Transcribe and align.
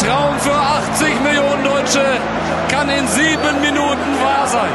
Traum 0.00 0.38
für 0.38 0.54
80 0.54 1.20
Millionen 1.20 1.62
Deutsche 1.62 2.02
kann 2.70 2.88
in 2.88 3.06
sieben 3.06 3.60
Minuten 3.60 4.18
wahr 4.22 4.46
sein. 4.48 4.72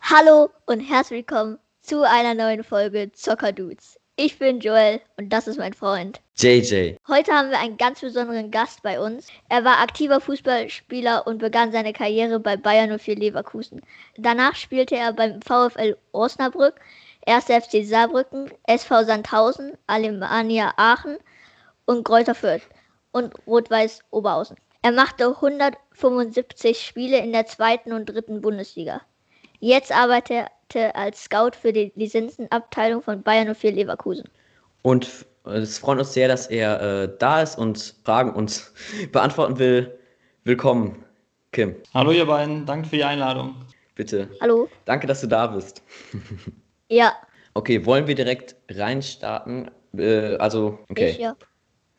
Hallo 0.00 0.48
und 0.64 0.80
herzlich 0.80 1.18
willkommen 1.18 1.58
zu 1.82 2.08
einer 2.08 2.32
neuen 2.32 2.64
Folge 2.64 3.12
Zocker 3.12 3.52
Dudes. 3.52 4.00
Ich 4.16 4.38
bin 4.38 4.60
Joel 4.60 5.02
und 5.18 5.34
das 5.34 5.48
ist 5.48 5.58
mein 5.58 5.74
Freund. 5.74 6.22
JJ. 6.38 6.94
Heute 7.06 7.32
haben 7.32 7.50
wir 7.50 7.58
einen 7.58 7.76
ganz 7.76 8.00
besonderen 8.00 8.50
Gast 8.50 8.82
bei 8.82 8.98
uns. 8.98 9.26
Er 9.50 9.62
war 9.62 9.80
aktiver 9.82 10.22
Fußballspieler 10.22 11.26
und 11.26 11.36
begann 11.36 11.72
seine 11.72 11.92
Karriere 11.92 12.40
bei 12.40 12.56
Bayern 12.56 12.98
04 12.98 13.16
Leverkusen. 13.16 13.82
Danach 14.16 14.54
spielte 14.54 14.96
er 14.96 15.12
beim 15.12 15.42
VfL 15.42 15.98
Osnabrück, 16.12 16.76
1. 17.26 17.44
FC 17.44 17.84
Saarbrücken, 17.84 18.50
SV 18.66 19.04
Sandhausen, 19.04 19.76
Alemannia 19.86 20.72
Aachen 20.78 21.18
und 21.86 22.04
Kräuter 22.04 22.34
Fürth 22.34 22.62
und 23.12 23.34
Rot-Weiß 23.46 24.00
Oberhausen. 24.10 24.56
Er 24.82 24.92
machte 24.92 25.26
175 25.28 26.80
Spiele 26.80 27.18
in 27.18 27.32
der 27.32 27.46
zweiten 27.46 27.92
und 27.92 28.06
dritten 28.06 28.40
Bundesliga. 28.40 29.00
Jetzt 29.60 29.90
arbeitet 29.90 30.48
er 30.74 30.94
als 30.94 31.24
Scout 31.24 31.52
für 31.60 31.72
die 31.72 31.92
Lizenzenabteilung 31.96 33.02
von 33.02 33.22
Bayern 33.22 33.52
04 33.54 33.72
Leverkusen. 33.72 34.28
Und 34.82 35.26
es 35.44 35.78
freut 35.78 35.98
uns 35.98 36.12
sehr, 36.12 36.28
dass 36.28 36.46
er 36.48 36.80
äh, 36.80 37.16
da 37.18 37.42
ist 37.42 37.56
und 37.58 37.94
Fragen 38.04 38.32
uns 38.34 38.72
beantworten 39.12 39.58
will. 39.58 39.98
Willkommen, 40.44 41.04
Kim. 41.52 41.74
Hallo 41.94 42.12
ihr 42.12 42.26
beiden, 42.26 42.66
danke 42.66 42.88
für 42.88 42.96
die 42.96 43.04
Einladung. 43.04 43.56
Bitte. 43.94 44.28
Hallo. 44.40 44.68
Danke, 44.84 45.06
dass 45.06 45.22
du 45.22 45.26
da 45.26 45.46
bist. 45.46 45.82
Ja. 46.88 47.14
Okay, 47.54 47.84
wollen 47.84 48.06
wir 48.06 48.14
direkt 48.14 48.54
reinstarten? 48.70 49.72
Äh, 49.98 50.36
also, 50.36 50.78
okay. 50.88 51.10
Ich, 51.10 51.18
ja. 51.18 51.34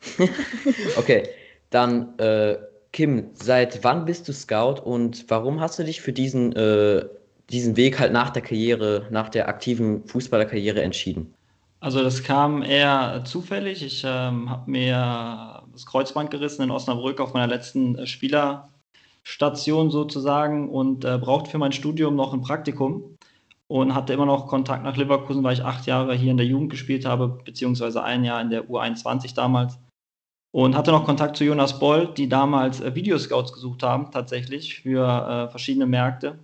okay, 0.98 1.24
dann 1.70 2.18
äh, 2.20 2.58
Kim, 2.91 3.30
seit 3.34 3.84
wann 3.84 4.05
bist 4.05 4.27
du 4.27 4.34
Scout 4.34 4.82
und 4.84 5.26
warum 5.30 5.60
hast 5.60 5.77
du 5.80 5.84
dich 5.84 6.02
für 6.02 6.13
diesen, 6.13 6.54
äh, 6.55 7.05
diesen 7.49 7.76
Weg 7.76 7.99
halt 7.99 8.12
nach 8.12 8.30
der 8.30 8.41
Karriere, 8.41 9.08
nach 9.12 9.30
der 9.30 9.48
aktiven 9.48 10.05
Fußballerkarriere 10.08 10.82
entschieden? 10.82 11.34
Also 11.80 12.02
das 12.02 12.24
kam 12.24 12.63
eher 12.63 13.24
zufällig. 13.26 13.84
Ich 13.84 14.04
ähm, 14.04 14.49
habe 14.49 14.71
mir 14.71 15.63
das 15.71 15.86
Kreuzband 15.86 16.32
gerissen 16.32 16.64
in 16.64 16.71
Osnabrück 16.71 17.20
auf 17.20 17.34
meiner 17.34 17.48
letzten 17.48 17.96
äh, 17.96 18.08
Spielerstation 18.08 19.91
sozusagen 19.91 20.70
und 20.70 21.05
äh, 21.05 21.20
brauchte 21.20 21.52
für 21.52 21.60
mein 21.60 21.74
Studium 21.74 22.16
noch 22.16 22.34
ein 22.34 22.41
Praktikum 22.41 23.18
und 23.68 23.93
hatte 23.93 24.14
immer 24.14 24.26
noch 24.26 24.48
Kontakt 24.48 24.84
nach 24.84 24.98
Leverkusen, 24.98 25.43
weil 25.43 25.54
ich 25.54 25.64
acht 25.64 25.86
Jahre 25.86 26.16
hier 26.16 26.32
in 26.32 26.38
der 26.38 26.48
Jugend 26.48 26.71
gespielt 26.71 27.05
habe, 27.05 27.27
beziehungsweise 27.46 28.02
ein 28.04 28.24
Jahr 28.24 28.41
in 28.41 28.49
der 28.49 28.68
U21 28.70 29.36
damals. 29.36 29.77
Und 30.58 30.76
hatte 30.76 30.90
noch 30.90 31.05
Kontakt 31.05 31.38
zu 31.38 31.44
Jonas 31.44 31.77
Boll, 31.77 32.12
die 32.18 32.27
damals 32.27 32.82
äh, 32.82 32.96
Videoscouts 32.96 33.54
gesucht 33.54 33.84
haben, 33.84 34.10
tatsächlich 34.10 34.82
für 34.82 35.05
äh, 35.05 35.52
verschiedene 35.52 35.86
Märkte. 35.86 36.40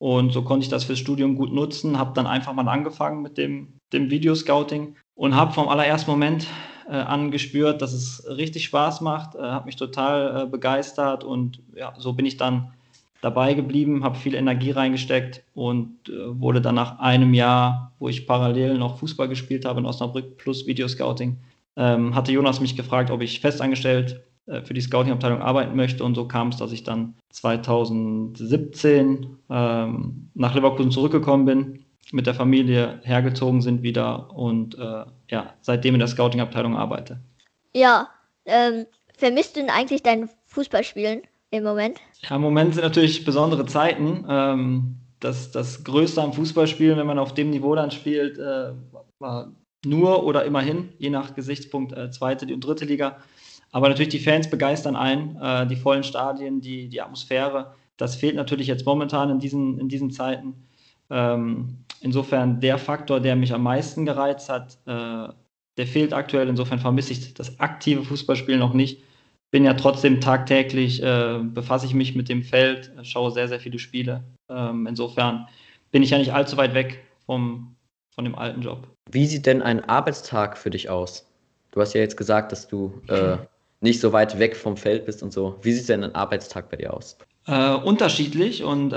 Und 0.00 0.32
so 0.32 0.42
konnte 0.42 0.64
ich 0.64 0.70
das 0.70 0.82
fürs 0.82 0.98
Studium 0.98 1.36
gut 1.36 1.52
nutzen, 1.52 1.96
habe 1.96 2.14
dann 2.14 2.26
einfach 2.26 2.52
mal 2.52 2.66
angefangen 2.66 3.22
mit 3.22 3.38
dem, 3.38 3.74
dem 3.92 4.10
Videoscouting 4.10 4.96
und 5.14 5.36
habe 5.36 5.52
vom 5.52 5.68
allerersten 5.68 6.10
Moment 6.10 6.48
äh, 6.88 6.96
an 6.96 7.30
gespürt, 7.30 7.80
dass 7.80 7.92
es 7.92 8.26
richtig 8.26 8.64
Spaß 8.64 9.02
macht, 9.02 9.36
äh, 9.36 9.42
habe 9.42 9.66
mich 9.66 9.76
total 9.76 10.42
äh, 10.42 10.46
begeistert 10.46 11.22
und 11.22 11.62
ja, 11.76 11.94
so 11.96 12.12
bin 12.12 12.26
ich 12.26 12.36
dann 12.36 12.72
dabei 13.20 13.54
geblieben, 13.54 14.02
habe 14.02 14.18
viel 14.18 14.34
Energie 14.34 14.72
reingesteckt 14.72 15.44
und 15.54 16.08
äh, 16.08 16.40
wurde 16.40 16.60
dann 16.60 16.74
nach 16.74 16.98
einem 16.98 17.34
Jahr, 17.34 17.92
wo 18.00 18.08
ich 18.08 18.26
parallel 18.26 18.78
noch 18.78 18.98
Fußball 18.98 19.28
gespielt 19.28 19.64
habe 19.64 19.78
in 19.78 19.86
Osnabrück 19.86 20.38
plus 20.38 20.66
Videoscouting, 20.66 21.38
ähm, 21.76 22.14
hatte 22.14 22.30
Jonas 22.32 22.60
mich 22.60 22.76
gefragt, 22.76 23.10
ob 23.10 23.22
ich 23.22 23.40
festangestellt 23.40 24.22
äh, 24.46 24.62
für 24.62 24.74
die 24.74 24.80
Scouting-Abteilung 24.80 25.42
arbeiten 25.42 25.74
möchte 25.76 26.04
und 26.04 26.14
so 26.14 26.28
kam 26.28 26.48
es, 26.48 26.56
dass 26.56 26.72
ich 26.72 26.84
dann 26.84 27.14
2017 27.30 29.36
ähm, 29.50 30.30
nach 30.34 30.54
Leverkusen 30.54 30.90
zurückgekommen 30.90 31.44
bin, 31.44 31.84
mit 32.12 32.26
der 32.26 32.34
Familie 32.34 33.00
hergezogen 33.02 33.62
sind 33.62 33.82
wieder 33.82 34.34
und 34.34 34.78
äh, 34.78 35.04
ja, 35.30 35.54
seitdem 35.60 35.94
in 35.94 36.00
der 36.00 36.08
Scouting-Abteilung 36.08 36.76
arbeite. 36.76 37.20
Ja, 37.74 38.08
ähm, 38.44 38.86
vermisst 39.16 39.56
du 39.56 39.60
denn 39.60 39.70
eigentlich 39.70 40.02
dein 40.02 40.28
Fußballspielen? 40.46 41.22
im 41.54 41.64
Moment? 41.64 42.00
Ja, 42.28 42.36
im 42.36 42.42
Moment 42.42 42.74
sind 42.74 42.82
natürlich 42.82 43.24
besondere 43.24 43.66
Zeiten. 43.66 44.24
Ähm, 44.28 44.96
das, 45.20 45.50
das 45.52 45.84
Größte 45.84 46.22
am 46.22 46.32
Fußballspielen, 46.32 46.98
wenn 46.98 47.06
man 47.06 47.18
auf 47.18 47.34
dem 47.34 47.50
Niveau 47.50 47.74
dann 47.74 47.90
spielt, 47.90 48.38
äh, 48.38 48.72
war 49.18 49.52
nur 49.84 50.24
oder 50.24 50.44
immerhin, 50.44 50.90
je 50.98 51.10
nach 51.10 51.34
Gesichtspunkt, 51.34 51.92
äh, 51.92 52.10
zweite 52.10 52.52
und 52.52 52.60
dritte 52.60 52.84
Liga. 52.84 53.18
Aber 53.72 53.88
natürlich 53.88 54.10
die 54.10 54.20
Fans 54.20 54.48
begeistern 54.48 54.96
ein, 54.96 55.36
äh, 55.40 55.66
die 55.66 55.76
vollen 55.76 56.04
Stadien, 56.04 56.60
die, 56.60 56.88
die 56.88 57.00
Atmosphäre. 57.00 57.74
Das 57.96 58.16
fehlt 58.16 58.36
natürlich 58.36 58.66
jetzt 58.66 58.86
momentan 58.86 59.30
in 59.30 59.38
diesen, 59.38 59.78
in 59.78 59.88
diesen 59.88 60.10
Zeiten. 60.10 60.54
Ähm, 61.10 61.78
insofern 62.00 62.60
der 62.60 62.78
Faktor, 62.78 63.20
der 63.20 63.36
mich 63.36 63.52
am 63.52 63.62
meisten 63.62 64.04
gereizt 64.06 64.48
hat, 64.48 64.78
äh, 64.86 65.32
der 65.76 65.86
fehlt 65.86 66.12
aktuell. 66.12 66.48
Insofern 66.48 66.78
vermisse 66.78 67.12
ich 67.12 67.34
das 67.34 67.58
aktive 67.60 68.04
Fußballspielen 68.04 68.60
noch 68.60 68.74
nicht 68.74 69.02
bin 69.54 69.64
ja 69.64 69.74
trotzdem 69.74 70.20
tagtäglich, 70.20 71.00
äh, 71.00 71.38
befasse 71.44 71.86
ich 71.86 71.94
mich 71.94 72.16
mit 72.16 72.28
dem 72.28 72.42
Feld, 72.42 72.90
schaue 73.02 73.30
sehr, 73.30 73.46
sehr 73.46 73.60
viele 73.60 73.78
Spiele. 73.78 74.24
Ähm, 74.48 74.88
insofern 74.88 75.46
bin 75.92 76.02
ich 76.02 76.10
ja 76.10 76.18
nicht 76.18 76.32
allzu 76.32 76.56
weit 76.56 76.74
weg 76.74 77.04
vom, 77.24 77.73
von 78.14 78.24
dem 78.24 78.34
alten 78.34 78.62
Job. 78.62 78.86
Wie 79.10 79.26
sieht 79.26 79.46
denn 79.46 79.62
ein 79.62 79.84
Arbeitstag 79.84 80.56
für 80.56 80.70
dich 80.70 80.88
aus? 80.88 81.26
Du 81.72 81.80
hast 81.80 81.94
ja 81.94 82.00
jetzt 82.00 82.16
gesagt, 82.16 82.52
dass 82.52 82.68
du 82.68 83.02
äh, 83.08 83.36
nicht 83.80 84.00
so 84.00 84.12
weit 84.12 84.38
weg 84.38 84.56
vom 84.56 84.76
Feld 84.76 85.06
bist 85.06 85.22
und 85.22 85.32
so. 85.32 85.58
Wie 85.62 85.72
sieht 85.72 85.88
denn 85.88 86.04
ein 86.04 86.14
Arbeitstag 86.14 86.70
bei 86.70 86.76
dir 86.76 86.94
aus? 86.94 87.18
Äh, 87.46 87.74
unterschiedlich 87.74 88.64
und 88.64 88.92
äh, 88.92 88.96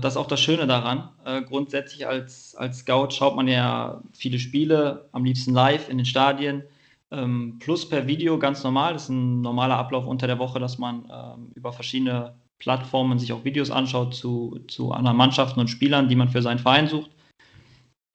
das 0.00 0.12
ist 0.12 0.16
auch 0.16 0.28
das 0.28 0.40
Schöne 0.40 0.66
daran. 0.66 1.08
Äh, 1.24 1.42
grundsätzlich 1.42 2.06
als, 2.06 2.54
als 2.54 2.78
Scout 2.78 3.10
schaut 3.10 3.34
man 3.34 3.48
ja 3.48 4.02
viele 4.12 4.38
Spiele, 4.38 5.08
am 5.12 5.24
liebsten 5.24 5.52
live 5.52 5.88
in 5.88 5.98
den 5.98 6.06
Stadien 6.06 6.62
ähm, 7.10 7.58
plus 7.58 7.88
per 7.88 8.06
Video 8.06 8.38
ganz 8.38 8.62
normal. 8.62 8.92
Das 8.92 9.04
ist 9.04 9.08
ein 9.08 9.40
normaler 9.40 9.76
Ablauf 9.76 10.06
unter 10.06 10.26
der 10.26 10.38
Woche, 10.38 10.60
dass 10.60 10.78
man 10.78 11.10
ähm, 11.10 11.50
über 11.54 11.72
verschiedene 11.72 12.34
Plattformen 12.58 13.18
sich 13.18 13.32
auch 13.32 13.44
Videos 13.44 13.70
anschaut 13.70 14.14
zu, 14.14 14.60
zu 14.68 14.92
anderen 14.92 15.16
Mannschaften 15.16 15.60
und 15.60 15.68
Spielern, 15.68 16.08
die 16.08 16.16
man 16.16 16.28
für 16.28 16.42
seinen 16.42 16.58
Verein 16.58 16.88
sucht. 16.88 17.10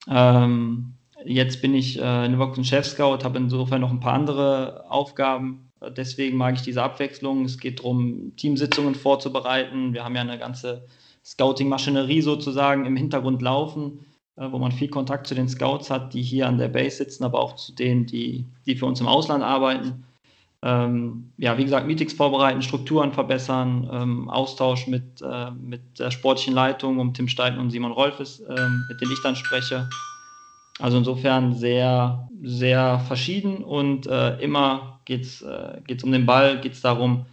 Ähm, 0.10 0.94
jetzt 1.26 1.62
bin 1.62 1.74
ich 1.74 2.00
äh, 2.00 2.26
in 2.26 2.34
Leverkusen 2.34 2.66
Chef-Scout, 2.66 3.24
habe 3.24 3.38
insofern 3.38 3.82
noch 3.82 3.92
ein 3.92 4.00
paar 4.00 4.14
andere 4.14 4.86
Aufgaben. 4.90 5.70
Deswegen 5.98 6.38
mag 6.38 6.56
ich 6.56 6.62
diese 6.62 6.82
Abwechslung. 6.82 7.46
Es 7.46 7.60
geht 7.60 7.80
darum, 7.80 8.36
Teamsitzungen 8.38 8.96
vorzubereiten. 8.96 9.94
Wir 9.94 10.06
haben 10.06 10.16
ja 10.16 10.22
eine 10.22 10.40
ganze 10.40 10.88
Scouting-Maschinerie 11.26 12.22
sozusagen 12.22 12.86
im 12.86 12.96
Hintergrund 12.96 13.42
laufen 13.42 14.06
äh, 14.36 14.52
wo 14.52 14.58
man 14.58 14.72
viel 14.72 14.90
Kontakt 14.90 15.28
zu 15.28 15.36
den 15.36 15.48
Scouts 15.48 15.92
hat, 15.92 16.14
die 16.14 16.24
hier 16.24 16.48
an 16.48 16.58
der 16.58 16.68
Base 16.68 16.98
sitzen, 16.98 17.24
aber 17.24 17.40
auch 17.40 17.56
zu 17.56 17.74
denen, 17.74 18.08
die, 18.08 18.48
die 18.66 18.76
für 18.76 18.88
uns 18.88 19.00
im 19.00 19.08
Ausland 19.08 19.44
arbeiten. 19.44 20.06
Ähm, 20.66 21.34
ja, 21.38 21.58
wie 21.58 21.66
gesagt, 21.66 21.88
Meetings 21.88 22.14
vorbereiten, 22.14 22.62
Strukturen 22.62 23.12
verbessern, 23.12 23.90
ähm, 23.92 24.30
Austausch 24.30 24.88
mit, 24.88 25.22
äh, 25.22 25.52
mit 25.52 26.00
der 26.00 26.10
sportlichen 26.10 26.54
Leitung 26.54 27.00
um 27.00 27.14
Tim 27.14 27.28
Steiten 27.28 27.60
und 27.60 27.70
Simon 27.70 27.92
Rolfes, 27.92 28.40
äh, 28.40 28.70
mit 28.90 29.02
denen 29.02 29.12
ich 29.12 29.22
dann 29.22 29.36
spreche. 29.36 29.90
Also 30.80 30.98
insofern 30.98 31.54
sehr, 31.54 32.30
sehr 32.42 33.00
verschieden 33.00 33.58
und 33.58 34.08
äh, 34.08 34.38
immer 34.40 35.02
geht 35.06 35.24
es 35.24 35.42
äh, 35.42 35.82
um 36.04 36.12
den 36.12 36.26
Ball, 36.26 36.62
geht 36.62 36.74
es 36.74 36.82
darum, 36.82 37.26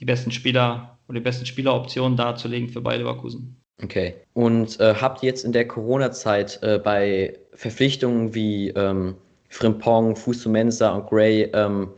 die 0.00 0.04
besten 0.04 0.32
Spieler 0.32 0.98
oder 1.08 1.20
die 1.20 1.24
besten 1.24 1.46
Spieleroptionen 1.46 2.16
darzulegen 2.16 2.68
für 2.68 2.80
beide 2.80 3.04
Leverkusen. 3.04 3.56
Okay. 3.82 4.14
Und 4.32 4.80
äh, 4.80 4.94
habt 4.94 5.22
ihr 5.22 5.28
jetzt 5.28 5.44
in 5.44 5.52
der 5.52 5.68
Corona-Zeit 5.68 6.60
äh, 6.62 6.78
bei 6.78 7.38
Verpflichtungen 7.54 8.34
wie 8.34 8.70
ähm, 8.70 9.14
Frimpong, 9.48 10.16
Fusumensa 10.16 10.90
und 10.90 11.08
Gray, 11.08 11.50
ähm, 11.52 11.90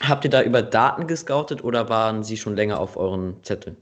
habt 0.00 0.24
ihr 0.24 0.30
da 0.30 0.42
über 0.42 0.62
Daten 0.62 1.06
gescoutet 1.06 1.62
oder 1.62 1.88
waren 1.88 2.22
sie 2.22 2.36
schon 2.36 2.56
länger 2.56 2.80
auf 2.80 2.96
euren 2.96 3.42
Zetteln? 3.42 3.76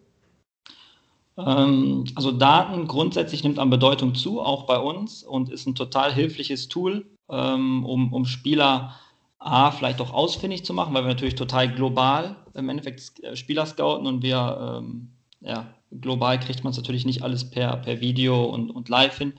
Ähm, 1.39 2.05
also 2.15 2.33
Daten 2.33 2.87
grundsätzlich 2.87 3.45
nimmt 3.45 3.59
an 3.59 3.71
Bedeutung 3.71 4.15
zu, 4.15 4.41
auch 4.41 4.67
bei 4.67 4.79
uns, 4.79 5.23
und 5.23 5.51
ist 5.51 5.67
ein 5.67 5.75
total 5.75 6.13
hilfliches 6.13 6.69
Tool, 6.69 7.07
ähm, 7.31 7.85
um, 7.85 8.13
um 8.13 8.25
Spieler 8.25 8.95
A, 9.39 9.71
vielleicht 9.71 10.01
auch 10.01 10.13
ausfindig 10.13 10.65
zu 10.65 10.75
machen, 10.75 10.95
weil 10.95 11.05
wir 11.05 11.09
natürlich 11.09 11.37
total 11.37 11.73
global 11.73 12.35
im 12.55 12.69
Endeffekt 12.69 13.23
äh, 13.23 13.37
Spieler 13.37 13.67
scouten 13.67 14.07
und 14.07 14.23
wir 14.23 14.81
ähm, 14.81 15.13
ja, 15.41 15.73
global 16.01 16.41
kriegt 16.41 16.65
man 16.65 16.73
es 16.73 16.77
natürlich 16.77 17.07
nicht 17.07 17.23
alles 17.23 17.49
per, 17.49 17.77
per 17.77 18.01
Video 18.01 18.45
und, 18.45 18.71
und 18.71 18.89
live 18.89 19.17
hin. 19.17 19.35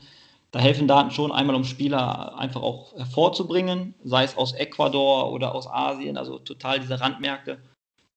Da 0.52 0.60
helfen 0.60 0.88
Daten 0.88 1.12
schon 1.12 1.32
einmal, 1.32 1.56
um 1.56 1.64
Spieler 1.64 2.38
einfach 2.38 2.62
auch 2.62 2.96
hervorzubringen, 2.98 3.94
sei 4.04 4.24
es 4.24 4.36
aus 4.36 4.54
Ecuador 4.54 5.32
oder 5.32 5.54
aus 5.54 5.68
Asien, 5.68 6.18
also 6.18 6.40
total 6.40 6.80
diese 6.80 7.00
Randmärkte. 7.00 7.60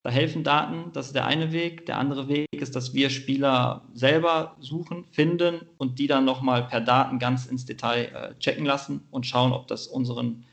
Da 0.03 0.09
helfen 0.09 0.43
Daten, 0.43 0.91
das 0.91 1.07
ist 1.07 1.15
der 1.15 1.25
eine 1.25 1.53
Weg. 1.53 1.85
Der 1.85 1.97
andere 1.97 2.27
Weg 2.27 2.47
ist, 2.51 2.75
dass 2.75 2.93
wir 2.93 3.09
Spieler 3.09 3.83
selber 3.93 4.57
suchen, 4.59 5.05
finden 5.11 5.61
und 5.77 5.97
die 5.97 6.07
dann 6.07 6.25
nochmal 6.25 6.67
per 6.67 6.81
Daten 6.81 7.19
ganz 7.19 7.45
ins 7.45 7.65
Detail 7.65 8.05
äh, 8.05 8.39
checken 8.39 8.65
lassen 8.65 9.07
und 9.11 9.25
schauen, 9.25 9.53
ob 9.53 9.67
das 9.67 9.87
unseren, 9.87 10.43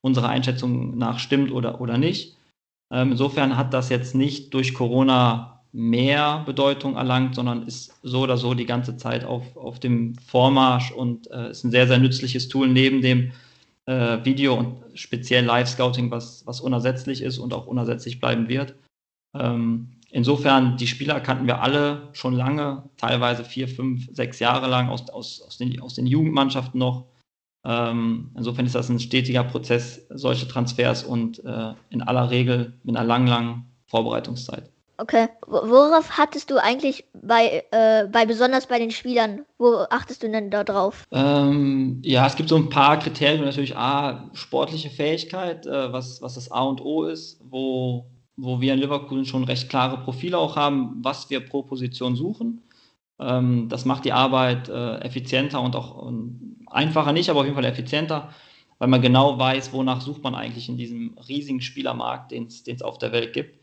unserer 0.00 0.30
Einschätzung 0.30 0.98
nach 0.98 1.20
stimmt 1.20 1.52
oder, 1.52 1.80
oder 1.80 1.96
nicht. 1.96 2.36
Ähm, 2.92 3.12
insofern 3.12 3.56
hat 3.56 3.72
das 3.72 3.88
jetzt 3.88 4.16
nicht 4.16 4.52
durch 4.52 4.74
Corona 4.74 5.57
mehr 5.78 6.42
Bedeutung 6.44 6.96
erlangt, 6.96 7.36
sondern 7.36 7.62
ist 7.62 8.00
so 8.02 8.22
oder 8.22 8.36
so 8.36 8.52
die 8.52 8.66
ganze 8.66 8.96
Zeit 8.96 9.24
auf, 9.24 9.56
auf 9.56 9.78
dem 9.78 10.16
Vormarsch 10.16 10.90
und 10.90 11.30
äh, 11.30 11.52
ist 11.52 11.62
ein 11.62 11.70
sehr, 11.70 11.86
sehr 11.86 11.98
nützliches 11.98 12.48
Tool 12.48 12.66
neben 12.66 13.00
dem 13.00 13.30
äh, 13.86 14.18
Video 14.24 14.54
und 14.54 14.82
speziell 14.94 15.44
Live-Scouting, 15.44 16.10
was, 16.10 16.44
was 16.48 16.60
unersetzlich 16.60 17.22
ist 17.22 17.38
und 17.38 17.54
auch 17.54 17.68
unersetzlich 17.68 18.18
bleiben 18.18 18.48
wird. 18.48 18.74
Ähm, 19.38 19.92
insofern, 20.10 20.76
die 20.78 20.88
Spieler 20.88 21.20
kannten 21.20 21.46
wir 21.46 21.62
alle 21.62 22.08
schon 22.12 22.34
lange, 22.34 22.82
teilweise 22.96 23.44
vier, 23.44 23.68
fünf, 23.68 24.08
sechs 24.10 24.40
Jahre 24.40 24.66
lang 24.66 24.88
aus, 24.88 25.08
aus, 25.10 25.42
aus, 25.42 25.58
den, 25.58 25.80
aus 25.80 25.94
den 25.94 26.08
Jugendmannschaften 26.08 26.80
noch. 26.80 27.04
Ähm, 27.64 28.32
insofern 28.36 28.66
ist 28.66 28.74
das 28.74 28.88
ein 28.88 28.98
stetiger 28.98 29.44
Prozess, 29.44 30.08
solche 30.10 30.48
Transfers 30.48 31.04
und 31.04 31.44
äh, 31.44 31.74
in 31.90 32.02
aller 32.02 32.30
Regel 32.30 32.72
mit 32.82 32.96
einer 32.96 33.06
langen, 33.06 33.28
langen 33.28 33.64
Vorbereitungszeit. 33.86 34.72
Okay. 35.00 35.28
Worauf 35.46 36.18
hattest 36.18 36.50
du 36.50 36.60
eigentlich 36.60 37.04
bei, 37.14 37.64
äh, 37.70 38.08
bei 38.08 38.26
besonders 38.26 38.66
bei 38.66 38.80
den 38.80 38.90
Spielern, 38.90 39.44
wo 39.56 39.86
achtest 39.90 40.24
du 40.24 40.28
denn 40.28 40.50
da 40.50 40.64
drauf? 40.64 41.04
Ähm, 41.12 42.02
ja, 42.04 42.26
es 42.26 42.34
gibt 42.34 42.48
so 42.48 42.56
ein 42.56 42.68
paar 42.68 42.98
Kriterien, 42.98 43.44
natürlich 43.44 43.76
A, 43.76 44.28
sportliche 44.32 44.90
Fähigkeit, 44.90 45.66
äh, 45.66 45.92
was, 45.92 46.20
was 46.20 46.34
das 46.34 46.50
A 46.50 46.62
und 46.62 46.80
O 46.80 47.04
ist, 47.04 47.40
wo, 47.48 48.06
wo 48.36 48.60
wir 48.60 48.74
in 48.74 48.80
Liverpool 48.80 49.24
schon 49.24 49.44
recht 49.44 49.68
klare 49.68 49.98
Profile 49.98 50.36
auch 50.36 50.56
haben, 50.56 50.96
was 51.00 51.30
wir 51.30 51.46
pro 51.46 51.62
Position 51.62 52.16
suchen. 52.16 52.62
Ähm, 53.20 53.68
das 53.68 53.84
macht 53.84 54.04
die 54.04 54.12
Arbeit 54.12 54.68
äh, 54.68 54.98
effizienter 54.98 55.60
und 55.62 55.76
auch 55.76 56.08
ähm, 56.08 56.56
einfacher 56.66 57.12
nicht, 57.12 57.30
aber 57.30 57.40
auf 57.40 57.46
jeden 57.46 57.56
Fall 57.56 57.64
effizienter, 57.64 58.30
weil 58.78 58.88
man 58.88 59.00
genau 59.00 59.38
weiß, 59.38 59.72
wonach 59.72 60.00
sucht 60.00 60.24
man 60.24 60.34
eigentlich 60.34 60.68
in 60.68 60.76
diesem 60.76 61.16
riesigen 61.28 61.60
Spielermarkt, 61.60 62.32
den 62.32 62.46
es 62.46 62.82
auf 62.82 62.98
der 62.98 63.12
Welt 63.12 63.32
gibt. 63.32 63.57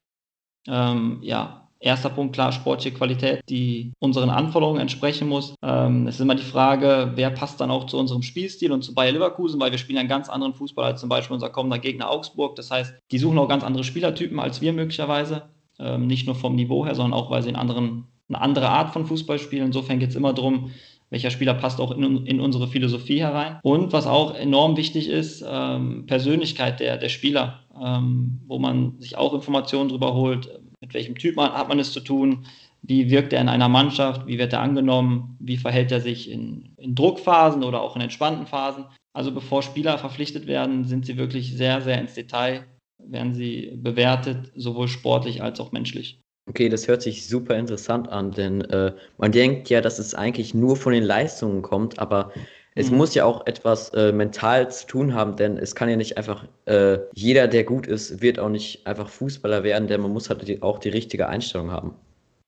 Ähm, 0.68 1.20
ja, 1.22 1.66
erster 1.80 2.10
Punkt 2.10 2.34
klar, 2.34 2.52
sportliche 2.52 2.96
Qualität, 2.96 3.42
die 3.50 3.94
unseren 4.00 4.30
Anforderungen 4.30 4.82
entsprechen 4.82 5.28
muss. 5.28 5.56
Ähm, 5.62 6.08
es 6.08 6.16
ist 6.16 6.22
immer 6.22 6.36
die 6.36 6.44
Frage, 6.44 7.12
wer 7.16 7.30
passt 7.30 7.62
dann 7.62 7.72
auch 7.72 7.86
zu 7.86 7.98
unserem 7.98 8.24
Spielstil 8.24 8.72
und 8.72 8.84
zu 8.84 8.94
Bayer 8.94 9.12
Leverkusen, 9.12 9.60
weil 9.60 9.72
wir 9.72 9.78
spielen 9.78 10.00
einen 10.00 10.10
ganz 10.10 10.28
anderen 10.28 10.54
Fußball 10.54 10.86
als 10.86 11.00
zum 11.00 11.10
Beispiel 11.10 11.36
unser 11.36 11.50
kommender 11.50 11.80
Gegner 11.80 12.10
Augsburg. 12.10 12.56
Das 12.56 12.72
heißt, 12.72 12.94
die 13.12 13.20
suchen 13.20 13.38
auch 13.38 13.48
ganz 13.48 13.64
andere 13.64 13.84
Spielertypen 13.84 14.40
als 14.40 14.62
wir 14.62 14.74
möglicherweise. 14.74 15.44
Ähm, 15.78 16.08
nicht 16.08 16.26
nur 16.26 16.36
vom 16.36 16.56
Niveau 16.56 16.86
her, 16.86 16.96
sondern 16.96 17.20
auch, 17.20 17.30
weil 17.30 17.44
sie 17.44 17.50
in 17.50 17.56
anderen, 17.56 18.08
eine 18.30 18.42
andere 18.42 18.70
Art 18.70 18.92
von 18.94 19.06
Fußball 19.06 19.40
spielen. 19.40 19.68
Insofern 19.68 20.00
geht 20.00 20.10
es 20.10 20.16
immer 20.16 20.34
darum, 20.34 20.72
welcher 21.16 21.32
Spieler 21.32 21.54
passt 21.54 21.80
auch 21.80 21.92
in, 21.92 22.26
in, 22.26 22.40
unsere 22.40 22.68
Philosophie 22.68 23.22
herein. 23.22 23.60
Und 23.64 23.94
was 23.94 24.06
auch 24.06 24.36
enorm 24.36 24.76
wichtig 24.76 25.10
ist, 25.10 25.44
ähm, 25.48 26.06
Persönlichkeit 26.06 26.80
der, 26.80 26.98
der 26.98 27.10
Spieler 27.10 27.66
ähm, 27.82 28.42
wo 28.48 28.60
man 28.60 29.00
sich 29.00 29.18
auch 29.18 29.34
Informationen 29.34 29.90
darüber 29.90 30.14
holt, 30.14 30.50
mit 30.82 30.94
welchem 30.94 31.16
Typ 31.16 31.36
man, 31.36 31.52
hat 31.52 31.68
man 31.68 31.80
es 31.80 31.92
zu 31.92 32.00
tun, 32.00 32.46
wie 32.82 33.10
wirkt 33.10 33.34
er 33.34 33.42
in 33.42 33.50
einer 33.50 33.70
Mannschaft, 33.70 34.28
wie 34.28 34.38
wird 34.38 34.54
er 34.54 34.62
angenommen, 34.62 35.38
wie 35.40 35.58
verhält 35.58 35.92
er 35.92 36.02
sich 36.02 36.30
in, 36.30 36.74
in 36.78 36.96
Druckphasen 36.96 37.64
oder 37.64 37.82
auch 37.82 37.96
in 37.96 38.02
entspannten 38.02 38.46
Phasen. 38.46 38.86
Also 39.14 39.32
bevor 39.32 39.64
Spieler 39.64 39.98
verpflichtet 39.98 40.46
werden, 40.46 40.86
sind 40.86 41.06
sie 41.06 41.18
wirklich 41.18 41.56
sehr, 41.56 41.82
sehr 41.82 42.00
ins 42.00 42.14
Detail, 42.14 42.66
werden 43.00 43.34
sie 43.34 43.72
bewertet, 43.76 44.52
sowohl 44.56 44.88
sportlich 44.88 45.42
als 45.42 45.60
auch 45.60 45.72
menschlich. 45.72 46.20
Okay, 46.48 46.70
das 46.70 46.88
hört 46.88 47.02
sich 47.02 47.28
super 47.28 47.56
interessant 47.56 48.08
an, 48.10 48.32
denn 48.32 48.62
äh, 48.62 48.94
man 49.18 49.32
denkt 49.32 49.70
ja, 49.70 49.82
dass 49.82 49.98
es 49.98 50.14
eigentlich 50.14 50.54
nur 50.54 50.76
von 50.76 50.94
den 50.94 51.04
Leistungen 51.04 51.64
kommt, 51.64 51.98
aber 51.98 52.32
es 52.76 52.92
mhm. 52.92 52.98
muss 52.98 53.16
ja 53.16 53.26
auch 53.26 53.48
etwas 53.48 53.90
äh, 53.94 54.12
mental 54.12 54.70
zu 54.70 54.86
tun 54.86 55.14
haben, 55.16 55.38
denn 55.38 55.58
es 55.58 55.74
kann 55.74 55.90
ja 55.90 55.96
nicht 55.96 56.18
einfach, 56.18 56.46
äh, 56.66 57.00
jeder, 57.14 57.48
der 57.48 57.64
gut 57.64 57.88
ist, 57.88 58.22
wird 58.22 58.38
auch 58.38 58.50
nicht 58.50 58.86
einfach 58.86 59.10
Fußballer 59.10 59.64
werden, 59.64 59.88
denn 59.88 60.02
man 60.02 60.12
muss 60.12 60.30
halt 60.30 60.48
die, 60.48 60.62
auch 60.62 60.78
die 60.78 60.90
richtige 60.90 61.28
Einstellung 61.28 61.72
haben. 61.72 61.96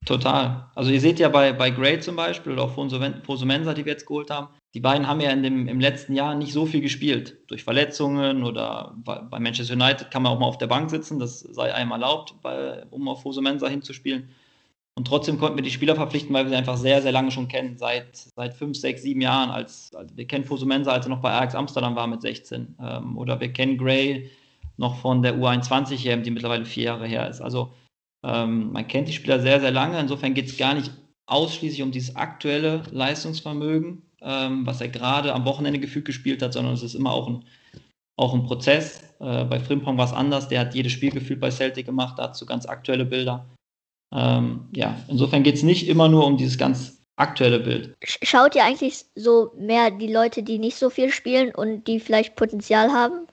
Total. 0.07 0.69
Also 0.73 0.89
ihr 0.89 1.01
seht 1.01 1.19
ja 1.19 1.27
bei, 1.27 1.51
bei 1.51 1.69
Gray 1.69 1.99
zum 1.99 2.15
Beispiel 2.15 2.53
oder 2.53 2.63
auch 2.63 2.71
Fosumensa, 2.71 3.73
die 3.73 3.83
wir 3.83 3.91
jetzt 3.91 4.05
geholt 4.05 4.29
haben, 4.29 4.47
die 4.73 4.79
beiden 4.79 5.05
haben 5.05 5.19
ja 5.19 5.31
in 5.31 5.43
dem, 5.43 5.67
im 5.67 5.81
letzten 5.81 6.13
Jahr 6.13 6.33
nicht 6.33 6.53
so 6.53 6.65
viel 6.65 6.79
gespielt. 6.79 7.37
Durch 7.47 7.65
Verletzungen 7.65 8.45
oder 8.45 8.95
bei, 9.03 9.21
Manchester 9.37 9.73
United 9.73 10.09
kann 10.09 10.23
man 10.23 10.31
auch 10.31 10.39
mal 10.39 10.45
auf 10.45 10.57
der 10.57 10.67
Bank 10.67 10.89
sitzen, 10.89 11.19
das 11.19 11.41
sei 11.41 11.73
einem 11.73 11.91
erlaubt, 11.91 12.35
bei, 12.41 12.85
um 12.89 13.09
auf 13.09 13.21
Fosumensa 13.21 13.67
hinzuspielen. 13.67 14.29
Und 14.95 15.07
trotzdem 15.07 15.39
konnten 15.39 15.57
wir 15.57 15.63
die 15.63 15.71
Spieler 15.71 15.95
verpflichten, 15.95 16.33
weil 16.33 16.45
wir 16.45 16.51
sie 16.51 16.55
einfach 16.55 16.77
sehr, 16.77 17.01
sehr 17.01 17.11
lange 17.11 17.31
schon 17.31 17.49
kennen. 17.49 17.77
Seit, 17.77 18.15
seit 18.15 18.53
fünf, 18.53 18.77
sechs, 18.77 19.01
sieben 19.01 19.19
Jahren. 19.19 19.49
Als, 19.49 19.91
also 19.93 20.15
wir 20.15 20.25
kennen 20.25 20.45
Fosumensa, 20.45 20.93
als 20.93 21.05
er 21.05 21.09
noch 21.09 21.21
bei 21.21 21.31
Ajax 21.31 21.53
Amsterdam 21.53 21.97
war 21.97 22.07
mit 22.07 22.21
16. 22.21 22.77
Ähm, 22.81 23.17
oder 23.17 23.41
wir 23.41 23.51
kennen 23.51 23.77
Gray 23.77 24.31
noch 24.77 24.95
von 24.95 25.21
der 25.21 25.35
U21 25.35 26.07
EM, 26.07 26.23
die 26.23 26.31
mittlerweile 26.31 26.63
vier 26.63 26.85
Jahre 26.85 27.07
her 27.07 27.29
ist. 27.29 27.41
Also 27.41 27.73
ähm, 28.27 28.73
man 28.73 28.87
kennt 28.87 29.07
die 29.07 29.13
Spieler 29.13 29.39
sehr, 29.39 29.61
sehr 29.61 29.71
lange. 29.71 29.99
Insofern 29.99 30.33
geht 30.33 30.47
es 30.47 30.57
gar 30.57 30.73
nicht 30.73 30.91
ausschließlich 31.27 31.81
um 31.81 31.91
dieses 31.91 32.15
aktuelle 32.15 32.83
Leistungsvermögen, 32.91 34.01
ähm, 34.21 34.65
was 34.65 34.81
er 34.81 34.89
gerade 34.89 35.33
am 35.33 35.45
Wochenende 35.45 35.79
gefühlt 35.79 36.05
gespielt 36.05 36.41
hat, 36.41 36.53
sondern 36.53 36.73
es 36.73 36.83
ist 36.83 36.95
immer 36.95 37.13
auch 37.13 37.27
ein, 37.27 37.45
auch 38.17 38.33
ein 38.33 38.43
Prozess. 38.43 39.03
Äh, 39.19 39.45
bei 39.45 39.59
Frimpong 39.59 39.97
war 39.97 40.05
es 40.05 40.13
anders. 40.13 40.49
Der 40.49 40.59
hat 40.59 40.75
jedes 40.75 40.91
Spiel 40.91 41.11
gefühlt 41.11 41.39
bei 41.39 41.51
Celtic 41.51 41.85
gemacht, 41.85 42.19
dazu 42.19 42.45
ganz 42.45 42.65
aktuelle 42.65 43.05
Bilder. 43.05 43.45
Ähm, 44.13 44.67
ja, 44.75 44.97
insofern 45.07 45.43
geht 45.43 45.55
es 45.55 45.63
nicht 45.63 45.87
immer 45.87 46.09
nur 46.09 46.25
um 46.25 46.37
dieses 46.37 46.57
ganz 46.57 47.01
aktuelle 47.15 47.59
Bild. 47.59 47.95
Schaut 48.03 48.55
ihr 48.55 48.63
eigentlich 48.63 49.05
so 49.15 49.51
mehr 49.57 49.89
die 49.89 50.11
Leute, 50.11 50.43
die 50.43 50.59
nicht 50.59 50.77
so 50.77 50.89
viel 50.89 51.11
spielen 51.11 51.55
und 51.55 51.85
die 51.87 51.99
vielleicht 51.99 52.35
Potenzial 52.35 52.91
haben? 52.91 53.27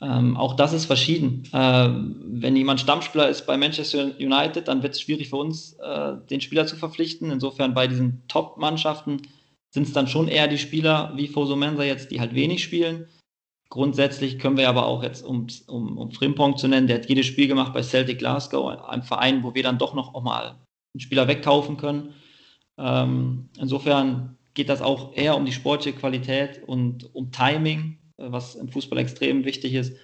Ähm, 0.00 0.36
auch 0.36 0.54
das 0.54 0.72
ist 0.72 0.86
verschieden. 0.86 1.44
Ähm, 1.52 2.16
wenn 2.26 2.56
jemand 2.56 2.80
Stammspieler 2.80 3.28
ist 3.28 3.46
bei 3.46 3.56
Manchester 3.56 4.10
United, 4.18 4.68
dann 4.68 4.82
wird 4.82 4.94
es 4.94 5.00
schwierig 5.00 5.30
für 5.30 5.36
uns, 5.36 5.74
äh, 5.74 6.14
den 6.30 6.40
Spieler 6.40 6.66
zu 6.66 6.76
verpflichten. 6.76 7.30
Insofern 7.30 7.74
bei 7.74 7.86
diesen 7.86 8.22
Top-Mannschaften 8.28 9.22
sind 9.72 9.86
es 9.86 9.92
dann 9.92 10.08
schon 10.08 10.28
eher 10.28 10.48
die 10.48 10.58
Spieler 10.58 11.12
wie 11.16 11.28
Foso 11.28 11.56
Mensa 11.56 11.84
jetzt, 11.84 12.10
die 12.10 12.20
halt 12.20 12.34
wenig 12.34 12.62
spielen. 12.62 13.06
Grundsätzlich 13.70 14.38
können 14.38 14.56
wir 14.56 14.68
aber 14.68 14.86
auch 14.86 15.02
jetzt, 15.02 15.24
um, 15.24 15.46
um, 15.66 15.98
um 15.98 16.12
Frimpong 16.12 16.56
zu 16.56 16.68
nennen, 16.68 16.86
der 16.86 16.98
hat 16.98 17.08
jedes 17.08 17.26
Spiel 17.26 17.48
gemacht 17.48 17.72
bei 17.72 17.82
Celtic 17.82 18.18
Glasgow, 18.18 18.68
einem 18.86 19.02
Verein, 19.02 19.42
wo 19.42 19.54
wir 19.54 19.62
dann 19.62 19.78
doch 19.78 19.94
noch 19.94 20.20
mal 20.22 20.60
einen 20.94 21.00
Spieler 21.00 21.26
wegkaufen 21.26 21.76
können. 21.76 22.14
Ähm, 22.78 23.48
insofern 23.58 24.36
geht 24.54 24.68
das 24.68 24.82
auch 24.82 25.16
eher 25.16 25.36
um 25.36 25.44
die 25.44 25.52
sportliche 25.52 25.96
Qualität 25.96 26.62
und 26.66 27.12
um 27.14 27.32
Timing, 27.32 27.98
was 28.16 28.54
im 28.54 28.68
Fußball 28.68 28.98
extrem 28.98 29.44
wichtig 29.44 29.74
ist. 29.74 29.96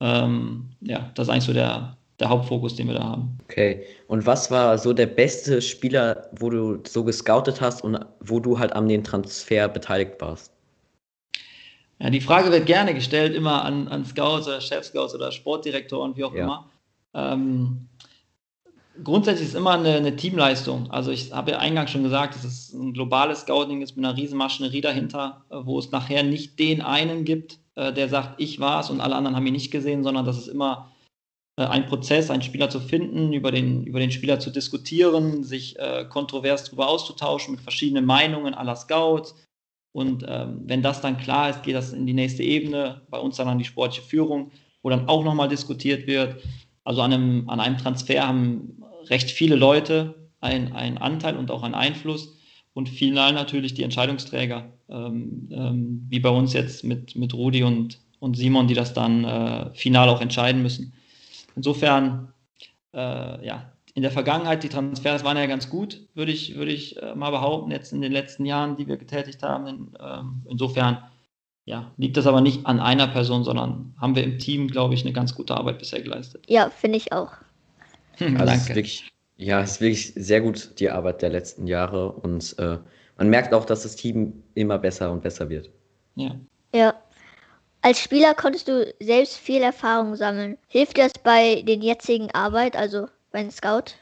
Ähm, 0.00 0.70
ja, 0.80 1.10
das 1.14 1.28
ist 1.28 1.32
eigentlich 1.32 1.44
so 1.44 1.52
der, 1.52 1.96
der 2.18 2.28
Hauptfokus, 2.28 2.74
den 2.74 2.88
wir 2.88 2.94
da 2.94 3.04
haben. 3.04 3.38
Okay, 3.44 3.84
und 4.08 4.26
was 4.26 4.50
war 4.50 4.78
so 4.78 4.92
der 4.92 5.06
beste 5.06 5.62
Spieler, 5.62 6.28
wo 6.38 6.50
du 6.50 6.82
so 6.86 7.04
gescoutet 7.04 7.60
hast 7.60 7.82
und 7.84 7.98
wo 8.20 8.40
du 8.40 8.58
halt 8.58 8.72
an 8.72 8.88
den 8.88 9.04
Transfer 9.04 9.68
beteiligt 9.68 10.14
warst? 10.20 10.52
Ja, 12.00 12.10
die 12.10 12.20
Frage 12.20 12.50
wird 12.50 12.66
gerne 12.66 12.94
gestellt, 12.94 13.34
immer 13.34 13.64
an, 13.64 13.86
an 13.86 14.04
Scouts 14.04 14.48
oder 14.48 14.60
Chef-Scouts 14.60 15.14
oder 15.14 15.30
Sportdirektoren, 15.30 16.16
wie 16.16 16.24
auch 16.24 16.34
ja. 16.34 16.42
immer. 16.42 16.70
Ähm, 17.14 17.88
grundsätzlich 19.04 19.48
ist 19.48 19.54
es 19.54 19.58
immer 19.58 19.72
eine, 19.72 19.94
eine, 19.94 20.16
Teamleistung. 20.16 20.90
Also 20.90 21.10
ich 21.10 21.32
habe 21.32 21.52
ja 21.52 21.58
eingangs 21.58 21.90
schon 21.90 22.02
gesagt, 22.02 22.34
es 22.36 22.44
ist 22.44 22.74
ein 22.74 22.92
globales 22.92 23.40
Scouting, 23.40 23.82
ist 23.82 23.96
mit 23.96 24.04
einer 24.04 24.16
riesen 24.16 24.38
Maschinerie 24.38 24.80
dahinter, 24.80 25.44
äh, 25.50 25.56
wo 25.62 25.78
es 25.78 25.90
nachher 25.90 26.22
nicht 26.22 26.58
den 26.58 26.80
einen 26.80 27.24
gibt, 27.24 27.58
äh, 27.74 27.92
der 27.92 28.08
sagt, 28.08 28.40
ich 28.40 28.60
war 28.60 28.80
es 28.80 28.90
und 28.90 29.00
alle 29.00 29.14
anderen 29.14 29.36
haben 29.36 29.46
ihn 29.46 29.52
nicht 29.52 29.70
gesehen, 29.70 30.02
sondern 30.02 30.24
das 30.24 30.38
ist 30.38 30.48
immer 30.48 30.92
äh, 31.58 31.64
ein 31.64 31.86
Prozess, 31.86 32.30
einen 32.30 32.42
Spieler 32.42 32.70
zu 32.70 32.80
finden, 32.80 33.32
über 33.32 33.50
den, 33.50 33.84
über 33.84 34.00
den 34.00 34.10
Spieler 34.10 34.40
zu 34.40 34.50
diskutieren, 34.50 35.44
sich 35.44 35.76
kontrovers 36.08 36.64
darüber 36.64 36.88
auszutauschen 36.88 37.54
mit 37.54 37.60
verschiedenen 37.62 38.06
Meinungen 38.06 38.54
aller 38.54 38.76
Scouts, 38.76 39.34
und 39.92 40.24
ähm, 40.26 40.62
wenn 40.64 40.82
das 40.82 41.00
dann 41.00 41.18
klar 41.18 41.50
ist, 41.50 41.62
geht 41.62 41.74
das 41.74 41.92
in 41.92 42.06
die 42.06 42.14
nächste 42.14 42.42
Ebene, 42.42 43.02
bei 43.10 43.18
uns 43.18 43.36
dann 43.36 43.48
an 43.48 43.58
die 43.58 43.64
sportliche 43.64 44.02
Führung, 44.02 44.50
wo 44.82 44.88
dann 44.90 45.06
auch 45.08 45.22
nochmal 45.22 45.48
diskutiert 45.48 46.06
wird. 46.06 46.42
Also 46.84 47.02
an 47.02 47.12
einem, 47.12 47.48
an 47.48 47.60
einem 47.60 47.78
Transfer 47.78 48.26
haben 48.26 48.81
recht 49.10 49.30
viele 49.30 49.56
Leute 49.56 50.30
einen, 50.40 50.72
einen 50.72 50.98
Anteil 50.98 51.36
und 51.36 51.50
auch 51.50 51.62
einen 51.62 51.74
Einfluss 51.74 52.36
und 52.74 52.88
final 52.88 53.32
natürlich 53.32 53.74
die 53.74 53.82
Entscheidungsträger, 53.82 54.72
ähm, 54.88 55.48
ähm, 55.50 56.06
wie 56.08 56.20
bei 56.20 56.30
uns 56.30 56.52
jetzt 56.52 56.84
mit, 56.84 57.16
mit 57.16 57.34
Rudi 57.34 57.62
und, 57.62 57.98
und 58.18 58.36
Simon, 58.36 58.66
die 58.66 58.74
das 58.74 58.94
dann 58.94 59.24
äh, 59.24 59.74
final 59.74 60.08
auch 60.08 60.20
entscheiden 60.20 60.62
müssen. 60.62 60.94
Insofern, 61.54 62.32
äh, 62.94 63.46
ja, 63.46 63.72
in 63.94 64.02
der 64.02 64.10
Vergangenheit, 64.10 64.62
die 64.62 64.70
Transfers 64.70 65.22
waren 65.22 65.36
ja 65.36 65.46
ganz 65.46 65.68
gut, 65.68 66.08
würde 66.14 66.32
ich, 66.32 66.56
würde 66.56 66.72
ich 66.72 67.00
äh, 67.02 67.14
mal 67.14 67.30
behaupten, 67.30 67.70
jetzt 67.70 67.92
in 67.92 68.00
den 68.00 68.12
letzten 68.12 68.46
Jahren, 68.46 68.76
die 68.76 68.86
wir 68.86 68.96
getätigt 68.96 69.42
haben. 69.42 69.66
In, 69.66 69.90
ähm, 70.00 70.42
insofern 70.48 70.98
ja, 71.66 71.92
liegt 71.98 72.16
das 72.16 72.26
aber 72.26 72.40
nicht 72.40 72.66
an 72.66 72.80
einer 72.80 73.06
Person, 73.06 73.44
sondern 73.44 73.94
haben 74.00 74.16
wir 74.16 74.24
im 74.24 74.38
Team, 74.38 74.68
glaube 74.68 74.94
ich, 74.94 75.04
eine 75.04 75.12
ganz 75.12 75.34
gute 75.34 75.54
Arbeit 75.54 75.78
bisher 75.78 76.00
geleistet. 76.00 76.44
Ja, 76.48 76.70
finde 76.70 76.96
ich 76.96 77.12
auch. 77.12 77.32
Hm, 78.18 78.36
also 78.36 78.52
danke. 78.52 78.68
Wirklich, 78.68 79.10
ja, 79.36 79.60
es 79.62 79.72
ist 79.72 79.80
wirklich 79.80 80.12
sehr 80.14 80.40
gut, 80.40 80.78
die 80.78 80.90
Arbeit 80.90 81.22
der 81.22 81.30
letzten 81.30 81.66
Jahre. 81.66 82.12
Und 82.12 82.56
äh, 82.58 82.78
man 83.18 83.28
merkt 83.28 83.54
auch, 83.54 83.64
dass 83.64 83.82
das 83.82 83.96
Team 83.96 84.42
immer 84.54 84.78
besser 84.78 85.10
und 85.10 85.22
besser 85.22 85.48
wird. 85.48 85.70
Ja. 86.14 86.36
Ja. 86.74 86.94
Als 87.80 88.00
Spieler 88.00 88.34
konntest 88.34 88.68
du 88.68 88.94
selbst 89.00 89.38
viel 89.38 89.60
Erfahrung 89.60 90.14
sammeln. 90.14 90.56
Hilft 90.68 90.98
das 90.98 91.12
bei 91.24 91.62
den 91.62 91.82
jetzigen 91.82 92.30
Arbeit, 92.30 92.76
also 92.76 93.08
beim 93.32 93.50
Scout? 93.50 93.94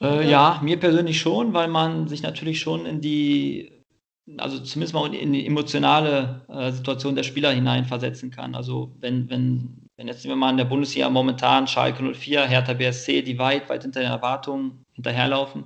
Äh, 0.00 0.30
ja, 0.30 0.60
mir 0.62 0.78
persönlich 0.78 1.20
schon, 1.20 1.52
weil 1.52 1.68
man 1.68 2.06
sich 2.06 2.22
natürlich 2.22 2.60
schon 2.60 2.86
in 2.86 3.00
die, 3.00 3.72
also 4.36 4.60
zumindest 4.60 4.94
mal 4.94 5.12
in 5.12 5.32
die 5.32 5.46
emotionale 5.46 6.42
äh, 6.48 6.70
Situation 6.70 7.16
der 7.16 7.24
Spieler 7.24 7.50
hineinversetzen 7.50 8.30
kann. 8.30 8.54
Also 8.54 8.92
wenn, 9.00 9.28
wenn, 9.30 9.83
wenn 9.96 10.08
jetzt 10.08 10.24
nehmen 10.24 10.32
wir 10.32 10.46
mal 10.46 10.50
in 10.50 10.56
der 10.56 10.64
Bundesliga 10.64 11.08
momentan 11.08 11.66
Schalke 11.66 12.02
04, 12.02 12.46
Hertha 12.46 12.72
BSC, 12.72 13.22
die 13.22 13.38
weit, 13.38 13.68
weit 13.68 13.82
hinter 13.82 14.00
den 14.00 14.10
Erwartungen 14.10 14.84
hinterherlaufen, 14.92 15.64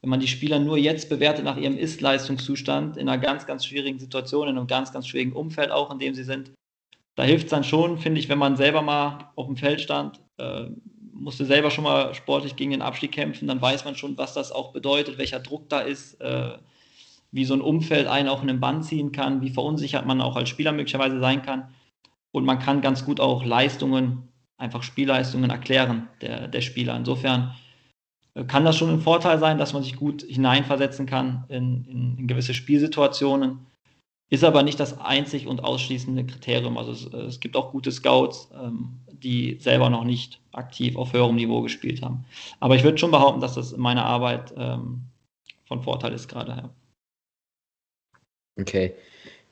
wenn 0.00 0.10
man 0.10 0.20
die 0.20 0.28
Spieler 0.28 0.58
nur 0.58 0.76
jetzt 0.76 1.08
bewertet 1.08 1.44
nach 1.44 1.56
ihrem 1.56 1.78
Ist-Leistungszustand 1.78 2.96
in 2.96 3.08
einer 3.08 3.20
ganz, 3.20 3.46
ganz 3.46 3.64
schwierigen 3.64 3.98
Situation, 3.98 4.48
in 4.48 4.58
einem 4.58 4.66
ganz, 4.66 4.92
ganz 4.92 5.06
schwierigen 5.06 5.32
Umfeld 5.32 5.70
auch, 5.70 5.90
in 5.90 5.98
dem 5.98 6.14
sie 6.14 6.24
sind, 6.24 6.52
da 7.14 7.24
hilft 7.24 7.46
es 7.46 7.50
dann 7.50 7.64
schon, 7.64 7.98
finde 7.98 8.20
ich, 8.20 8.28
wenn 8.28 8.38
man 8.38 8.56
selber 8.56 8.82
mal 8.82 9.30
auf 9.34 9.46
dem 9.46 9.56
Feld 9.56 9.80
stand, 9.80 10.20
äh, 10.36 10.66
musste 11.12 11.44
selber 11.44 11.70
schon 11.70 11.84
mal 11.84 12.14
sportlich 12.14 12.54
gegen 12.54 12.70
den 12.70 12.82
Abstieg 12.82 13.12
kämpfen, 13.12 13.48
dann 13.48 13.60
weiß 13.60 13.84
man 13.84 13.96
schon, 13.96 14.16
was 14.18 14.34
das 14.34 14.52
auch 14.52 14.72
bedeutet, 14.72 15.18
welcher 15.18 15.40
Druck 15.40 15.68
da 15.68 15.80
ist, 15.80 16.20
äh, 16.20 16.52
wie 17.32 17.44
so 17.44 17.54
ein 17.54 17.60
Umfeld 17.60 18.06
einen 18.06 18.28
auch 18.28 18.40
in 18.42 18.48
den 18.48 18.60
Bann 18.60 18.82
ziehen 18.82 19.10
kann, 19.10 19.40
wie 19.40 19.50
verunsichert 19.50 20.06
man 20.06 20.20
auch 20.20 20.36
als 20.36 20.48
Spieler 20.48 20.72
möglicherweise 20.72 21.18
sein 21.18 21.42
kann. 21.42 21.74
Und 22.38 22.44
man 22.44 22.60
kann 22.60 22.80
ganz 22.80 23.04
gut 23.04 23.20
auch 23.20 23.44
Leistungen, 23.44 24.28
einfach 24.56 24.82
Spielleistungen 24.82 25.50
erklären 25.50 26.08
der, 26.20 26.48
der 26.48 26.60
Spieler. 26.60 26.96
Insofern 26.96 27.54
äh, 28.34 28.44
kann 28.44 28.64
das 28.64 28.76
schon 28.76 28.90
ein 28.90 29.00
Vorteil 29.00 29.38
sein, 29.38 29.58
dass 29.58 29.72
man 29.72 29.82
sich 29.82 29.96
gut 29.96 30.22
hineinversetzen 30.22 31.06
kann 31.06 31.44
in, 31.48 31.84
in, 31.84 32.18
in 32.18 32.26
gewisse 32.28 32.54
Spielsituationen. 32.54 33.66
Ist 34.30 34.44
aber 34.44 34.62
nicht 34.62 34.78
das 34.78 35.00
einzig 35.00 35.46
und 35.46 35.64
ausschließende 35.64 36.24
Kriterium. 36.26 36.78
Also 36.78 36.92
es, 36.92 37.06
es 37.06 37.40
gibt 37.40 37.56
auch 37.56 37.72
gute 37.72 37.90
Scouts, 37.90 38.50
ähm, 38.54 39.00
die 39.10 39.58
selber 39.60 39.90
noch 39.90 40.04
nicht 40.04 40.40
aktiv 40.52 40.96
auf 40.96 41.12
höherem 41.12 41.34
Niveau 41.34 41.62
gespielt 41.62 42.02
haben. 42.02 42.24
Aber 42.60 42.76
ich 42.76 42.84
würde 42.84 42.98
schon 42.98 43.10
behaupten, 43.10 43.40
dass 43.40 43.54
das 43.54 43.72
in 43.72 43.80
meiner 43.80 44.04
Arbeit 44.04 44.54
ähm, 44.56 45.02
von 45.66 45.82
Vorteil 45.82 46.12
ist 46.12 46.28
gerade. 46.28 46.52
Ja. 46.52 46.70
Okay. 48.60 48.94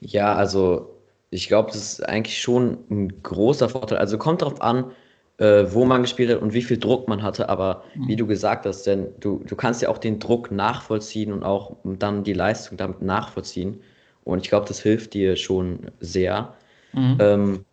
Ja, 0.00 0.34
also 0.34 0.95
ich 1.30 1.48
glaube, 1.48 1.70
das 1.72 1.76
ist 1.76 2.08
eigentlich 2.08 2.40
schon 2.40 2.78
ein 2.90 3.22
großer 3.22 3.68
Vorteil. 3.68 3.98
Also 3.98 4.18
kommt 4.18 4.42
darauf 4.42 4.60
an, 4.60 4.92
äh, 5.38 5.64
wo 5.68 5.84
man 5.84 6.02
gespielt 6.02 6.30
hat 6.30 6.40
und 6.40 6.54
wie 6.54 6.62
viel 6.62 6.78
Druck 6.78 7.08
man 7.08 7.22
hatte. 7.22 7.48
Aber 7.48 7.82
mhm. 7.94 8.08
wie 8.08 8.16
du 8.16 8.26
gesagt 8.26 8.66
hast, 8.66 8.86
denn 8.86 9.08
du, 9.20 9.42
du 9.46 9.56
kannst 9.56 9.82
ja 9.82 9.88
auch 9.88 9.98
den 9.98 10.18
Druck 10.18 10.50
nachvollziehen 10.50 11.32
und 11.32 11.42
auch 11.42 11.76
dann 11.84 12.24
die 12.24 12.32
Leistung 12.32 12.76
damit 12.76 13.02
nachvollziehen. 13.02 13.80
Und 14.24 14.42
ich 14.42 14.48
glaube, 14.48 14.66
das 14.66 14.80
hilft 14.80 15.14
dir 15.14 15.36
schon 15.36 15.90
sehr. 16.00 16.54
Mhm. 16.92 17.16
Ähm, 17.20 17.64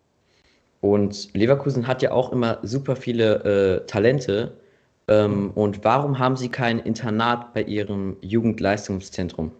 und 0.80 1.32
Leverkusen 1.34 1.86
hat 1.86 2.02
ja 2.02 2.12
auch 2.12 2.32
immer 2.32 2.58
super 2.62 2.96
viele 2.96 3.82
äh, 3.82 3.86
Talente. 3.86 4.58
Ähm, 5.08 5.50
und 5.54 5.84
warum 5.84 6.18
haben 6.18 6.36
sie 6.36 6.48
kein 6.48 6.78
Internat 6.78 7.54
bei 7.54 7.62
ihrem 7.62 8.16
Jugendleistungszentrum? 8.20 9.52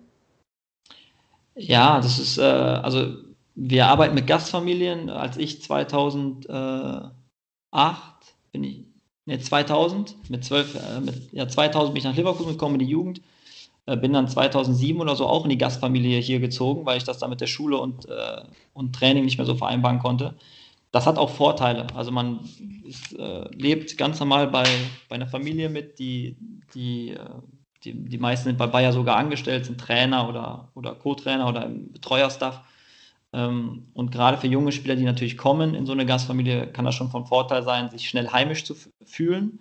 Ja, 1.55 2.01
das 2.01 2.19
ist, 2.19 2.39
äh, 2.39 2.43
also 2.43 3.15
wir 3.55 3.87
arbeiten 3.87 4.15
mit 4.15 4.27
Gastfamilien. 4.27 5.11
Als 5.11 5.37
ich 5.37 5.63
2008 5.63 7.15
bin 8.53 8.65
ich, 8.65 8.85
ne, 9.27 9.39
2000, 9.39 10.31
mit 10.31 10.45
12, 10.45 10.75
äh, 10.75 11.01
mit, 11.01 11.33
ja, 11.33 11.49
2000 11.49 11.95
bin 11.95 11.99
ich 11.99 12.05
nach 12.05 12.17
Leverkusen 12.17 12.53
gekommen 12.53 12.75
in 12.75 12.87
die 12.87 12.93
Jugend. 12.93 13.21
Äh, 13.87 13.97
bin 13.97 14.13
dann 14.13 14.29
2007 14.29 15.01
oder 15.01 15.15
so 15.15 15.27
auch 15.27 15.45
in 15.45 15.51
die 15.51 15.59
Gastfamilie 15.59 16.19
hier 16.21 16.41
gezogen, 16.41 16.87
weil 16.87 16.97
ich 16.97 17.05
das 17.05 17.19
dann 17.19 17.31
mit 17.31 17.41
der 17.41 17.47
Schule 17.47 17.79
und, 17.79 18.09
äh, 18.09 18.43
und 18.73 18.95
Training 18.95 19.25
nicht 19.25 19.39
mehr 19.39 19.47
so 19.47 19.55
vereinbaren 19.55 19.99
konnte. 19.99 20.35
Das 20.91 21.07
hat 21.07 21.19
auch 21.19 21.31
Vorteile. 21.31 21.87
Also 21.95 22.11
man 22.13 22.41
ist, 22.85 23.19
äh, 23.19 23.49
lebt 23.55 23.99
ganz 23.99 24.21
normal 24.21 24.47
bei, 24.49 24.65
bei 25.09 25.17
einer 25.17 25.27
Familie 25.27 25.69
mit, 25.69 25.99
die, 25.99 26.37
die, 26.75 27.11
äh, 27.11 27.19
die, 27.85 27.93
die 27.93 28.19
meisten 28.19 28.45
sind 28.45 28.59
bei 28.59 28.67
Bayer 28.67 28.93
sogar 28.93 29.17
angestellt, 29.17 29.67
sind 29.67 29.81
Trainer 29.81 30.29
oder, 30.29 30.71
oder 30.75 30.95
Co-Trainer 30.95 31.49
oder 31.49 31.67
im 31.67 31.93
Betreuerstaff. 31.93 32.63
Ähm, 33.35 33.89
und 33.95 34.13
gerade 34.13 34.39
für 34.39 34.47
junge 34.47 34.73
Spieler, 34.73 34.97
die 34.97 35.05
natürlich 35.05 35.37
kommen 35.37 35.75
in 35.75 35.87
so 35.87 35.93
eine 35.93 36.07
Gastfamilie, 36.07 36.69
kann 36.69 36.85
das 36.85 36.95
schon 36.95 37.11
von 37.11 37.27
Vorteil 37.27 37.63
sein, 37.63 37.91
sich 37.91 38.09
schnell 38.09 38.31
heimisch 38.31 38.65
zu 38.65 38.75
fühlen 39.05 39.59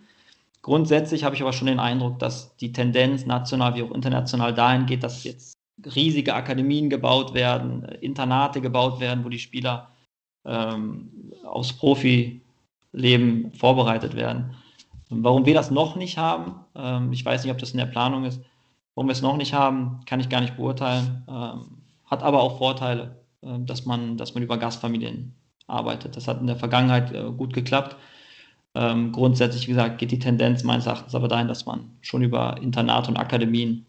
Grundsätzlich 0.63 1.25
habe 1.25 1.36
ich 1.36 1.42
aber 1.42 1.51
schon 1.51 1.68
den 1.68 1.80
Eindruck, 1.80 2.20
dass 2.20 2.56
die 2.56 2.72
Tendenz 2.72 3.25
national 3.25 3.75
wie 3.75 3.84
auch 3.84 3.92
international 3.92 4.53
dahin 4.53 4.86
geht, 4.86 5.03
dass 5.03 5.25
jetzt 5.25 5.53
riesige 5.94 6.34
Akademien 6.34 6.89
gebaut 6.89 7.34
werden, 7.34 7.84
Internate 8.00 8.62
gebaut 8.62 9.01
werden, 9.01 9.25
wo 9.25 9.30
die 9.30 9.39
Spieler 9.39 9.89
ähm, 10.46 11.34
aufs 11.44 11.74
Profileben 11.74 13.51
vorbereitet 13.58 14.15
werden. 14.15 14.56
Warum 15.10 15.46
wir 15.46 15.53
das 15.53 15.70
noch 15.70 15.98
nicht 15.98 16.18
haben, 16.18 16.56
ähm, 16.75 17.12
ich 17.12 17.25
weiß 17.25 17.44
nicht, 17.44 17.51
ob 17.51 17.58
das 17.58 17.72
in 17.72 17.80
der 17.80 17.86
Planung 17.86 18.24
ist, 18.24 18.42
warum 18.96 19.10
wir 19.10 19.13
es 19.13 19.22
noch 19.22 19.36
nicht 19.36 19.53
haben, 19.53 20.00
kann 20.06 20.22
ich 20.22 20.30
gar 20.30 20.39
nicht 20.39 20.56
beurteilen. 20.56 21.25
Ähm, 21.27 21.82
hat 22.06 22.24
aber 22.24 22.42
auch 22.42 22.58
Vorteile, 22.58 23.03
äh, 23.03 23.23
dass, 23.60 23.86
man, 23.86 24.18
dass 24.18 24.34
man 24.34 24.44
über 24.44 24.58
Gastfamilien 24.58 25.34
arbeitet. 25.68 26.16
Das 26.16 26.28
hat 26.28 26.42
in 26.42 26.48
der 26.48 26.56
Vergangenheit 26.56 27.14
äh, 27.14 27.24
gut 27.32 27.54
geklappt. 27.54 27.96
Ähm, 28.76 29.12
grundsätzlich, 29.12 29.68
wie 29.68 29.72
gesagt, 29.72 30.00
geht 30.00 30.12
die 30.12 30.20
Tendenz 30.20 30.64
meines 30.64 30.86
Erachtens 30.86 31.14
aber 31.14 31.28
dahin, 31.28 31.48
dass 31.48 31.66
man 31.66 31.92
schon 32.02 32.24
über 32.24 32.58
Internate 32.62 33.10
und 33.10 33.18
Akademien 33.18 33.86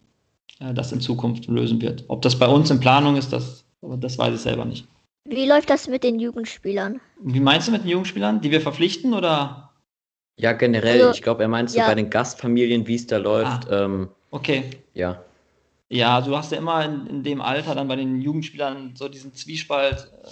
äh, 0.59 0.73
das 0.73 0.91
in 0.91 1.01
Zukunft 1.01 1.47
lösen 1.47 1.81
wird. 1.81 2.05
Ob 2.07 2.21
das 2.21 2.37
bei 2.37 2.47
uns 2.47 2.69
in 2.69 2.79
Planung 2.79 3.17
ist, 3.17 3.33
das, 3.33 3.65
das 3.81 4.17
weiß 4.17 4.35
ich 4.35 4.41
selber 4.41 4.65
nicht. 4.65 4.87
Wie 5.27 5.47
läuft 5.47 5.71
das 5.71 5.87
mit 5.87 6.03
den 6.03 6.19
Jugendspielern? 6.19 7.01
Wie 7.19 7.39
meinst 7.39 7.67
du 7.67 7.71
mit 7.71 7.83
den 7.83 7.89
Jugendspielern, 7.89 8.41
die 8.41 8.51
wir 8.51 8.61
verpflichten 8.61 9.13
oder? 9.13 9.71
Ja, 10.37 10.53
generell. 10.53 11.01
Also, 11.01 11.15
ich 11.15 11.23
glaube, 11.23 11.41
er 11.41 11.49
meint 11.49 11.71
so 11.71 11.79
ja. 11.79 11.87
bei 11.87 11.95
den 11.95 12.11
Gastfamilien, 12.11 12.85
wie 12.85 12.95
es 12.95 13.07
da 13.07 13.17
läuft. 13.17 13.71
Ah, 13.71 13.85
ähm, 13.85 14.09
okay. 14.29 14.65
Ja. 14.93 15.24
Ja, 15.89 16.21
du 16.21 16.35
hast 16.35 16.51
ja 16.51 16.57
immer 16.57 16.83
in, 16.83 17.05
in, 17.07 17.23
dem 17.23 17.41
Alter 17.41 17.75
dann 17.75 17.87
bei 17.87 17.95
den 17.95 18.21
Jugendspielern 18.21 18.95
so 18.95 19.07
diesen 19.07 19.33
Zwiespalt. 19.33 20.11
Äh, 20.23 20.29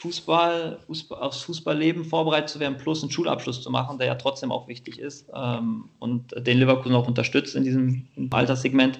Fußball, 0.00 0.78
Fußball, 0.86 1.20
aufs 1.20 1.42
Fußballleben 1.42 2.06
vorbereitet 2.06 2.48
zu 2.48 2.58
werden, 2.58 2.78
plus 2.78 3.02
einen 3.02 3.12
Schulabschluss 3.12 3.62
zu 3.62 3.70
machen, 3.70 3.98
der 3.98 4.06
ja 4.06 4.14
trotzdem 4.14 4.50
auch 4.50 4.66
wichtig 4.66 4.98
ist 4.98 5.30
ähm, 5.34 5.90
und 5.98 6.34
den 6.46 6.58
Leverkusen 6.58 6.94
auch 6.94 7.06
unterstützt 7.06 7.54
in 7.54 7.64
diesem 7.64 8.06
Alterssegment. 8.30 8.98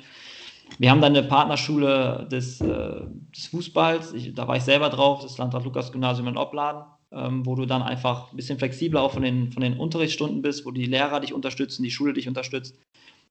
Wir 0.79 0.91
haben 0.91 1.01
dann 1.01 1.17
eine 1.17 1.27
Partnerschule 1.27 2.29
des, 2.31 2.61
äh, 2.61 3.01
des 3.35 3.47
Fußballs, 3.47 4.13
ich, 4.13 4.35
da 4.35 4.47
war 4.47 4.57
ich 4.57 4.63
selber 4.63 4.91
drauf, 4.91 5.23
das 5.23 5.39
Landrat 5.39 5.65
Lukas 5.65 5.91
Gymnasium 5.91 6.29
in 6.29 6.37
Opladen, 6.37 6.85
ähm, 7.13 7.47
wo 7.47 7.55
du 7.55 7.65
dann 7.65 7.83
einfach 7.83 8.31
ein 8.31 8.37
bisschen 8.37 8.59
flexibler 8.59 9.01
auch 9.01 9.13
von 9.13 9.23
den, 9.23 9.53
von 9.53 9.63
den 9.63 9.79
Unterrichtsstunden 9.79 10.43
bist, 10.43 10.67
wo 10.67 10.71
die 10.71 10.85
Lehrer 10.85 11.21
dich 11.21 11.33
unterstützen, 11.33 11.83
die 11.83 11.91
Schule 11.91 12.13
dich 12.13 12.29
unterstützt, 12.29 12.77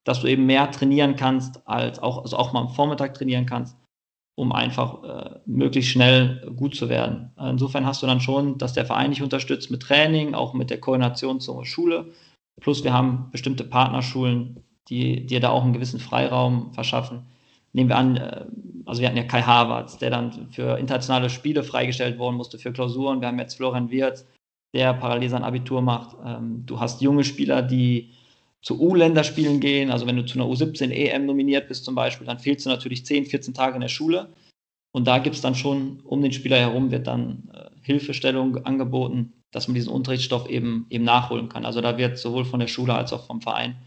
dass 0.09 0.21
du 0.21 0.27
eben 0.27 0.45
mehr 0.45 0.71
trainieren 0.71 1.15
kannst, 1.15 1.67
als 1.67 1.99
auch, 1.99 2.23
also 2.23 2.37
auch 2.37 2.51
mal 2.51 2.61
am 2.61 2.69
Vormittag 2.69 3.13
trainieren 3.13 3.45
kannst 3.45 3.77
um 4.39 4.53
einfach 4.53 5.03
äh, 5.03 5.39
möglichst 5.45 5.91
schnell 5.91 6.49
gut 6.55 6.73
zu 6.73 6.87
werden. 6.87 7.31
Insofern 7.37 7.85
hast 7.85 8.01
du 8.01 8.07
dann 8.07 8.21
schon, 8.21 8.57
dass 8.57 8.71
der 8.71 8.85
Verein 8.85 9.11
dich 9.11 9.21
unterstützt 9.21 9.69
mit 9.69 9.81
Training, 9.81 10.33
auch 10.33 10.53
mit 10.53 10.69
der 10.69 10.79
Koordination 10.79 11.41
zur 11.41 11.65
Schule. 11.65 12.13
Plus 12.61 12.85
wir 12.85 12.93
haben 12.93 13.27
bestimmte 13.33 13.65
Partnerschulen, 13.65 14.63
die 14.87 15.25
dir 15.25 15.41
da 15.41 15.49
auch 15.49 15.63
einen 15.63 15.73
gewissen 15.73 15.99
Freiraum 15.99 16.71
verschaffen. 16.73 17.23
Nehmen 17.73 17.89
wir 17.89 17.97
an, 17.97 18.15
äh, 18.15 18.45
also 18.85 19.01
wir 19.01 19.09
hatten 19.09 19.17
ja 19.17 19.25
Kai 19.25 19.41
Havertz, 19.41 19.97
der 19.97 20.09
dann 20.09 20.47
für 20.51 20.79
internationale 20.79 21.29
Spiele 21.29 21.63
freigestellt 21.63 22.17
worden 22.17 22.37
musste 22.37 22.57
für 22.59 22.71
Klausuren. 22.71 23.19
Wir 23.19 23.27
haben 23.27 23.39
jetzt 23.39 23.55
Florian 23.57 23.91
Wirtz, 23.91 24.25
der 24.73 24.93
parallel 24.93 25.27
sein 25.27 25.43
Abitur 25.43 25.81
macht. 25.81 26.15
Ähm, 26.25 26.63
du 26.65 26.79
hast 26.79 27.01
junge 27.01 27.25
Spieler, 27.25 27.61
die 27.61 28.13
zu 28.61 28.79
U-Länderspielen 28.79 29.59
gehen. 29.59 29.91
Also 29.91 30.05
wenn 30.05 30.17
du 30.17 30.25
zu 30.25 30.39
einer 30.39 30.49
U17 30.49 30.91
EM 30.91 31.25
nominiert 31.25 31.67
bist 31.67 31.85
zum 31.85 31.95
Beispiel, 31.95 32.27
dann 32.27 32.39
fehlst 32.39 32.65
du 32.65 32.69
natürlich 32.69 33.05
10, 33.05 33.25
14 33.25 33.53
Tage 33.53 33.75
in 33.75 33.81
der 33.81 33.87
Schule. 33.87 34.29
Und 34.91 35.07
da 35.07 35.19
gibt 35.19 35.35
es 35.35 35.41
dann 35.41 35.55
schon 35.55 35.99
um 36.01 36.21
den 36.21 36.31
Spieler 36.31 36.57
herum 36.57 36.91
wird 36.91 37.07
dann 37.07 37.49
äh, 37.53 37.69
Hilfestellung 37.81 38.65
angeboten, 38.65 39.33
dass 39.51 39.67
man 39.67 39.75
diesen 39.75 39.91
Unterrichtsstoff 39.91 40.49
eben, 40.49 40.87
eben 40.89 41.03
nachholen 41.03 41.49
kann. 41.49 41.65
Also 41.65 41.81
da 41.81 41.97
wird 41.97 42.17
sowohl 42.17 42.45
von 42.45 42.59
der 42.59 42.67
Schule 42.67 42.93
als 42.93 43.13
auch 43.13 43.25
vom 43.25 43.41
Verein 43.41 43.77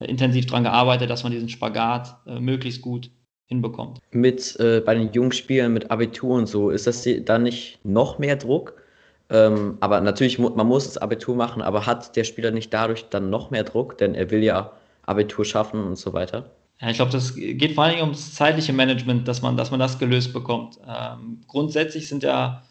äh, 0.00 0.06
intensiv 0.06 0.46
daran 0.46 0.64
gearbeitet, 0.64 1.10
dass 1.10 1.22
man 1.22 1.32
diesen 1.32 1.48
Spagat 1.48 2.16
äh, 2.26 2.40
möglichst 2.40 2.82
gut 2.82 3.10
hinbekommt. 3.46 4.00
Mit 4.10 4.58
äh, 4.58 4.80
bei 4.80 4.94
den 4.94 5.12
jungen 5.12 5.32
Spielern 5.32 5.72
mit 5.72 5.90
Abitur 5.90 6.36
und 6.36 6.46
so, 6.46 6.70
ist 6.70 6.86
das 6.86 7.06
dann 7.24 7.44
nicht 7.44 7.78
noch 7.84 8.18
mehr 8.18 8.36
Druck? 8.36 8.81
Ähm, 9.30 9.78
aber 9.80 10.00
natürlich, 10.00 10.38
man 10.38 10.66
muss 10.66 10.84
das 10.84 10.98
Abitur 10.98 11.34
machen, 11.36 11.62
aber 11.62 11.86
hat 11.86 12.16
der 12.16 12.24
Spieler 12.24 12.50
nicht 12.50 12.72
dadurch 12.72 13.08
dann 13.08 13.30
noch 13.30 13.50
mehr 13.50 13.64
Druck, 13.64 13.98
denn 13.98 14.14
er 14.14 14.30
will 14.30 14.42
ja 14.42 14.72
Abitur 15.06 15.44
schaffen 15.44 15.84
und 15.84 15.96
so 15.96 16.12
weiter? 16.12 16.50
Ja, 16.80 16.90
ich 16.90 16.96
glaube, 16.96 17.12
das 17.12 17.36
geht 17.36 17.74
vor 17.74 17.88
Dingen 17.88 18.02
ums 18.02 18.34
zeitliche 18.34 18.72
Management, 18.72 19.28
dass 19.28 19.40
man, 19.40 19.56
dass 19.56 19.70
man 19.70 19.78
das 19.78 20.00
gelöst 20.00 20.32
bekommt. 20.32 20.78
Ähm, 20.86 21.40
grundsätzlich 21.46 22.08
sind 22.08 22.24
ja, 22.24 22.64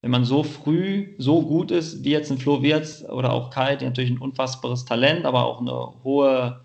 wenn 0.00 0.10
man 0.10 0.24
so 0.24 0.42
früh 0.42 1.14
so 1.18 1.42
gut 1.42 1.70
ist, 1.70 2.02
wie 2.02 2.10
jetzt 2.10 2.30
ein 2.32 2.38
Flo 2.38 2.62
Wirtz 2.62 3.04
oder 3.08 3.32
auch 3.32 3.50
Kai, 3.50 3.76
die 3.76 3.84
natürlich 3.84 4.10
ein 4.10 4.18
unfassbares 4.18 4.84
Talent, 4.84 5.24
aber 5.24 5.44
auch 5.46 5.60
eine 5.60 6.02
hohe, 6.02 6.60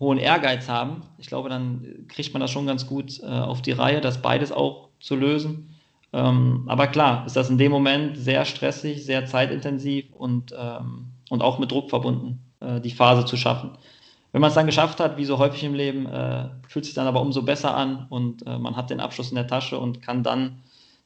hohen 0.00 0.18
Ehrgeiz 0.18 0.68
haben, 0.68 1.02
ich 1.18 1.26
glaube, 1.26 1.48
dann 1.48 2.06
kriegt 2.08 2.32
man 2.32 2.40
das 2.40 2.52
schon 2.52 2.66
ganz 2.66 2.86
gut 2.86 3.20
äh, 3.20 3.26
auf 3.26 3.60
die 3.60 3.72
Reihe, 3.72 4.00
das 4.00 4.22
beides 4.22 4.52
auch 4.52 4.90
zu 5.00 5.16
lösen. 5.16 5.73
Ähm, 6.14 6.62
aber 6.68 6.86
klar, 6.86 7.26
ist 7.26 7.34
das 7.34 7.50
in 7.50 7.58
dem 7.58 7.72
Moment 7.72 8.16
sehr 8.16 8.44
stressig, 8.44 9.04
sehr 9.04 9.26
zeitintensiv 9.26 10.12
und, 10.12 10.54
ähm, 10.56 11.10
und 11.28 11.42
auch 11.42 11.58
mit 11.58 11.72
Druck 11.72 11.90
verbunden, 11.90 12.38
äh, 12.60 12.80
die 12.80 12.92
Phase 12.92 13.24
zu 13.24 13.36
schaffen. 13.36 13.76
Wenn 14.30 14.40
man 14.40 14.48
es 14.48 14.54
dann 14.54 14.66
geschafft 14.66 15.00
hat, 15.00 15.16
wie 15.16 15.24
so 15.24 15.38
häufig 15.38 15.64
im 15.64 15.74
Leben, 15.74 16.06
äh, 16.06 16.50
fühlt 16.68 16.84
sich 16.84 16.94
dann 16.94 17.08
aber 17.08 17.20
umso 17.20 17.42
besser 17.42 17.76
an 17.76 18.06
und 18.10 18.46
äh, 18.46 18.58
man 18.58 18.76
hat 18.76 18.90
den 18.90 19.00
Abschluss 19.00 19.30
in 19.30 19.34
der 19.34 19.48
Tasche 19.48 19.76
und 19.76 20.02
kann 20.02 20.22
dann, 20.22 20.62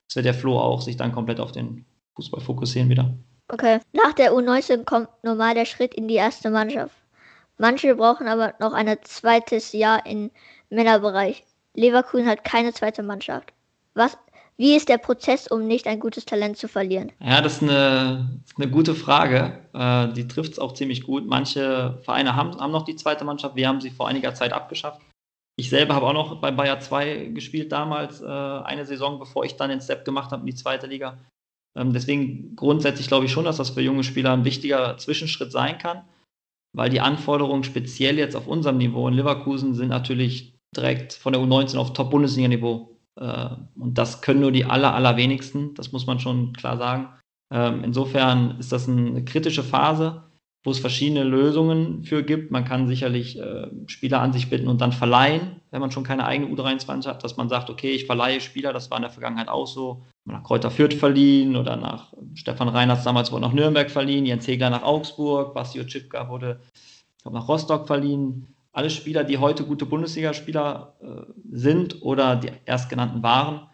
das 0.08 0.16
wird 0.16 0.26
der 0.26 0.34
Flo 0.34 0.60
auch, 0.60 0.82
sich 0.82 0.98
dann 0.98 1.12
komplett 1.12 1.40
auf 1.40 1.52
den 1.52 1.86
Fußball 2.16 2.42
fokussieren 2.42 2.90
wieder. 2.90 3.14
Okay. 3.50 3.80
Nach 3.94 4.12
der 4.12 4.32
U19 4.34 4.84
kommt 4.84 5.08
normal 5.22 5.54
der 5.54 5.64
Schritt 5.64 5.94
in 5.94 6.06
die 6.06 6.16
erste 6.16 6.50
Mannschaft. 6.50 6.94
Manche 7.56 7.94
brauchen 7.94 8.28
aber 8.28 8.52
noch 8.60 8.74
ein 8.74 8.94
zweites 9.04 9.72
Jahr 9.72 10.04
im 10.04 10.30
Männerbereich. 10.68 11.44
Leverkusen 11.72 12.26
hat 12.26 12.44
keine 12.44 12.74
zweite 12.74 13.02
Mannschaft. 13.02 13.54
Was, 13.94 14.18
wie 14.58 14.74
ist 14.74 14.88
der 14.88 14.98
Prozess, 14.98 15.46
um 15.46 15.68
nicht 15.68 15.86
ein 15.86 16.00
gutes 16.00 16.24
Talent 16.24 16.56
zu 16.56 16.66
verlieren? 16.66 17.12
Ja, 17.20 17.40
das 17.40 17.54
ist 17.54 17.62
eine, 17.62 18.40
eine 18.56 18.68
gute 18.68 18.96
Frage. 18.96 19.60
Äh, 19.72 20.12
die 20.14 20.26
trifft 20.26 20.52
es 20.52 20.58
auch 20.58 20.74
ziemlich 20.74 21.04
gut. 21.04 21.26
Manche 21.26 21.98
Vereine 22.02 22.34
haben, 22.34 22.58
haben 22.60 22.72
noch 22.72 22.84
die 22.84 22.96
zweite 22.96 23.24
Mannschaft. 23.24 23.54
Wir 23.54 23.68
haben 23.68 23.80
sie 23.80 23.90
vor 23.90 24.08
einiger 24.08 24.34
Zeit 24.34 24.52
abgeschafft. 24.52 25.00
Ich 25.56 25.70
selber 25.70 25.94
habe 25.94 26.06
auch 26.06 26.12
noch 26.12 26.40
bei 26.40 26.50
Bayer 26.50 26.80
2 26.80 27.26
gespielt 27.34 27.70
damals, 27.70 28.20
äh, 28.20 28.26
eine 28.26 28.84
Saison, 28.84 29.20
bevor 29.20 29.44
ich 29.44 29.56
dann 29.56 29.70
den 29.70 29.80
Step 29.80 30.04
gemacht 30.04 30.32
habe 30.32 30.40
in 30.42 30.46
die 30.46 30.54
zweite 30.54 30.88
Liga. 30.88 31.18
Ähm, 31.76 31.92
deswegen 31.92 32.56
grundsätzlich 32.56 33.06
glaube 33.06 33.26
ich 33.26 33.32
schon, 33.32 33.44
dass 33.44 33.58
das 33.58 33.70
für 33.70 33.80
junge 33.80 34.02
Spieler 34.02 34.32
ein 34.32 34.44
wichtiger 34.44 34.96
Zwischenschritt 34.98 35.52
sein 35.52 35.78
kann, 35.78 36.02
weil 36.76 36.90
die 36.90 37.00
Anforderungen 37.00 37.62
speziell 37.62 38.18
jetzt 38.18 38.34
auf 38.34 38.48
unserem 38.48 38.78
Niveau 38.78 39.06
in 39.06 39.14
Leverkusen 39.14 39.74
sind 39.74 39.88
natürlich 39.88 40.54
direkt 40.76 41.12
von 41.12 41.32
der 41.32 41.42
U19 41.42 41.76
auf 41.76 41.92
Top-Bundesliga-Niveau. 41.92 42.97
Äh, 43.18 43.48
und 43.78 43.98
das 43.98 44.22
können 44.22 44.40
nur 44.40 44.52
die 44.52 44.64
aller, 44.64 44.94
allerwenigsten, 44.94 45.74
das 45.74 45.92
muss 45.92 46.06
man 46.06 46.20
schon 46.20 46.52
klar 46.52 46.76
sagen. 46.76 47.08
Ähm, 47.52 47.82
insofern 47.84 48.58
ist 48.58 48.72
das 48.72 48.88
eine 48.88 49.24
kritische 49.24 49.62
Phase 49.62 50.28
wo 50.64 50.70
es 50.70 50.80
verschiedene 50.80 51.24
Lösungen 51.24 52.04
für 52.04 52.22
gibt. 52.22 52.50
Man 52.50 52.64
kann 52.64 52.88
sicherlich 52.88 53.38
äh, 53.38 53.68
Spieler 53.86 54.20
an 54.20 54.32
sich 54.32 54.50
bitten 54.50 54.68
und 54.68 54.80
dann 54.80 54.92
verleihen, 54.92 55.60
wenn 55.70 55.80
man 55.80 55.90
schon 55.90 56.04
keine 56.04 56.26
eigene 56.26 56.54
U23 56.54 57.06
hat, 57.06 57.22
dass 57.22 57.36
man 57.36 57.48
sagt, 57.48 57.70
okay, 57.70 57.92
ich 57.92 58.06
verleihe 58.06 58.40
Spieler, 58.40 58.72
das 58.72 58.90
war 58.90 58.98
in 58.98 59.02
der 59.02 59.10
Vergangenheit 59.10 59.48
auch 59.48 59.66
so. 59.66 60.04
Nach 60.24 60.42
Kräuter 60.42 60.70
Fürth 60.70 60.94
verliehen 60.94 61.56
oder 61.56 61.76
nach 61.76 62.12
Stefan 62.34 62.68
Reinhardt 62.68 63.06
damals 63.06 63.30
wurde 63.30 63.42
nach 63.42 63.52
Nürnberg 63.52 63.90
verliehen, 63.90 64.26
Jens 64.26 64.46
Hegler 64.46 64.68
nach 64.68 64.82
Augsburg, 64.82 65.54
Bastio 65.54 65.84
Cipka 65.88 66.28
wurde 66.28 66.60
nach 67.24 67.48
Rostock 67.48 67.86
verliehen. 67.86 68.54
Alle 68.72 68.90
Spieler, 68.90 69.24
die 69.24 69.38
heute 69.38 69.64
gute 69.64 69.86
Bundesligaspieler 69.86 70.96
äh, 71.00 71.32
sind 71.50 72.02
oder 72.02 72.36
die 72.36 72.50
erstgenannten 72.64 73.22
waren, 73.22 73.68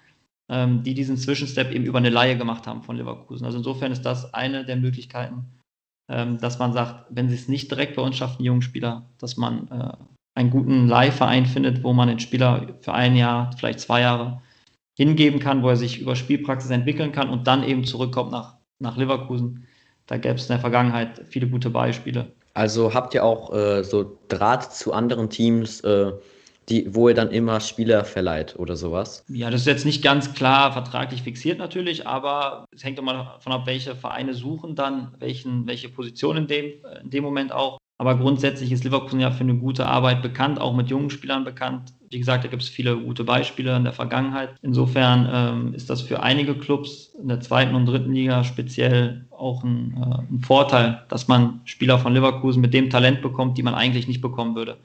ähm, 0.49 0.83
die 0.83 0.95
diesen 0.95 1.17
Zwischenstep 1.17 1.73
eben 1.73 1.85
über 1.85 1.99
eine 1.99 2.11
Laie 2.11 2.37
gemacht 2.37 2.67
haben 2.67 2.83
von 2.83 2.97
Leverkusen. 2.97 3.45
Also 3.45 3.59
insofern 3.59 3.93
ist 3.93 4.03
das 4.03 4.33
eine 4.35 4.65
der 4.65 4.77
Möglichkeiten, 4.77 5.47
ähm, 6.09 6.39
dass 6.39 6.59
man 6.59 6.73
sagt, 6.73 7.07
wenn 7.11 7.29
sie 7.29 7.35
es 7.35 7.49
nicht 7.49 7.71
direkt 7.71 7.97
bei 7.97 8.03
uns 8.03 8.17
schaffen, 8.17 8.39
die 8.39 8.45
jungen 8.45 8.63
Spieler, 8.63 9.09
dass 9.19 9.37
man 9.37 9.69
äh, 9.69 9.93
einen 10.37 10.51
guten 10.51 10.89
Leihverein 10.89 11.47
findet, 11.47 11.83
wo 11.83 11.93
man 11.93 12.09
den 12.09 12.21
Spieler 12.21 12.75
für 12.81 12.93
ein 12.93 13.17
Jahr, 13.17 13.53
vielleicht 13.57 13.81
zwei 13.81 14.01
Jahre 14.01 14.43
hingeben 14.97 15.41
kann, 15.41 15.63
wo 15.63 15.69
er 15.69 15.77
sich 15.77 16.01
über 16.01 16.17
Spielpraxis 16.17 16.71
entwickeln 16.71 17.13
kann 17.13 17.31
und 17.31 17.47
dann 17.47 17.63
eben 17.65 17.85
zurückkommt 17.85 18.31
nach, 18.31 18.57
nach 18.79 18.97
Leverkusen. 18.97 19.67
Da 20.07 20.19
gäbe 20.19 20.35
es 20.35 20.43
in 20.43 20.49
der 20.49 20.61
Vergangenheit 20.61 21.23
viele 21.29 21.49
gute 21.49 21.71
Beispiele. 21.71 22.33
Also 22.55 22.95
habt 22.95 23.15
ihr 23.15 23.25
auch 23.25 23.53
äh, 23.53 23.83
so 23.83 24.19
Draht 24.29 24.73
zu 24.73 24.93
anderen 24.93 25.29
Teams, 25.29 25.81
äh, 25.81 26.13
die, 26.69 26.95
wo 26.95 27.09
ihr 27.09 27.15
dann 27.15 27.31
immer 27.31 27.61
Spieler 27.61 28.05
verleiht 28.05 28.57
oder 28.59 28.77
sowas? 28.77 29.25
Ja, 29.29 29.51
das 29.51 29.63
ist 29.63 29.67
jetzt 29.67 29.85
nicht 29.85 30.03
ganz 30.03 30.33
klar 30.35 30.73
vertraglich 30.73 31.23
fixiert 31.23 31.59
natürlich, 31.59 32.07
aber 32.07 32.65
es 32.75 32.85
hängt 32.85 32.99
immer 32.99 33.13
davon 33.13 33.53
ab, 33.53 33.67
welche 33.67 33.95
Vereine 33.95 34.35
suchen 34.35 34.75
dann, 34.75 35.15
welchen, 35.19 35.67
welche 35.67 35.89
Position 35.89 36.39
in 36.39 36.47
dem, 36.47 36.73
in 37.03 37.11
dem 37.11 37.25
Moment 37.25 37.53
auch. 37.53 37.79
Aber 37.99 38.19
grundsätzlich 38.19 38.73
ist 38.73 38.83
Leverkusen 38.83 39.21
ja 39.21 39.31
für 39.31 39.45
eine 39.45 39.55
gute 39.55 39.87
Arbeit 39.87 40.21
bekannt, 40.21 40.61
auch 40.61 40.75
mit 40.75 40.91
jungen 40.91 41.11
Spielern 41.11 41.45
bekannt. 41.45 41.93
Wie 42.11 42.19
gesagt, 42.19 42.45
da 42.45 42.49
gibt 42.49 42.63
es 42.63 42.69
viele 42.69 42.97
gute 42.97 43.23
Beispiele 43.23 43.77
in 43.77 43.85
der 43.85 43.93
Vergangenheit. 43.93 44.57
Insofern 44.63 45.29
ähm, 45.33 45.75
ist 45.75 45.91
das 45.91 46.03
für 46.03 46.23
einige 46.23 46.57
Clubs 46.57 47.15
in 47.21 47.29
der 47.29 47.41
zweiten 47.41 47.75
und 47.75 47.87
dritten 47.87 48.13
Liga 48.13 48.43
speziell 48.43 49.27
auch 49.31 49.63
ein, 49.63 49.97
äh, 49.97 50.33
ein 50.33 50.41
Vorteil, 50.41 51.05
dass 51.09 51.29
man 51.29 51.61
Spieler 51.65 51.99
von 51.99 52.13
Leverkusen 52.15 52.61
mit 52.61 52.75
dem 52.75 52.91
Talent 52.91 53.23
bekommt, 53.23 53.59
die 53.59 53.63
man 53.63 53.75
eigentlich 53.75 54.09
nicht 54.09 54.21
bekommen 54.21 54.57
würde. 54.57 54.79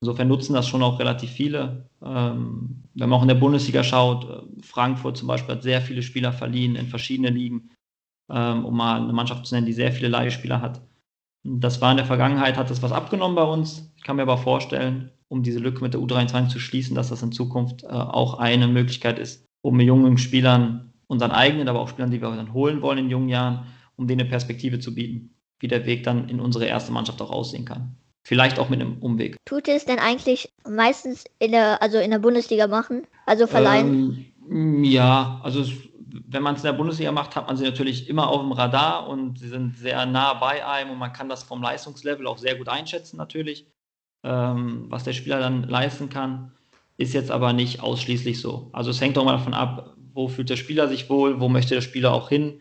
Insofern 0.00 0.28
nutzen 0.28 0.54
das 0.54 0.68
schon 0.68 0.82
auch 0.82 1.00
relativ 1.00 1.30
viele. 1.30 1.88
Ähm, 2.04 2.84
wenn 2.94 3.08
man 3.08 3.18
auch 3.18 3.22
in 3.22 3.28
der 3.28 3.34
Bundesliga 3.34 3.82
schaut, 3.82 4.28
äh, 4.28 4.62
Frankfurt 4.62 5.16
zum 5.16 5.26
Beispiel 5.26 5.56
hat 5.56 5.62
sehr 5.64 5.80
viele 5.80 6.02
Spieler 6.02 6.32
verliehen 6.32 6.76
in 6.76 6.86
verschiedene 6.86 7.30
Ligen, 7.30 7.70
ähm, 8.30 8.64
um 8.64 8.76
mal 8.76 9.02
eine 9.02 9.12
Mannschaft 9.12 9.46
zu 9.46 9.54
nennen, 9.54 9.66
die 9.66 9.72
sehr 9.72 9.90
viele 9.90 10.08
Leihspieler 10.08 10.60
hat. 10.60 10.82
Das 11.44 11.80
war 11.80 11.90
in 11.90 11.98
der 11.98 12.06
Vergangenheit, 12.06 12.56
hat 12.56 12.70
das 12.70 12.82
was 12.82 12.92
abgenommen 12.92 13.36
bei 13.36 13.44
uns. 13.44 13.92
Ich 13.96 14.02
kann 14.02 14.16
mir 14.16 14.22
aber 14.22 14.38
vorstellen, 14.38 15.10
um 15.28 15.42
diese 15.42 15.58
Lücke 15.58 15.82
mit 15.82 15.94
der 15.94 16.00
U23 16.00 16.48
zu 16.48 16.58
schließen, 16.58 16.94
dass 16.94 17.10
das 17.10 17.22
in 17.22 17.32
Zukunft 17.32 17.84
äh, 17.84 17.88
auch 17.88 18.38
eine 18.38 18.66
Möglichkeit 18.66 19.18
ist, 19.18 19.44
um 19.62 19.78
jungen 19.80 20.16
Spielern, 20.16 20.92
unseren 21.06 21.32
eigenen, 21.32 21.68
aber 21.68 21.80
auch 21.80 21.88
Spielern, 21.88 22.10
die 22.10 22.22
wir 22.22 22.34
dann 22.34 22.54
holen 22.54 22.80
wollen 22.82 22.98
in 22.98 23.10
jungen 23.10 23.28
Jahren, 23.28 23.66
um 23.96 24.06
denen 24.06 24.22
eine 24.22 24.30
Perspektive 24.30 24.78
zu 24.78 24.94
bieten, 24.94 25.34
wie 25.60 25.68
der 25.68 25.84
Weg 25.86 26.04
dann 26.04 26.28
in 26.28 26.40
unsere 26.40 26.64
erste 26.64 26.92
Mannschaft 26.92 27.20
auch 27.20 27.30
aussehen 27.30 27.64
kann. 27.64 27.96
Vielleicht 28.26 28.58
auch 28.58 28.70
mit 28.70 28.80
einem 28.80 28.98
Umweg. 28.98 29.36
Tut 29.44 29.68
es 29.68 29.84
denn 29.84 29.98
eigentlich 29.98 30.50
meistens 30.66 31.24
in 31.38 31.52
der, 31.52 31.82
also 31.82 31.98
in 31.98 32.10
der 32.10 32.20
Bundesliga 32.20 32.66
machen? 32.66 33.06
Also 33.26 33.46
verleihen? 33.46 34.24
Ähm, 34.50 34.82
ja, 34.82 35.40
also 35.42 35.60
es, 35.60 35.72
wenn 36.26 36.42
man 36.42 36.54
es 36.54 36.62
in 36.62 36.66
der 36.66 36.72
Bundesliga 36.72 37.12
macht, 37.12 37.36
hat 37.36 37.46
man 37.46 37.56
sie 37.56 37.64
natürlich 37.64 38.08
immer 38.08 38.28
auf 38.28 38.40
dem 38.40 38.52
Radar 38.52 39.08
und 39.08 39.38
sie 39.38 39.48
sind 39.48 39.76
sehr 39.76 40.06
nah 40.06 40.34
bei 40.34 40.66
einem 40.66 40.90
und 40.90 40.98
man 40.98 41.12
kann 41.12 41.28
das 41.28 41.42
vom 41.42 41.62
Leistungslevel 41.62 42.26
auch 42.26 42.38
sehr 42.38 42.54
gut 42.54 42.68
einschätzen 42.68 43.16
natürlich, 43.16 43.66
ähm, 44.22 44.86
was 44.88 45.04
der 45.04 45.12
Spieler 45.12 45.40
dann 45.40 45.64
leisten 45.64 46.08
kann. 46.08 46.52
Ist 46.96 47.14
jetzt 47.14 47.30
aber 47.30 47.52
nicht 47.52 47.80
ausschließlich 47.80 48.40
so. 48.40 48.70
Also 48.72 48.90
es 48.90 49.00
hängt 49.00 49.18
auch 49.18 49.24
mal 49.24 49.36
davon 49.36 49.54
ab, 49.54 49.96
wo 50.12 50.28
fühlt 50.28 50.50
der 50.50 50.56
Spieler 50.56 50.88
sich 50.88 51.10
wohl, 51.10 51.40
wo 51.40 51.48
möchte 51.48 51.74
der 51.74 51.80
Spieler 51.80 52.12
auch 52.12 52.28
hin 52.28 52.60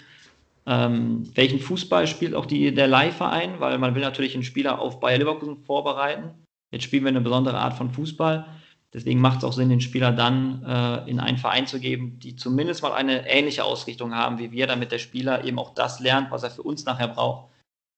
ähm, 0.65 1.29
welchen 1.35 1.59
Fußball 1.59 2.07
spielt 2.07 2.33
auch 2.33 2.45
die, 2.45 2.73
der 2.73 2.87
Leihverein, 2.87 3.59
weil 3.59 3.77
man 3.77 3.95
will 3.95 4.01
natürlich 4.01 4.33
einen 4.33 4.43
Spieler 4.43 4.79
auf 4.79 4.99
Bayer 4.99 5.17
Leverkusen 5.17 5.57
vorbereiten. 5.57 6.31
Jetzt 6.71 6.83
spielen 6.83 7.03
wir 7.03 7.09
eine 7.09 7.21
besondere 7.21 7.57
Art 7.59 7.73
von 7.73 7.91
Fußball. 7.91 8.45
Deswegen 8.93 9.21
macht 9.21 9.39
es 9.39 9.43
auch 9.43 9.53
Sinn, 9.53 9.69
den 9.69 9.81
Spieler 9.81 10.11
dann 10.11 10.63
äh, 10.63 11.09
in 11.09 11.19
einen 11.19 11.39
Verein 11.39 11.65
zu 11.65 11.79
geben, 11.79 12.19
die 12.19 12.35
zumindest 12.35 12.83
mal 12.83 12.93
eine 12.93 13.27
ähnliche 13.27 13.63
Ausrichtung 13.63 14.13
haben 14.13 14.37
wie 14.37 14.51
wir, 14.51 14.67
damit 14.67 14.91
der 14.91 14.99
Spieler 14.99 15.43
eben 15.43 15.57
auch 15.57 15.73
das 15.73 15.99
lernt, 15.99 16.29
was 16.29 16.43
er 16.43 16.51
für 16.51 16.61
uns 16.61 16.85
nachher 16.85 17.07
braucht. 17.07 17.49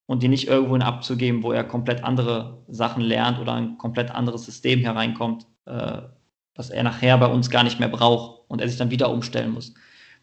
Und 0.08 0.24
die 0.24 0.28
nicht 0.28 0.48
irgendwohin 0.48 0.84
abzugeben, 0.84 1.44
wo 1.44 1.52
er 1.52 1.64
komplett 1.64 2.04
andere 2.04 2.60
Sachen 2.68 3.02
lernt 3.02 3.40
oder 3.40 3.54
ein 3.54 3.78
komplett 3.78 4.12
anderes 4.12 4.46
System 4.46 4.80
hereinkommt, 4.82 5.48
äh, 5.66 6.04
was 6.54 6.70
er 6.70 6.84
nachher 6.84 7.18
bei 7.18 7.28
uns 7.28 7.50
gar 7.50 7.64
nicht 7.64 7.80
mehr 7.80 7.90
braucht 7.90 8.42
und 8.48 8.62
er 8.62 8.70
sich 8.70 8.78
dann 8.78 8.92
wieder 8.92 9.10
umstellen 9.10 9.52
muss. 9.52 9.74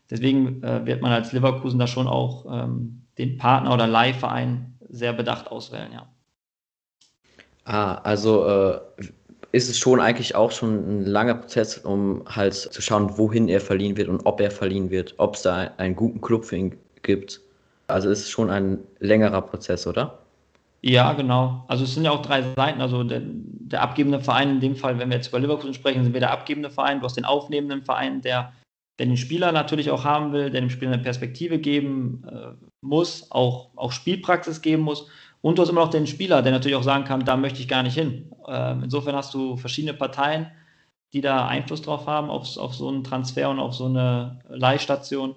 Deswegen 0.09 0.63
äh, 0.63 0.87
wird 0.87 1.03
man 1.03 1.13
als 1.13 1.33
Leverkusen 1.33 1.79
da 1.79 1.87
schon 1.87 2.07
auch 2.07 2.47
ähm, 2.49 3.07
den 3.19 3.37
Partner 3.37 3.75
oder 3.75 3.87
Leihverein 3.87 4.79
sehr 4.89 5.13
bedacht 5.13 5.51
auswählen, 5.51 5.93
ja. 5.93 6.07
Ah, 7.65 7.95
also 7.97 8.47
äh, 8.47 8.81
ist 9.53 9.69
es 9.69 9.79
schon 9.79 10.01
eigentlich 10.01 10.35
auch 10.35 10.51
schon 10.51 11.01
ein 11.01 11.07
langer 11.07 11.35
Prozess, 11.35 11.79
um 11.79 12.23
halt 12.27 12.55
zu 12.55 12.83
schauen, 12.83 13.17
wohin 13.19 13.49
er 13.49 13.61
verliehen 13.61 13.97
wird 13.97 14.09
und 14.09 14.25
ob 14.25 14.41
er 14.41 14.51
verliehen 14.51 14.91
wird, 14.91 15.15
ob 15.19 15.35
es 15.35 15.43
da 15.43 15.71
einen 15.77 15.95
guten 15.95 16.21
Club 16.21 16.45
für 16.45 16.57
ihn 16.57 16.77
gibt. 17.03 17.41
Also 17.87 18.09
ist 18.09 18.21
es 18.21 18.31
schon 18.31 18.49
ein 18.49 18.79
längerer 18.99 19.43
Prozess, 19.43 19.87
oder? 19.87 20.19
Ja, 20.81 21.12
genau. 21.12 21.65
Also 21.69 21.85
es 21.85 21.95
sind 21.95 22.05
ja 22.05 22.11
auch 22.11 22.23
drei 22.23 22.43
Seiten. 22.57 22.81
Also 22.81 23.05
der, 23.05 23.21
der 23.25 23.83
abgebende 23.83 24.21
Verein, 24.21 24.51
in 24.51 24.61
dem 24.61 24.75
Fall, 24.75 24.99
wenn 24.99 25.11
wir 25.11 25.17
jetzt 25.17 25.29
über 25.29 25.38
Leverkusen 25.38 25.75
sprechen, 25.75 26.03
sind 26.03 26.15
wir 26.15 26.21
der 26.21 26.33
abgebende 26.33 26.71
Verein. 26.71 27.01
Du 27.01 27.05
hast 27.05 27.17
den 27.17 27.25
aufnehmenden 27.25 27.83
Verein, 27.83 28.23
der 28.23 28.53
der 28.99 29.07
den 29.07 29.17
Spieler 29.17 29.53
natürlich 29.53 29.91
auch 29.91 30.05
haben 30.05 30.33
will, 30.33 30.51
der 30.51 30.61
dem 30.61 30.71
Spieler 30.71 30.93
eine 30.93 31.03
Perspektive 31.03 31.59
geben 31.59 32.25
äh, 32.31 32.53
muss, 32.83 33.31
auch, 33.31 33.71
auch 33.75 33.91
Spielpraxis 33.91 34.61
geben 34.61 34.83
muss. 34.83 35.09
Und 35.43 35.59
du 35.59 35.63
hast 35.63 35.69
immer 35.69 35.83
noch 35.83 35.91
den 35.91 36.07
Spieler, 36.07 36.41
der 36.41 36.53
natürlich 36.53 36.77
auch 36.77 36.85
sagen 36.85 37.05
kann, 37.05 37.25
da 37.25 37.37
möchte 37.37 37.61
ich 37.61 37.69
gar 37.69 37.83
nicht 37.83 37.95
hin. 37.95 38.31
Ähm, 38.49 38.85
insofern 38.85 39.17
hast 39.17 39.35
du 39.35 39.57
verschiedene 39.57 39.93
Parteien, 39.93 40.51
die 41.13 41.21
da 41.21 41.47
Einfluss 41.47 41.83
drauf 41.83 42.07
haben, 42.07 42.31
auf, 42.31 42.57
auf 42.57 42.75
so 42.75 42.89
einen 42.89 43.05
Transfer 43.05 43.51
und 43.51 43.59
auf 43.59 43.75
so 43.75 43.87
eine 43.87 44.39
Leihstation. 44.49 45.35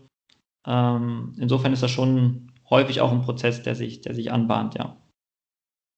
Ähm, 0.65 1.36
insofern 1.39 1.74
ist 1.74 1.84
das 1.84 1.91
schon 1.91 2.52
häufig 2.70 3.02
auch 3.02 3.12
ein 3.12 3.22
Prozess, 3.22 3.63
der 3.63 3.76
sich, 3.76 4.02
der 4.02 4.13
sich 4.13 4.32
anbahnt, 4.32 4.76
ja. 4.76 4.96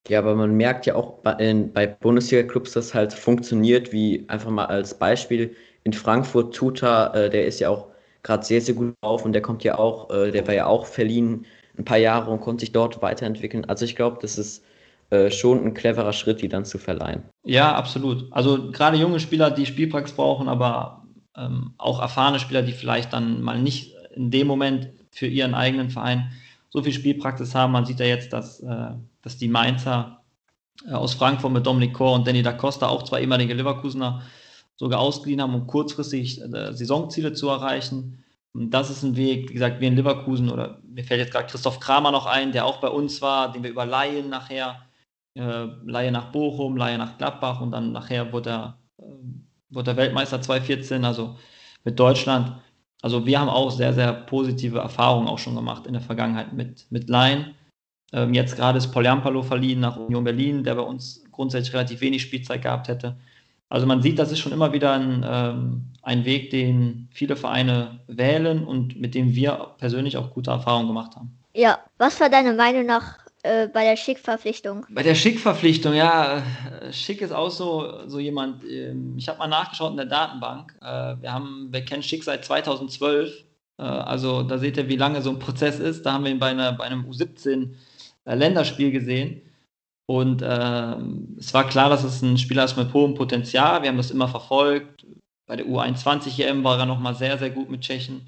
Ja, 0.08 0.20
aber 0.20 0.34
man 0.34 0.56
merkt 0.56 0.86
ja 0.86 0.94
auch 0.94 1.18
bei, 1.18 1.34
bei 1.74 1.86
Bundesliga-Clubs, 1.86 2.72
dass 2.72 2.94
halt 2.94 3.12
funktioniert, 3.12 3.92
wie 3.92 4.24
einfach 4.28 4.50
mal 4.50 4.64
als 4.66 4.98
Beispiel, 4.98 5.54
in 5.84 5.92
Frankfurt, 5.92 6.54
Tuta, 6.54 7.12
äh, 7.14 7.30
der 7.30 7.46
ist 7.46 7.60
ja 7.60 7.68
auch 7.68 7.88
gerade 8.22 8.44
sehr, 8.44 8.60
sehr 8.60 8.74
gut 8.74 8.94
drauf 9.02 9.24
und 9.24 9.32
der 9.32 9.42
kommt 9.42 9.64
ja 9.64 9.78
auch, 9.78 10.10
äh, 10.10 10.30
der 10.30 10.46
war 10.46 10.54
ja 10.54 10.66
auch 10.66 10.86
verliehen 10.86 11.46
ein 11.78 11.84
paar 11.84 11.98
Jahre 11.98 12.30
und 12.30 12.40
konnte 12.40 12.60
sich 12.60 12.72
dort 12.72 13.00
weiterentwickeln. 13.02 13.64
Also 13.66 13.84
ich 13.84 13.96
glaube, 13.96 14.18
das 14.20 14.38
ist 14.38 14.64
äh, 15.10 15.30
schon 15.30 15.64
ein 15.64 15.74
cleverer 15.74 16.12
Schritt, 16.12 16.42
die 16.42 16.48
dann 16.48 16.64
zu 16.64 16.78
verleihen. 16.78 17.22
Ja, 17.44 17.74
absolut. 17.74 18.30
Also 18.32 18.70
gerade 18.70 18.96
junge 18.96 19.20
Spieler, 19.20 19.50
die 19.50 19.66
Spielpraxis 19.66 20.16
brauchen, 20.16 20.48
aber 20.48 21.04
ähm, 21.36 21.72
auch 21.78 22.00
erfahrene 22.00 22.40
Spieler, 22.40 22.62
die 22.62 22.72
vielleicht 22.72 23.12
dann 23.12 23.40
mal 23.40 23.60
nicht 23.60 23.94
in 24.14 24.30
dem 24.30 24.46
Moment 24.46 24.90
für 25.10 25.26
ihren 25.26 25.54
eigenen 25.54 25.90
Verein 25.90 26.32
so 26.70 26.82
viel 26.82 26.92
Spielpraxis 26.92 27.54
haben. 27.54 27.72
Man 27.72 27.86
sieht 27.86 28.00
ja 28.00 28.06
jetzt, 28.06 28.32
dass, 28.32 28.60
äh, 28.60 28.90
dass 29.22 29.38
die 29.38 29.48
Mainzer 29.48 30.20
äh, 30.86 30.92
aus 30.92 31.14
Frankfurt 31.14 31.52
mit 31.52 31.66
Dominik 31.66 31.94
Kor 31.94 32.14
und 32.14 32.26
Danny 32.26 32.42
da 32.42 32.52
Costa, 32.52 32.88
auch 32.88 33.04
zwei 33.04 33.20
ehemalige 33.20 33.54
Leverkusener, 33.54 34.22
sogar 34.76 35.00
ausgeliehen 35.00 35.40
haben, 35.40 35.54
um 35.54 35.66
kurzfristig 35.66 36.40
äh, 36.40 36.72
Saisonziele 36.72 37.32
zu 37.32 37.48
erreichen. 37.48 38.24
Und 38.58 38.70
das 38.70 38.90
ist 38.90 39.04
ein 39.04 39.14
Weg, 39.14 39.50
wie 39.50 39.52
gesagt, 39.52 39.80
wir 39.80 39.86
in 39.86 39.94
Leverkusen 39.94 40.50
oder 40.50 40.80
mir 40.82 41.04
fällt 41.04 41.20
jetzt 41.20 41.30
gerade 41.30 41.46
Christoph 41.46 41.78
Kramer 41.78 42.10
noch 42.10 42.26
ein, 42.26 42.50
der 42.50 42.66
auch 42.66 42.80
bei 42.80 42.88
uns 42.88 43.22
war, 43.22 43.52
den 43.52 43.62
wir 43.62 43.70
über 43.70 43.86
Laien 43.86 44.28
nachher, 44.30 44.82
äh, 45.34 45.66
Laie 45.84 46.10
nach 46.10 46.32
Bochum, 46.32 46.76
Laie 46.76 46.98
nach 46.98 47.16
Gladbach 47.18 47.60
und 47.60 47.70
dann 47.70 47.92
nachher 47.92 48.32
wurde 48.32 48.50
er, 48.50 48.78
äh, 48.98 49.02
wurde 49.70 49.92
er 49.92 49.96
Weltmeister 49.96 50.42
2014, 50.42 51.04
also 51.04 51.36
mit 51.84 52.00
Deutschland. 52.00 52.60
Also 53.00 53.24
wir 53.24 53.38
haben 53.38 53.48
auch 53.48 53.70
sehr, 53.70 53.94
sehr 53.94 54.12
positive 54.12 54.80
Erfahrungen 54.80 55.28
auch 55.28 55.38
schon 55.38 55.54
gemacht 55.54 55.86
in 55.86 55.92
der 55.92 56.02
Vergangenheit 56.02 56.52
mit, 56.52 56.84
mit 56.90 57.08
Laien. 57.08 57.54
Ähm, 58.12 58.34
jetzt 58.34 58.56
gerade 58.56 58.78
ist 58.78 58.90
Poliampalo 58.90 59.44
verliehen 59.44 59.78
nach 59.78 59.98
Union 59.98 60.24
Berlin, 60.24 60.64
der 60.64 60.74
bei 60.74 60.82
uns 60.82 61.22
grundsätzlich 61.30 61.74
relativ 61.74 62.00
wenig 62.00 62.22
Spielzeit 62.22 62.62
gehabt 62.62 62.88
hätte. 62.88 63.20
Also 63.68 63.86
man 63.86 64.02
sieht, 64.02 64.18
das 64.18 64.32
ist 64.32 64.38
schon 64.38 64.52
immer 64.52 64.72
wieder 64.72 64.92
ein, 64.92 65.24
ähm, 65.28 65.84
ein 66.02 66.24
Weg, 66.24 66.50
den 66.50 67.08
viele 67.12 67.36
Vereine 67.36 68.00
wählen 68.06 68.64
und 68.64 68.98
mit 68.98 69.14
dem 69.14 69.34
wir 69.34 69.74
persönlich 69.78 70.16
auch 70.16 70.30
gute 70.30 70.50
Erfahrungen 70.50 70.88
gemacht 70.88 71.16
haben. 71.16 71.38
Ja, 71.54 71.78
was 71.98 72.18
war 72.20 72.30
deine 72.30 72.54
Meinung 72.54 72.86
nach 72.86 73.18
äh, 73.42 73.68
bei 73.68 73.84
der 73.84 73.96
Schick-Verpflichtung? 73.96 74.86
Bei 74.90 75.02
der 75.02 75.14
Schick-Verpflichtung, 75.14 75.92
ja, 75.92 76.38
äh, 76.38 76.92
Schick 76.92 77.20
ist 77.20 77.32
auch 77.32 77.50
so, 77.50 78.06
so 78.06 78.18
jemand, 78.18 78.64
äh, 78.64 78.94
ich 79.16 79.28
habe 79.28 79.38
mal 79.38 79.48
nachgeschaut 79.48 79.90
in 79.90 79.98
der 79.98 80.06
Datenbank, 80.06 80.74
äh, 80.80 81.16
wir, 81.20 81.32
haben, 81.32 81.68
wir 81.70 81.84
kennen 81.84 82.02
Schick 82.02 82.24
seit 82.24 82.44
2012, 82.44 83.44
äh, 83.78 83.82
also 83.82 84.44
da 84.44 84.56
seht 84.56 84.78
ihr, 84.78 84.88
wie 84.88 84.96
lange 84.96 85.20
so 85.20 85.30
ein 85.30 85.38
Prozess 85.38 85.78
ist, 85.78 86.06
da 86.06 86.14
haben 86.14 86.24
wir 86.24 86.30
ihn 86.30 86.38
bei, 86.38 86.50
einer, 86.50 86.72
bei 86.72 86.84
einem 86.84 87.04
U17 87.04 87.74
äh, 88.24 88.34
Länderspiel 88.34 88.90
gesehen 88.92 89.42
und 90.10 90.42
ähm, 90.42 91.36
es 91.38 91.52
war 91.52 91.68
klar, 91.68 91.90
dass 91.90 92.02
es 92.02 92.22
ein 92.22 92.38
Spieler 92.38 92.64
ist 92.64 92.78
mit 92.78 92.94
hohem 92.94 93.12
Potenzial. 93.12 93.82
Wir 93.82 93.90
haben 93.90 93.98
das 93.98 94.10
immer 94.10 94.26
verfolgt. 94.26 95.06
Bei 95.46 95.54
der 95.54 95.66
U21 95.66 96.42
EM 96.42 96.64
war 96.64 96.78
er 96.78 96.86
nochmal 96.86 97.14
sehr, 97.14 97.36
sehr 97.36 97.50
gut 97.50 97.68
mit 97.68 97.82
Tschechen. 97.82 98.26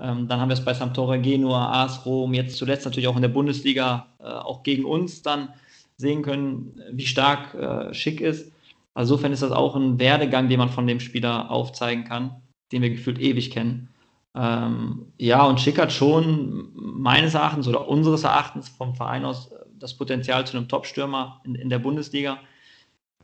Ähm, 0.00 0.26
dann 0.26 0.40
haben 0.40 0.48
wir 0.48 0.54
es 0.54 0.64
bei 0.64 0.72
Sampdoria 0.72 1.20
Genua, 1.20 1.82
AS 1.82 2.06
Rom, 2.06 2.32
jetzt 2.32 2.56
zuletzt 2.56 2.86
natürlich 2.86 3.08
auch 3.08 3.16
in 3.16 3.22
der 3.22 3.28
Bundesliga, 3.28 4.06
äh, 4.20 4.24
auch 4.24 4.62
gegen 4.62 4.86
uns 4.86 5.20
dann 5.20 5.50
sehen 5.98 6.22
können, 6.22 6.80
wie 6.92 7.06
stark 7.06 7.52
äh, 7.52 7.92
Schick 7.92 8.22
ist. 8.22 8.50
Also 8.94 9.14
insofern 9.14 9.32
ist 9.32 9.42
das 9.42 9.52
auch 9.52 9.76
ein 9.76 9.98
Werdegang, 9.98 10.48
den 10.48 10.58
man 10.58 10.70
von 10.70 10.86
dem 10.86 10.98
Spieler 10.98 11.50
aufzeigen 11.50 12.04
kann, 12.04 12.40
den 12.72 12.80
wir 12.80 12.88
gefühlt 12.88 13.18
ewig 13.18 13.50
kennen. 13.50 13.90
Ähm, 14.34 15.12
ja, 15.18 15.44
und 15.44 15.60
Schick 15.60 15.78
hat 15.78 15.92
schon 15.92 16.70
meines 16.74 17.34
Erachtens 17.34 17.68
oder 17.68 17.86
unseres 17.86 18.24
Erachtens 18.24 18.70
vom 18.70 18.94
Verein 18.94 19.26
aus 19.26 19.50
das 19.78 19.94
Potenzial 19.94 20.46
zu 20.46 20.56
einem 20.56 20.68
Top-Stürmer 20.68 21.40
in, 21.44 21.54
in 21.54 21.68
der 21.68 21.78
Bundesliga. 21.78 22.38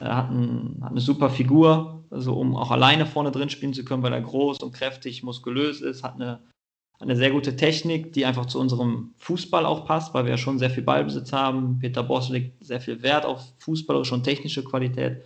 Er 0.00 0.16
hat, 0.16 0.30
ein, 0.30 0.78
hat, 0.82 0.90
eine 0.90 1.00
super 1.00 1.30
Figur, 1.30 2.04
also 2.10 2.34
um 2.34 2.56
auch 2.56 2.70
alleine 2.70 3.06
vorne 3.06 3.30
drin 3.30 3.50
spielen 3.50 3.74
zu 3.74 3.84
können, 3.84 4.02
weil 4.02 4.12
er 4.12 4.20
groß 4.20 4.58
und 4.58 4.72
kräftig, 4.72 5.22
muskulös 5.22 5.80
ist, 5.80 6.02
hat 6.02 6.14
eine, 6.14 6.40
eine 6.98 7.16
sehr 7.16 7.30
gute 7.30 7.56
Technik, 7.56 8.12
die 8.12 8.24
einfach 8.24 8.46
zu 8.46 8.58
unserem 8.58 9.14
Fußball 9.18 9.66
auch 9.66 9.86
passt, 9.86 10.14
weil 10.14 10.24
wir 10.24 10.32
ja 10.32 10.38
schon 10.38 10.58
sehr 10.58 10.70
viel 10.70 10.82
Ballbesitz 10.82 11.32
haben. 11.32 11.78
Peter 11.78 12.02
Boss 12.02 12.28
legt 12.28 12.64
sehr 12.64 12.80
viel 12.80 13.02
Wert 13.02 13.24
auf 13.24 13.52
fußballerische 13.58 14.14
und 14.14 14.24
technische 14.24 14.64
Qualität. 14.64 15.22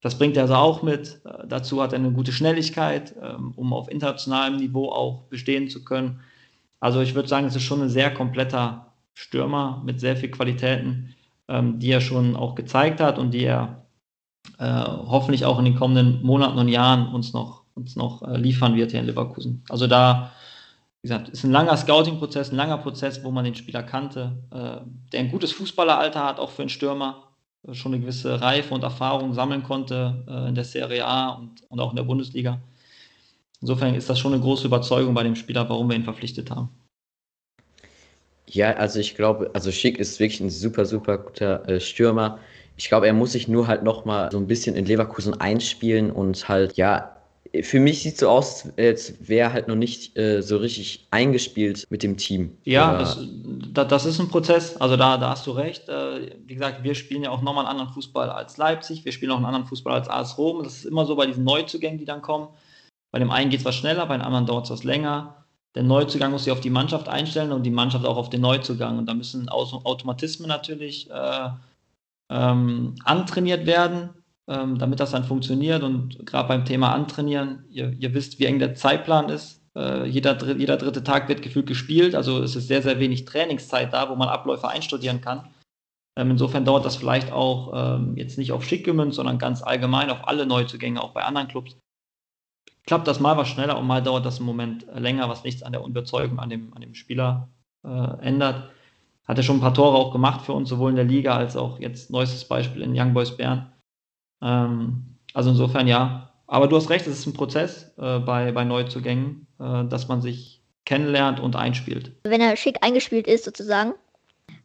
Das 0.00 0.16
bringt 0.16 0.36
er 0.36 0.44
also 0.44 0.54
auch 0.54 0.82
mit. 0.82 1.20
Äh, 1.24 1.46
dazu 1.48 1.82
hat 1.82 1.92
er 1.92 1.98
eine 1.98 2.12
gute 2.12 2.32
Schnelligkeit, 2.32 3.14
ähm, 3.20 3.52
um 3.56 3.72
auf 3.72 3.90
internationalem 3.90 4.56
Niveau 4.56 4.90
auch 4.90 5.22
bestehen 5.24 5.68
zu 5.68 5.84
können. 5.84 6.20
Also 6.80 7.00
ich 7.00 7.14
würde 7.14 7.28
sagen, 7.28 7.46
es 7.46 7.56
ist 7.56 7.64
schon 7.64 7.82
ein 7.82 7.88
sehr 7.88 8.14
kompletter 8.14 8.87
Stürmer 9.18 9.82
mit 9.84 9.98
sehr 9.98 10.16
viel 10.16 10.30
Qualitäten, 10.30 11.12
ähm, 11.48 11.80
die 11.80 11.90
er 11.90 12.00
schon 12.00 12.36
auch 12.36 12.54
gezeigt 12.54 13.00
hat 13.00 13.18
und 13.18 13.32
die 13.32 13.42
er 13.42 13.84
äh, 14.60 14.64
hoffentlich 14.64 15.44
auch 15.44 15.58
in 15.58 15.64
den 15.64 15.74
kommenden 15.74 16.22
Monaten 16.22 16.56
und 16.56 16.68
Jahren 16.68 17.12
uns 17.12 17.32
noch, 17.32 17.64
uns 17.74 17.96
noch 17.96 18.22
äh, 18.22 18.36
liefern 18.36 18.76
wird 18.76 18.92
hier 18.92 19.00
in 19.00 19.06
Leverkusen. 19.06 19.64
Also 19.68 19.88
da, 19.88 20.30
wie 21.02 21.08
gesagt, 21.08 21.30
ist 21.30 21.42
ein 21.42 21.50
langer 21.50 21.76
Scouting-Prozess, 21.76 22.52
ein 22.52 22.56
langer 22.56 22.78
Prozess, 22.78 23.24
wo 23.24 23.32
man 23.32 23.44
den 23.44 23.56
Spieler 23.56 23.82
kannte, 23.82 24.38
äh, 24.52 24.86
der 25.12 25.20
ein 25.20 25.32
gutes 25.32 25.50
Fußballeralter 25.50 26.24
hat, 26.24 26.38
auch 26.38 26.50
für 26.50 26.62
einen 26.62 26.68
Stürmer, 26.68 27.24
äh, 27.66 27.74
schon 27.74 27.92
eine 27.92 28.00
gewisse 28.00 28.40
Reife 28.40 28.72
und 28.72 28.84
Erfahrung 28.84 29.34
sammeln 29.34 29.64
konnte 29.64 30.24
äh, 30.28 30.48
in 30.48 30.54
der 30.54 30.64
Serie 30.64 31.04
A 31.04 31.30
und, 31.30 31.62
und 31.68 31.80
auch 31.80 31.90
in 31.90 31.96
der 31.96 32.04
Bundesliga. 32.04 32.60
Insofern 33.60 33.96
ist 33.96 34.08
das 34.08 34.20
schon 34.20 34.32
eine 34.32 34.42
große 34.42 34.68
Überzeugung 34.68 35.12
bei 35.12 35.24
dem 35.24 35.34
Spieler, 35.34 35.68
warum 35.68 35.88
wir 35.88 35.96
ihn 35.96 36.04
verpflichtet 36.04 36.52
haben. 36.52 36.68
Ja, 38.50 38.72
also 38.74 38.98
ich 38.98 39.14
glaube, 39.14 39.50
also 39.54 39.70
Schick 39.70 39.98
ist 39.98 40.18
wirklich 40.20 40.40
ein 40.40 40.50
super, 40.50 40.84
super 40.86 41.18
guter 41.18 41.68
äh, 41.68 41.80
Stürmer. 41.80 42.38
Ich 42.76 42.88
glaube, 42.88 43.06
er 43.06 43.12
muss 43.12 43.32
sich 43.32 43.48
nur 43.48 43.66
halt 43.66 43.82
nochmal 43.82 44.30
so 44.30 44.38
ein 44.38 44.46
bisschen 44.46 44.76
in 44.76 44.86
Leverkusen 44.86 45.38
einspielen 45.40 46.10
und 46.10 46.48
halt, 46.48 46.76
ja, 46.76 47.14
für 47.62 47.80
mich 47.80 48.02
sieht 48.02 48.14
es 48.14 48.20
so 48.20 48.28
aus, 48.28 48.68
als 48.78 49.14
wäre 49.26 49.52
halt 49.52 49.68
noch 49.68 49.74
nicht 49.74 50.16
äh, 50.18 50.42
so 50.42 50.58
richtig 50.58 51.06
eingespielt 51.10 51.86
mit 51.90 52.02
dem 52.02 52.16
Team. 52.16 52.56
Ja, 52.64 52.98
das, 52.98 53.18
das, 53.72 54.04
ist 54.04 54.20
ein 54.20 54.28
Prozess. 54.28 54.76
Also 54.76 54.96
da, 54.96 55.16
da 55.16 55.30
hast 55.30 55.46
du 55.46 55.52
recht. 55.52 55.88
Äh, 55.88 56.36
wie 56.46 56.54
gesagt, 56.54 56.84
wir 56.84 56.94
spielen 56.94 57.22
ja 57.22 57.30
auch 57.30 57.40
nochmal 57.40 57.64
einen 57.64 57.72
anderen 57.72 57.94
Fußball 57.94 58.30
als 58.30 58.58
Leipzig. 58.58 59.04
Wir 59.04 59.12
spielen 59.12 59.32
auch 59.32 59.36
einen 59.36 59.46
anderen 59.46 59.66
Fußball 59.66 59.94
als 59.94 60.08
AS 60.08 60.36
Rom. 60.36 60.62
Das 60.62 60.76
ist 60.76 60.84
immer 60.84 61.06
so 61.06 61.16
bei 61.16 61.26
diesen 61.26 61.44
Neuzugängen, 61.44 61.98
die 61.98 62.04
dann 62.04 62.22
kommen. 62.22 62.48
Bei 63.10 63.18
dem 63.18 63.30
einen 63.30 63.50
geht 63.50 63.60
es 63.60 63.66
was 63.66 63.76
schneller, 63.76 64.04
bei 64.06 64.18
dem 64.18 64.22
anderen 64.24 64.44
dauert 64.44 64.66
es 64.66 64.70
was 64.70 64.84
länger 64.84 65.38
der 65.74 65.82
Neuzugang 65.82 66.32
muss 66.32 66.44
sich 66.44 66.52
auf 66.52 66.60
die 66.60 66.70
Mannschaft 66.70 67.08
einstellen 67.08 67.52
und 67.52 67.62
die 67.62 67.70
Mannschaft 67.70 68.04
auch 68.04 68.16
auf 68.16 68.30
den 68.30 68.40
Neuzugang. 68.40 68.98
Und 68.98 69.06
da 69.06 69.14
müssen 69.14 69.48
Automatismen 69.48 70.48
natürlich 70.48 71.10
äh, 71.10 71.50
ähm, 72.30 72.94
antrainiert 73.04 73.66
werden, 73.66 74.10
ähm, 74.48 74.78
damit 74.78 75.00
das 75.00 75.10
dann 75.10 75.24
funktioniert. 75.24 75.82
Und 75.82 76.26
gerade 76.26 76.48
beim 76.48 76.64
Thema 76.64 76.92
Antrainieren, 76.92 77.64
ihr, 77.70 77.92
ihr, 77.98 78.14
wisst, 78.14 78.38
wie 78.38 78.46
eng 78.46 78.58
der 78.58 78.74
Zeitplan 78.74 79.28
ist. 79.28 79.62
Äh, 79.76 80.06
jeder, 80.06 80.56
jeder 80.56 80.76
dritte 80.76 81.04
Tag 81.04 81.28
wird 81.28 81.42
gefühlt 81.42 81.66
gespielt, 81.66 82.14
also 82.14 82.42
es 82.42 82.56
ist 82.56 82.66
sehr, 82.66 82.82
sehr 82.82 82.98
wenig 82.98 83.26
Trainingszeit 83.26 83.92
da, 83.92 84.08
wo 84.08 84.16
man 84.16 84.28
Abläufe 84.28 84.68
einstudieren 84.68 85.20
kann. 85.20 85.48
Ähm, 86.18 86.32
insofern 86.32 86.64
dauert 86.64 86.84
das 86.84 86.96
vielleicht 86.96 87.30
auch 87.30 87.72
ähm, 87.74 88.16
jetzt 88.16 88.38
nicht 88.38 88.50
auf 88.52 88.64
Schick 88.64 88.84
gemünzt, 88.84 89.16
sondern 89.16 89.38
ganz 89.38 89.62
allgemein 89.62 90.10
auf 90.10 90.26
alle 90.26 90.46
Neuzugänge, 90.46 91.00
auch 91.00 91.12
bei 91.12 91.22
anderen 91.22 91.46
Clubs 91.46 91.76
klappt 92.88 93.06
das 93.06 93.20
mal 93.20 93.36
was 93.36 93.48
schneller 93.48 93.78
und 93.78 93.86
mal 93.86 94.02
dauert 94.02 94.24
das 94.24 94.38
einen 94.38 94.46
Moment 94.46 94.86
länger, 94.94 95.28
was 95.28 95.44
nichts 95.44 95.62
an 95.62 95.72
der 95.72 95.84
Überzeugung 95.84 96.38
an 96.38 96.48
dem, 96.48 96.72
an 96.74 96.80
dem 96.80 96.94
Spieler 96.94 97.50
äh, 97.84 98.26
ändert. 98.26 98.70
Hat 99.26 99.36
er 99.36 99.42
schon 99.42 99.58
ein 99.58 99.60
paar 99.60 99.74
Tore 99.74 99.98
auch 99.98 100.10
gemacht 100.10 100.46
für 100.46 100.54
uns, 100.54 100.70
sowohl 100.70 100.88
in 100.88 100.96
der 100.96 101.04
Liga 101.04 101.36
als 101.36 101.54
auch 101.54 101.78
jetzt 101.80 102.10
neuestes 102.10 102.46
Beispiel 102.46 102.80
in 102.80 102.98
Young 102.98 103.12
Boys 103.12 103.36
Bern. 103.36 103.70
Ähm, 104.40 105.18
also 105.34 105.50
insofern 105.50 105.86
ja. 105.86 106.32
Aber 106.46 106.66
du 106.66 106.76
hast 106.76 106.88
recht, 106.88 107.06
es 107.06 107.18
ist 107.18 107.26
ein 107.26 107.34
Prozess 107.34 107.92
äh, 107.98 108.20
bei, 108.20 108.52
bei 108.52 108.64
Neuzugängen, 108.64 109.46
äh, 109.60 109.84
dass 109.84 110.08
man 110.08 110.22
sich 110.22 110.62
kennenlernt 110.86 111.40
und 111.40 111.56
einspielt. 111.56 112.12
Wenn 112.24 112.40
er 112.40 112.56
schick 112.56 112.78
eingespielt 112.80 113.26
ist 113.26 113.44
sozusagen, 113.44 113.92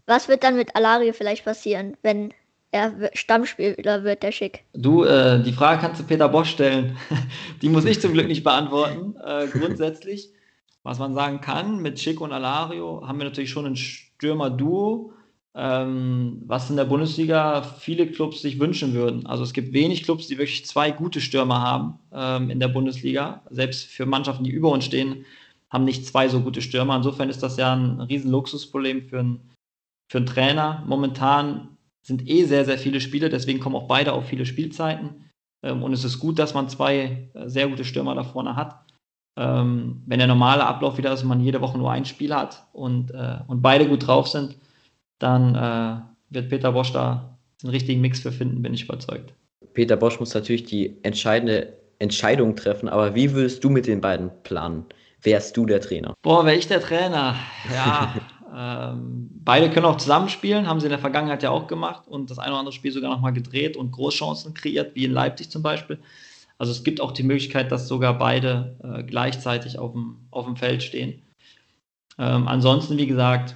was 0.06 0.30
wird 0.30 0.46
dann 0.46 0.56
mit 0.56 0.78
Alario 0.78 1.12
vielleicht 1.12 1.44
passieren, 1.44 1.98
wenn 2.04 2.34
er 2.74 3.12
Stammspieler 3.14 4.04
wird, 4.04 4.24
der 4.24 4.32
Schick. 4.32 4.64
Du, 4.74 5.04
äh, 5.04 5.42
die 5.44 5.54
Frage 5.54 5.82
kannst 5.82 6.02
du 6.02 6.06
Peter 6.06 6.28
Bosch 6.28 6.50
stellen. 6.50 6.98
die 7.62 7.70
muss 7.70 7.86
ich 7.86 8.02
zum 8.02 8.14
Glück 8.14 8.28
nicht 8.28 8.44
beantworten. 8.44 9.16
Äh, 9.24 9.48
grundsätzlich, 9.48 10.30
was 10.84 11.00
man 11.00 11.14
sagen 11.14 11.40
kann, 11.40 11.82
mit 11.82 12.00
Schick 12.00 12.20
und 12.20 12.34
Alario 12.34 13.08
haben 13.08 13.20
wir 13.20 13.26
natürlich 13.26 13.52
schon 13.52 13.68
ein 13.68 13.76
Stürmer-Duo, 13.76 15.14
ähm, 15.56 16.42
was 16.48 16.72
in 16.72 16.76
der 16.76 16.86
Bundesliga 16.86 17.62
viele 17.62 18.08
Clubs 18.08 18.42
sich 18.42 18.60
wünschen 18.60 18.94
würden. 18.94 19.28
Also 19.28 19.44
es 19.44 19.54
gibt 19.54 19.72
wenig 19.72 20.04
Clubs, 20.04 20.28
die 20.28 20.40
wirklich 20.40 20.66
zwei 20.66 20.90
gute 20.90 21.22
Stürmer 21.22 21.62
haben 21.62 22.00
ähm, 22.12 22.50
in 22.50 22.60
der 22.60 22.70
Bundesliga. 22.70 23.44
Selbst 23.52 23.86
für 23.86 24.08
Mannschaften, 24.08 24.46
die 24.46 24.52
über 24.52 24.72
uns 24.72 24.86
stehen, 24.86 25.26
haben 25.70 25.86
nicht 25.86 26.08
zwei 26.08 26.28
so 26.28 26.42
gute 26.42 26.64
Stürmer. 26.64 26.96
Insofern 26.96 27.30
ist 27.30 27.44
das 27.44 27.58
ja 27.58 27.76
ein 27.76 28.02
riesen 28.02 28.32
Luxusproblem 28.32 29.04
für 29.04 29.20
einen, 29.20 29.52
für 30.10 30.18
einen 30.18 30.26
Trainer. 30.26 30.84
Momentan 30.88 31.73
sind 32.04 32.30
eh 32.30 32.44
sehr, 32.44 32.66
sehr 32.66 32.78
viele 32.78 33.02
Spiele, 33.02 33.30
deswegen 33.30 33.60
kommen 33.60 33.76
auch 33.76 33.88
beide 33.88 34.14
auf 34.14 34.28
viele 34.28 34.46
Spielzeiten. 34.46 35.30
Ähm, 35.64 35.82
und 35.82 35.94
es 35.94 36.04
ist 36.04 36.20
gut, 36.20 36.38
dass 36.38 36.54
man 36.54 36.70
zwei 36.70 37.30
äh, 37.34 37.48
sehr 37.48 37.68
gute 37.68 37.86
Stürmer 37.86 38.14
da 38.14 38.24
vorne 38.24 38.56
hat. 38.56 38.86
Ähm, 39.36 40.04
wenn 40.06 40.20
der 40.20 40.28
normale 40.28 40.66
Ablauf 40.66 40.98
wieder 40.98 41.14
ist 41.14 41.24
und 41.24 41.30
man 41.30 41.40
jede 41.40 41.62
Woche 41.62 41.78
nur 41.78 41.92
ein 41.92 42.06
Spiel 42.06 42.36
hat 42.36 42.68
und, 42.74 43.12
äh, 43.12 43.38
und 43.48 43.64
beide 43.64 43.88
gut 43.88 44.06
drauf 44.06 44.28
sind, 44.28 44.58
dann 45.18 45.56
äh, 45.56 46.02
wird 46.30 46.50
Peter 46.50 46.74
Bosch 46.74 46.92
da 46.92 47.40
den 47.64 47.70
richtigen 47.70 48.02
Mix 48.02 48.20
für 48.20 48.32
finden, 48.32 48.62
bin 48.62 48.74
ich 48.74 48.84
überzeugt. 48.84 49.34
Peter 49.74 49.96
Bosch 49.96 50.20
muss 50.20 50.34
natürlich 50.34 50.66
die 50.66 50.98
entscheidende 51.04 51.74
Entscheidung 51.98 52.56
treffen, 52.56 52.90
aber 52.90 53.16
wie 53.16 53.34
würdest 53.34 53.64
du 53.64 53.70
mit 53.70 53.88
den 53.88 54.02
beiden 54.02 54.30
planen? 54.44 54.86
Wärst 55.22 55.56
du 55.56 55.66
der 55.66 55.80
Trainer? 55.80 56.14
Boah, 56.22 56.46
wäre 56.46 56.58
ich 56.58 56.68
der 56.68 56.82
Trainer? 56.82 57.36
Ja, 57.74 58.14
Ähm, 58.56 59.30
beide 59.44 59.72
können 59.72 59.88
auch 59.88 59.98
zusammenspielen, 59.98 60.68
haben 60.68 60.80
sie 60.80 60.86
in 60.86 60.92
der 60.92 61.00
Vergangenheit 61.00 61.42
ja 61.42 61.50
auch 61.50 61.68
gemacht 61.68 62.08
und 62.08 62.30
das 62.30 62.38
eine 62.38 62.52
oder 62.52 62.60
andere 62.60 62.74
Spiel 62.74 62.92
sogar 62.92 63.10
nochmal 63.10 63.34
gedreht 63.34 63.76
und 63.78 63.92
Großchancen 63.92 64.54
kreiert, 64.54 64.96
wie 64.96 65.06
in 65.06 65.12
Leipzig 65.12 65.50
zum 65.50 65.64
Beispiel. 65.64 66.00
Also 66.60 66.72
es 66.72 66.84
gibt 66.84 67.02
auch 67.02 67.12
die 67.12 67.24
Möglichkeit, 67.24 67.72
dass 67.72 67.88
sogar 67.88 68.18
beide 68.18 68.78
äh, 68.84 69.04
gleichzeitig 69.04 69.80
auf 69.80 69.94
dem, 69.94 70.18
auf 70.30 70.46
dem 70.46 70.56
Feld 70.56 70.84
stehen. 70.84 71.24
Ähm, 72.20 72.48
ansonsten, 72.48 72.98
wie 72.98 73.08
gesagt, 73.08 73.56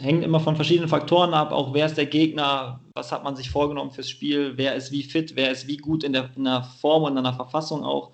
hängt 0.00 0.22
immer 0.22 0.38
von 0.38 0.54
verschiedenen 0.54 0.88
Faktoren 0.88 1.34
ab. 1.34 1.50
Auch 1.50 1.74
wer 1.74 1.86
ist 1.86 1.96
der 1.96 2.06
Gegner, 2.06 2.80
was 2.94 3.10
hat 3.10 3.24
man 3.24 3.34
sich 3.34 3.50
vorgenommen 3.50 3.90
fürs 3.90 4.08
Spiel, 4.08 4.52
wer 4.56 4.76
ist 4.76 4.92
wie 4.92 5.02
fit, 5.02 5.34
wer 5.34 5.50
ist 5.50 5.66
wie 5.66 5.76
gut 5.76 6.04
in 6.04 6.12
der, 6.12 6.30
in 6.36 6.44
der 6.44 6.62
Form 6.62 7.02
und 7.02 7.16
in 7.16 7.24
der 7.24 7.32
Verfassung 7.32 7.82
auch. 7.82 8.12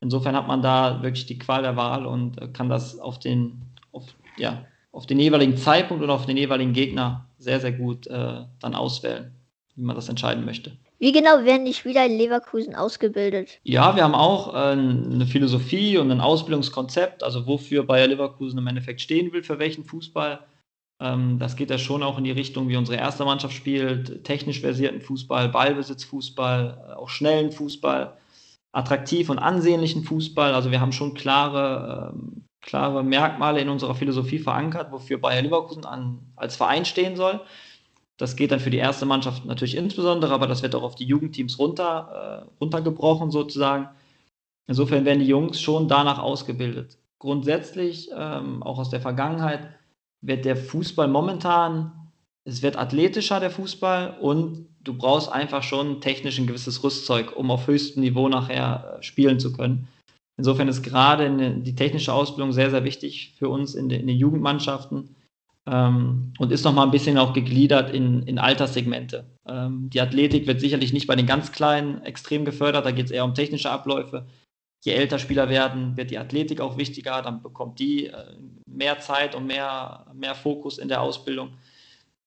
Insofern 0.00 0.34
hat 0.34 0.48
man 0.48 0.62
da 0.62 1.02
wirklich 1.02 1.26
die 1.26 1.38
Qual 1.38 1.60
der 1.60 1.76
Wahl 1.76 2.06
und 2.06 2.40
äh, 2.40 2.48
kann 2.48 2.70
das 2.70 2.98
auf 2.98 3.18
den, 3.18 3.60
auf, 3.92 4.06
ja, 4.38 4.64
auf 4.92 5.06
den 5.06 5.18
jeweiligen 5.18 5.56
Zeitpunkt 5.56 6.02
oder 6.02 6.14
auf 6.14 6.26
den 6.26 6.36
jeweiligen 6.36 6.72
Gegner 6.72 7.26
sehr, 7.38 7.60
sehr 7.60 7.72
gut 7.72 8.06
äh, 8.06 8.42
dann 8.60 8.74
auswählen, 8.74 9.34
wie 9.76 9.82
man 9.82 9.96
das 9.96 10.08
entscheiden 10.08 10.44
möchte. 10.44 10.76
Wie 10.98 11.12
genau 11.12 11.44
werden 11.44 11.64
die 11.64 11.72
Spieler 11.72 12.04
in 12.04 12.18
Leverkusen 12.18 12.74
ausgebildet? 12.74 13.58
Ja, 13.62 13.96
wir 13.96 14.04
haben 14.04 14.14
auch 14.14 14.52
äh, 14.52 14.72
eine 14.72 15.26
Philosophie 15.26 15.96
und 15.96 16.10
ein 16.10 16.20
Ausbildungskonzept, 16.20 17.22
also 17.22 17.46
wofür 17.46 17.84
Bayer 17.84 18.08
Leverkusen 18.08 18.58
im 18.58 18.66
Endeffekt 18.66 19.00
stehen 19.00 19.32
will, 19.32 19.42
für 19.42 19.58
welchen 19.58 19.84
Fußball. 19.84 20.40
Ähm, 21.00 21.38
das 21.38 21.56
geht 21.56 21.70
ja 21.70 21.78
schon 21.78 22.02
auch 22.02 22.18
in 22.18 22.24
die 22.24 22.30
Richtung, 22.30 22.68
wie 22.68 22.76
unsere 22.76 22.98
erste 22.98 23.24
Mannschaft 23.24 23.54
spielt, 23.54 24.24
technisch 24.24 24.60
versierten 24.60 25.00
Fußball, 25.00 25.48
Ballbesitzfußball, 25.48 26.90
äh, 26.90 26.92
auch 26.92 27.08
schnellen 27.08 27.50
Fußball, 27.50 28.18
attraktiv 28.72 29.30
und 29.30 29.38
ansehnlichen 29.38 30.04
Fußball. 30.04 30.52
Also 30.52 30.70
wir 30.70 30.82
haben 30.82 30.92
schon 30.92 31.14
klare, 31.14 32.12
ähm, 32.14 32.44
klare 32.60 33.02
Merkmale 33.02 33.60
in 33.60 33.68
unserer 33.68 33.94
Philosophie 33.94 34.38
verankert, 34.38 34.92
wofür 34.92 35.18
Bayer 35.18 35.42
Leverkusen 35.42 35.84
an, 35.84 36.20
als 36.36 36.56
Verein 36.56 36.84
stehen 36.84 37.16
soll. 37.16 37.40
Das 38.16 38.36
geht 38.36 38.52
dann 38.52 38.60
für 38.60 38.70
die 38.70 38.76
erste 38.76 39.06
Mannschaft 39.06 39.46
natürlich 39.46 39.76
insbesondere, 39.76 40.34
aber 40.34 40.46
das 40.46 40.62
wird 40.62 40.74
auch 40.74 40.82
auf 40.82 40.94
die 40.94 41.06
Jugendteams 41.06 41.58
runter, 41.58 42.44
äh, 42.44 42.54
runtergebrochen 42.60 43.30
sozusagen. 43.30 43.88
Insofern 44.66 45.04
werden 45.04 45.20
die 45.20 45.26
Jungs 45.26 45.60
schon 45.60 45.88
danach 45.88 46.18
ausgebildet. 46.18 46.98
Grundsätzlich, 47.18 48.10
ähm, 48.14 48.62
auch 48.62 48.78
aus 48.78 48.90
der 48.90 49.00
Vergangenheit, 49.00 49.68
wird 50.20 50.44
der 50.44 50.56
Fußball 50.56 51.08
momentan, 51.08 51.92
es 52.44 52.62
wird 52.62 52.76
athletischer, 52.76 53.40
der 53.40 53.50
Fußball, 53.50 54.18
und 54.20 54.68
du 54.80 54.94
brauchst 54.94 55.30
einfach 55.30 55.62
schon 55.62 56.00
technisch 56.00 56.38
ein 56.38 56.46
gewisses 56.46 56.82
Rüstzeug, 56.84 57.36
um 57.36 57.50
auf 57.50 57.66
höchstem 57.66 58.02
Niveau 58.02 58.28
nachher 58.28 58.98
äh, 58.98 59.02
spielen 59.02 59.40
zu 59.40 59.52
können. 59.52 59.88
Insofern 60.40 60.68
ist 60.68 60.82
gerade 60.82 61.54
die 61.60 61.74
technische 61.74 62.14
Ausbildung 62.14 62.54
sehr, 62.54 62.70
sehr 62.70 62.82
wichtig 62.82 63.34
für 63.38 63.50
uns 63.50 63.74
in, 63.74 63.90
den 63.90 64.08
Jugendmannschaften 64.08 65.14
ähm, 65.66 66.32
und 66.38 66.50
ist 66.50 66.64
nochmal 66.64 66.86
ein 66.86 66.90
bisschen 66.90 67.18
auch 67.18 67.34
gegliedert 67.34 67.90
in, 67.90 68.22
in 68.22 68.38
Alterssegmente. 68.38 69.26
Ähm, 69.46 69.90
die 69.90 70.00
Athletik 70.00 70.46
wird 70.46 70.58
sicherlich 70.58 70.94
nicht 70.94 71.06
bei 71.06 71.14
den 71.14 71.26
ganz 71.26 71.52
Kleinen 71.52 72.02
extrem 72.04 72.46
gefördert, 72.46 72.86
da 72.86 72.90
geht 72.90 73.04
es 73.04 73.10
eher 73.10 73.26
um 73.26 73.34
technische 73.34 73.70
Abläufe. 73.70 74.28
Je 74.82 74.92
älter 74.92 75.18
Spieler 75.18 75.50
werden, 75.50 75.98
wird 75.98 76.10
die 76.10 76.16
Athletik 76.16 76.62
auch 76.62 76.78
wichtiger, 76.78 77.20
dann 77.20 77.42
bekommt 77.42 77.78
die 77.78 78.06
äh, 78.06 78.14
mehr 78.66 78.98
Zeit 78.98 79.34
und 79.34 79.46
mehr, 79.46 80.06
mehr 80.14 80.34
Fokus 80.34 80.78
in 80.78 80.88
der 80.88 81.02
Ausbildung. 81.02 81.50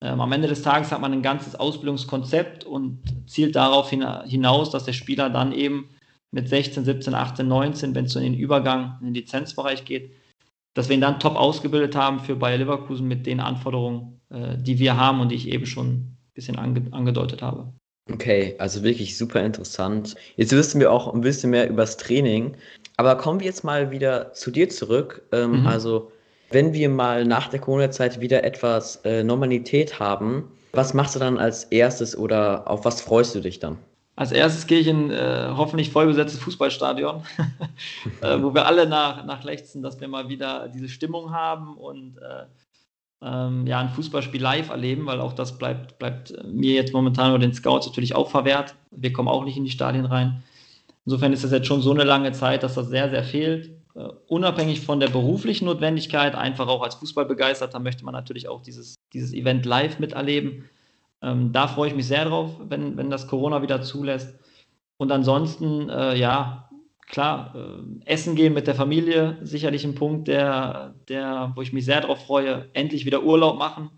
Ähm, 0.02 0.22
am 0.22 0.32
Ende 0.32 0.48
des 0.48 0.62
Tages 0.62 0.92
hat 0.92 1.02
man 1.02 1.14
ein 1.14 1.24
ganzes 1.24 1.56
Ausbildungskonzept 1.56 2.64
und 2.64 3.00
zielt 3.26 3.56
darauf 3.56 3.90
hinaus, 3.90 4.70
dass 4.70 4.84
der 4.84 4.94
Spieler 4.94 5.32
dann 5.32 5.52
eben 5.52 5.90
mit 6.34 6.50
16, 6.50 6.84
17, 6.84 7.14
18, 7.14 7.48
19, 7.48 7.96
wenn 7.96 8.06
es 8.06 8.14
so 8.14 8.20
in 8.20 8.34
den 8.34 8.34
Übergang, 8.34 8.98
in 9.00 9.08
den 9.08 9.14
Lizenzbereich 9.14 9.86
geht, 9.86 10.12
dass 10.74 10.90
wir 10.90 10.96
ihn 10.96 11.02
dann 11.02 11.20
top 11.20 11.36
ausgebildet 11.36 11.96
haben 11.96 12.20
für 12.20 12.36
Bayer 12.36 12.58
Leverkusen 12.58 13.08
mit 13.08 13.28
den 13.28 13.40
Anforderungen, 13.40 14.20
äh, 14.30 14.58
die 14.58 14.80
wir 14.80 14.98
haben 14.98 15.22
und 15.22 15.30
die 15.30 15.36
ich 15.36 15.48
eben 15.48 15.68
schon 15.68 15.88
ein 15.88 16.18
bisschen 16.34 16.58
ange 16.58 16.82
angedeutet 16.92 17.44
habe. 17.44 17.72
Okay, 18.12 18.56
also 18.58 18.84
wirklich 18.84 19.16
super 19.16 19.46
interessant. 19.46 20.16
Jetzt 20.36 20.52
wissen 20.52 20.82
wir 20.82 20.92
auch 20.92 21.14
ein 21.14 21.22
bisschen 21.22 21.52
mehr 21.52 21.70
über 21.70 21.84
das 21.84 21.98
Training. 21.98 22.56
Aber 22.98 23.16
kommen 23.16 23.40
wir 23.40 23.46
jetzt 23.46 23.64
mal 23.64 23.92
wieder 23.92 24.34
zu 24.34 24.52
dir 24.52 24.70
zurück. 24.70 25.22
Ähm, 25.32 25.62
mhm. 25.62 25.68
Also, 25.68 26.12
wenn 26.50 26.74
wir 26.74 26.90
mal 26.90 27.26
nach 27.26 27.48
der 27.48 27.60
Corona-Zeit 27.60 28.20
wieder 28.20 28.44
etwas 28.44 28.98
äh, 29.06 29.24
Normalität 29.24 30.00
haben, 30.00 30.52
was 30.74 30.94
machst 30.94 31.16
du 31.16 31.20
dann 31.20 31.38
als 31.38 31.66
erstes 31.66 32.18
oder 32.18 32.68
auf 32.70 32.86
was 32.86 33.02
freust 33.02 33.36
du 33.36 33.40
dich 33.40 33.60
dann? 33.60 33.78
Als 34.16 34.32
erstes 34.32 34.68
gehe 34.68 34.80
ich 34.80 34.88
in 34.88 35.10
äh, 35.10 35.54
hoffentlich 35.58 35.90
vollbesetztes 35.90 36.40
Fußballstadion, 36.42 37.24
äh, 38.22 38.42
wo 38.42 38.54
wir 38.54 38.68
alle 38.68 38.88
nach, 38.88 39.26
nach 39.26 39.44
lechzen, 39.44 39.82
dass 39.82 40.00
wir 40.00 40.08
mal 40.08 40.30
wieder 40.30 40.68
diese 40.68 40.88
Stimmung 40.88 41.32
haben 41.32 41.78
und 41.78 42.18
äh, 42.18 42.46
ähm, 43.24 43.66
ja, 43.66 43.80
ein 43.80 43.90
Fußballspiel 43.90 44.42
live 44.42 44.70
erleben, 44.70 45.06
weil 45.08 45.20
auch 45.20 45.34
das 45.34 45.58
bleibt, 45.58 45.98
bleibt 45.98 46.34
mir 46.46 46.74
jetzt 46.74 46.94
momentan 46.94 47.32
oder 47.32 47.40
den 47.40 47.54
Scouts 47.54 47.88
natürlich 47.88 48.16
auch 48.16 48.30
verwehrt. 48.30 48.76
Wir 48.92 49.14
kommen 49.14 49.30
auch 49.30 49.46
nicht 49.46 49.58
in 49.58 49.64
die 49.64 49.72
Stadien 49.72 50.06
rein. 50.06 50.44
Insofern 51.06 51.34
ist 51.34 51.44
das 51.44 51.52
jetzt 51.52 51.68
schon 51.68 51.82
so 51.82 51.92
eine 51.92 52.04
lange 52.04 52.34
Zeit, 52.34 52.64
dass 52.64 52.76
das 52.76 52.90
sehr, 52.90 53.10
sehr 53.10 53.24
fehlt. 53.24 53.72
Uh, 53.96 54.10
unabhängig 54.28 54.82
von 54.82 55.00
der 55.00 55.10
beruflichen 55.10 55.66
Notwendigkeit, 55.66 56.34
einfach 56.34 56.68
auch 56.68 56.82
als 56.82 56.96
Fußballbegeisterter 56.96 57.80
möchte 57.80 58.04
man 58.04 58.16
natürlich 58.16 58.48
auch 58.48 58.64
dieses, 58.64 58.96
dieses 59.14 59.34
Event 59.34 59.68
live 59.68 60.00
miterleben. 60.00 60.68
Ähm, 61.24 61.54
da 61.54 61.68
freue 61.68 61.88
ich 61.88 61.96
mich 61.96 62.08
sehr 62.08 62.26
drauf, 62.26 62.52
wenn, 62.68 62.98
wenn 62.98 63.10
das 63.10 63.28
Corona 63.28 63.62
wieder 63.62 63.82
zulässt. 63.82 64.38
Und 64.98 65.12
ansonsten, 65.12 65.90
äh, 65.90 66.16
ja, 66.16 66.70
klar, 67.08 67.56
äh, 67.56 68.12
essen 68.12 68.36
gehen 68.36 68.54
mit 68.54 68.68
der 68.68 68.76
Familie, 68.76 69.38
sicherlich 69.42 69.86
ein 69.86 69.96
Punkt, 69.96 70.28
der, 70.28 70.96
der, 71.08 71.54
wo 71.56 71.62
ich 71.62 71.72
mich 71.74 71.86
sehr 71.86 72.02
drauf 72.02 72.26
freue, 72.26 72.70
endlich 72.74 73.06
wieder 73.06 73.24
Urlaub 73.24 73.58
machen. 73.58 73.90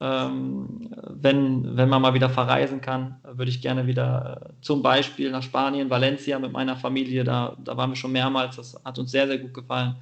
Ähm, 0.00 0.90
wenn, 1.08 1.76
wenn 1.76 1.88
man 1.88 2.02
mal 2.02 2.14
wieder 2.14 2.28
verreisen 2.28 2.80
kann, 2.80 3.20
würde 3.22 3.50
ich 3.50 3.62
gerne 3.62 3.86
wieder 3.86 4.40
äh, 4.50 4.52
zum 4.60 4.82
Beispiel 4.82 5.30
nach 5.30 5.42
Spanien, 5.42 5.88
Valencia 5.88 6.38
mit 6.40 6.52
meiner 6.52 6.76
Familie, 6.76 7.22
da, 7.22 7.56
da 7.62 7.76
waren 7.76 7.90
wir 7.90 7.96
schon 7.96 8.12
mehrmals, 8.12 8.56
das 8.56 8.76
hat 8.84 8.98
uns 8.98 9.12
sehr, 9.12 9.28
sehr 9.28 9.38
gut 9.38 9.54
gefallen. 9.54 9.94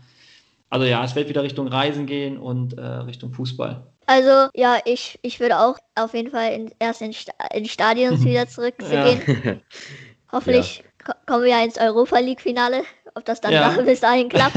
Also 0.71 0.87
ja, 0.87 1.05
es 1.05 1.15
wird 1.15 1.29
wieder 1.29 1.43
Richtung 1.43 1.69
Reisen 1.69 2.07
gehen 2.07 2.39
und 2.39 2.73
äh, 2.79 2.81
Richtung 2.81 3.33
Fußball. 3.33 3.92
Also 4.13 4.51
ja, 4.55 4.79
ich, 4.85 5.19
ich 5.23 5.41
würde 5.41 5.59
auch 5.59 5.79
auf 5.95 6.13
jeden 6.13 6.31
Fall 6.31 6.53
in, 6.53 6.71
erst 6.79 7.01
in, 7.01 7.15
Sta 7.15 7.33
in 7.55 7.65
Stadions 7.65 8.23
wieder 8.27 8.47
zurückgehen. 8.47 9.23
Ja. 9.43 9.55
Hoffentlich 10.33 10.85
ja. 11.07 11.15
kommen 11.25 11.45
wir 11.45 11.51
ja 11.51 11.65
ins 11.65 11.79
Europa 11.79 12.19
League-Finale, 12.19 12.83
ob 13.15 13.25
das 13.25 13.41
dann 13.41 13.53
ja. 13.53 13.71
bis 13.87 14.01
dahin 14.01 14.29
klappt. 14.29 14.57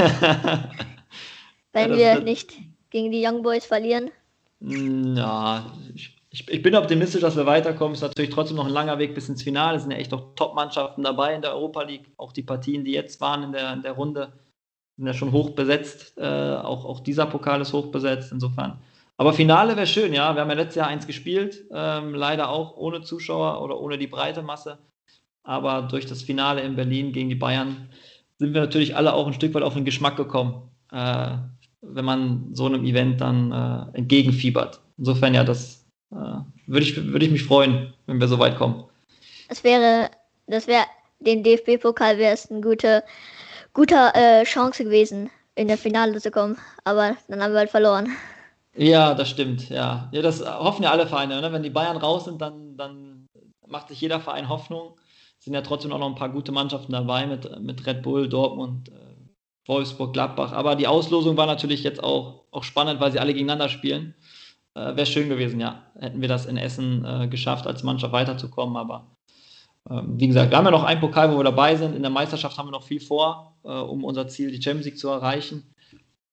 wenn 1.72 1.96
wir 1.96 2.20
nicht 2.20 2.52
gegen 2.90 3.10
die 3.10 3.26
Young 3.26 3.42
Boys 3.42 3.64
verlieren. 3.64 4.10
Mm, 4.60 5.16
ja, 5.16 5.72
ich, 5.94 6.14
ich, 6.50 6.62
bin 6.62 6.76
optimistisch, 6.76 7.22
dass 7.22 7.36
wir 7.36 7.46
weiterkommen. 7.46 7.94
Es 7.94 8.02
ist 8.02 8.08
natürlich 8.08 8.32
trotzdem 8.32 8.58
noch 8.58 8.66
ein 8.66 8.72
langer 8.72 8.98
Weg 8.98 9.14
bis 9.14 9.30
ins 9.30 9.42
Finale. 9.42 9.78
Es 9.78 9.84
sind 9.84 9.92
ja 9.92 9.96
echt 9.96 10.12
auch 10.12 10.34
Top-Mannschaften 10.34 11.02
dabei 11.02 11.34
in 11.34 11.40
der 11.40 11.54
Europa 11.54 11.82
League. 11.82 12.10
Auch 12.18 12.32
die 12.32 12.42
Partien, 12.42 12.84
die 12.84 12.92
jetzt 12.92 13.22
waren 13.22 13.42
in 13.42 13.52
der, 13.52 13.72
in 13.72 13.80
der 13.80 13.92
Runde, 13.92 14.34
sind 14.98 15.06
ja 15.06 15.14
schon 15.14 15.32
hoch 15.32 15.50
besetzt. 15.50 16.12
Äh, 16.18 16.56
auch, 16.56 16.84
auch 16.84 17.00
dieser 17.00 17.24
Pokal 17.24 17.62
ist 17.62 17.72
hoch 17.72 17.86
besetzt. 17.86 18.32
Insofern. 18.32 18.78
Aber 19.16 19.32
Finale 19.32 19.76
wäre 19.76 19.86
schön, 19.86 20.12
ja. 20.12 20.34
Wir 20.34 20.42
haben 20.42 20.50
ja 20.50 20.56
letztes 20.56 20.76
Jahr 20.76 20.88
eins 20.88 21.06
gespielt, 21.06 21.64
ähm, 21.72 22.14
leider 22.14 22.50
auch 22.50 22.76
ohne 22.76 23.02
Zuschauer 23.02 23.62
oder 23.62 23.80
ohne 23.80 23.98
die 23.98 24.06
breite 24.06 24.42
Masse. 24.42 24.78
Aber 25.42 25.82
durch 25.82 26.06
das 26.06 26.22
Finale 26.22 26.60
in 26.62 26.76
Berlin 26.76 27.12
gegen 27.12 27.28
die 27.28 27.34
Bayern 27.34 27.88
sind 28.38 28.52
wir 28.52 28.60
natürlich 28.60 28.96
alle 28.96 29.14
auch 29.14 29.26
ein 29.26 29.32
Stück 29.32 29.54
weit 29.54 29.62
auf 29.62 29.74
den 29.74 29.84
Geschmack 29.84 30.16
gekommen, 30.16 30.70
äh, 30.92 31.36
wenn 31.80 32.04
man 32.04 32.48
so 32.52 32.66
einem 32.66 32.84
Event 32.84 33.20
dann 33.20 33.52
äh, 33.52 33.98
entgegenfiebert. 33.98 34.80
Insofern 34.98 35.34
ja, 35.34 35.44
das 35.44 35.86
äh, 36.12 36.16
würde 36.66 36.84
ich, 36.84 36.96
würd 36.96 37.22
ich 37.22 37.30
mich 37.30 37.44
freuen, 37.44 37.94
wenn 38.06 38.20
wir 38.20 38.28
so 38.28 38.38
weit 38.38 38.56
kommen. 38.56 38.84
Das 39.48 39.64
wäre, 39.64 40.10
das 40.46 40.66
wäre, 40.66 40.84
den 41.20 41.42
DFB-Pokal 41.42 42.18
wäre 42.18 42.34
es 42.34 42.50
ein 42.50 42.60
guter 42.60 43.02
guter 43.76 44.12
äh, 44.14 44.44
Chance 44.44 44.84
gewesen, 44.84 45.28
in 45.54 45.68
der 45.68 45.76
Finale 45.76 46.18
zu 46.18 46.30
kommen. 46.30 46.56
Aber 46.84 47.14
dann 47.28 47.42
haben 47.42 47.52
wir 47.52 47.58
halt 47.58 47.70
verloren. 47.70 48.08
Ja, 48.76 49.14
das 49.14 49.30
stimmt, 49.30 49.70
ja. 49.70 50.08
Ja, 50.12 50.22
das 50.22 50.44
hoffen 50.44 50.82
ja 50.82 50.90
alle 50.90 51.06
Vereine. 51.06 51.40
Ne? 51.40 51.52
Wenn 51.52 51.62
die 51.62 51.70
Bayern 51.70 51.96
raus 51.96 52.26
sind, 52.26 52.40
dann, 52.40 52.76
dann 52.76 53.26
macht 53.66 53.88
sich 53.88 54.00
jeder 54.00 54.20
Verein 54.20 54.48
Hoffnung. 54.48 54.96
Es 55.38 55.44
sind 55.44 55.54
ja 55.54 55.62
trotzdem 55.62 55.92
auch 55.92 55.98
noch 55.98 56.08
ein 56.08 56.14
paar 56.14 56.28
gute 56.28 56.52
Mannschaften 56.52 56.92
dabei 56.92 57.26
mit, 57.26 57.60
mit 57.60 57.86
Red 57.86 58.02
Bull, 58.02 58.28
Dortmund, 58.28 58.90
äh, 58.90 58.92
Wolfsburg, 59.66 60.12
Gladbach. 60.12 60.52
Aber 60.52 60.76
die 60.76 60.86
Auslosung 60.86 61.36
war 61.36 61.46
natürlich 61.46 61.82
jetzt 61.82 62.02
auch, 62.02 62.44
auch 62.50 62.64
spannend, 62.64 63.00
weil 63.00 63.12
sie 63.12 63.18
alle 63.18 63.32
gegeneinander 63.32 63.68
spielen. 63.68 64.14
Äh, 64.74 64.96
Wäre 64.96 65.06
schön 65.06 65.28
gewesen, 65.28 65.58
ja. 65.58 65.82
Hätten 65.98 66.20
wir 66.20 66.28
das 66.28 66.44
in 66.46 66.58
Essen 66.58 67.04
äh, 67.04 67.28
geschafft, 67.28 67.66
als 67.66 67.82
Mannschaft 67.82 68.12
weiterzukommen. 68.12 68.76
Aber 68.76 69.16
ähm, 69.88 70.18
wie 70.20 70.26
gesagt, 70.26 70.50
wir 70.50 70.58
haben 70.58 70.66
ja 70.66 70.70
noch 70.70 70.84
einen 70.84 71.00
Pokal, 71.00 71.32
wo 71.32 71.38
wir 71.38 71.44
dabei 71.44 71.76
sind. 71.76 71.96
In 71.96 72.02
der 72.02 72.10
Meisterschaft 72.10 72.58
haben 72.58 72.68
wir 72.68 72.72
noch 72.72 72.84
viel 72.84 73.00
vor, 73.00 73.56
äh, 73.64 73.68
um 73.68 74.04
unser 74.04 74.28
Ziel, 74.28 74.50
die 74.50 74.60
Champions 74.62 74.86
League 74.86 74.98
zu 74.98 75.08
erreichen. 75.08 75.74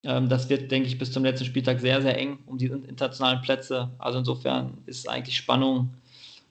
Ähm, 0.04 0.30
das 0.30 0.50
wird, 0.50 0.72
denke 0.72 0.88
ich, 0.88 0.98
bis 0.98 1.12
zum 1.12 1.24
letzten 1.24 1.46
Spieltag 1.46 1.80
sehr, 1.80 2.02
sehr 2.02 2.18
eng 2.18 2.40
um 2.46 2.58
die 2.58 2.68
internationalen 2.68 3.42
Plätze. 3.42 3.90
Also 3.98 4.20
insofern 4.20 4.78
ist 4.86 5.10
eigentlich 5.10 5.38
Spannung, 5.38 5.94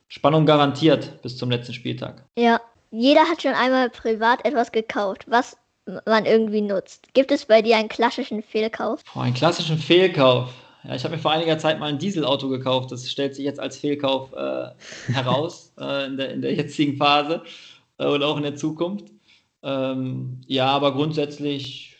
Spannung 0.08 0.46
garantiert 0.46 1.20
bis 1.22 1.36
zum 1.36 1.50
letzten 1.50 1.74
Spieltag. 1.74 2.24
Ja, 2.38 2.60
jeder 2.90 3.22
hat 3.22 3.42
schon 3.42 3.54
einmal 3.54 3.90
privat 3.90 4.44
etwas 4.44 4.72
gekauft, 4.72 5.24
was 5.28 5.56
man 6.06 6.26
irgendwie 6.26 6.60
nutzt. 6.60 7.12
Gibt 7.14 7.32
es 7.32 7.46
bei 7.46 7.62
dir 7.62 7.76
einen 7.76 7.88
klassischen 7.88 8.42
Fehlkauf? 8.42 9.00
Oh, 9.14 9.20
einen 9.20 9.34
klassischen 9.34 9.78
Fehlkauf. 9.78 10.52
Ja, 10.84 10.94
ich 10.94 11.04
habe 11.04 11.16
mir 11.16 11.20
vor 11.20 11.32
einiger 11.32 11.58
Zeit 11.58 11.78
mal 11.78 11.88
ein 11.88 11.98
Dieselauto 11.98 12.48
gekauft. 12.48 12.92
Das 12.92 13.08
stellt 13.10 13.34
sich 13.34 13.44
jetzt 13.44 13.60
als 13.60 13.78
Fehlkauf 13.78 14.32
äh, 14.32 14.70
heraus 15.12 15.72
äh, 15.78 16.06
in, 16.06 16.16
der, 16.16 16.30
in 16.32 16.42
der 16.42 16.54
jetzigen 16.54 16.96
Phase 16.96 17.42
äh, 17.98 18.06
und 18.06 18.22
auch 18.22 18.36
in 18.36 18.42
der 18.42 18.56
Zukunft. 18.56 19.06
Ähm, 19.62 20.40
ja, 20.46 20.66
aber 20.66 20.92
grundsätzlich, 20.92 21.91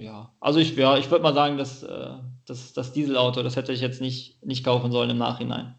ja. 0.00 0.32
Also 0.40 0.58
ich, 0.58 0.76
ja, 0.76 0.96
ich 0.96 1.10
würde 1.10 1.22
mal 1.22 1.34
sagen, 1.34 1.58
dass 1.58 1.82
äh, 1.82 2.10
das, 2.46 2.72
das 2.72 2.92
Dieselauto, 2.92 3.42
das 3.42 3.56
hätte 3.56 3.72
ich 3.72 3.80
jetzt 3.80 4.00
nicht, 4.00 4.44
nicht 4.44 4.64
kaufen 4.64 4.90
sollen 4.90 5.10
im 5.10 5.18
Nachhinein. 5.18 5.74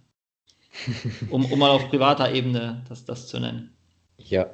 um, 1.29 1.45
um 1.45 1.59
mal 1.59 1.71
auf 1.71 1.89
privater 1.89 2.31
Ebene 2.31 2.83
das, 2.87 3.03
das 3.05 3.27
zu 3.27 3.39
nennen. 3.39 3.75
Ja, 4.17 4.47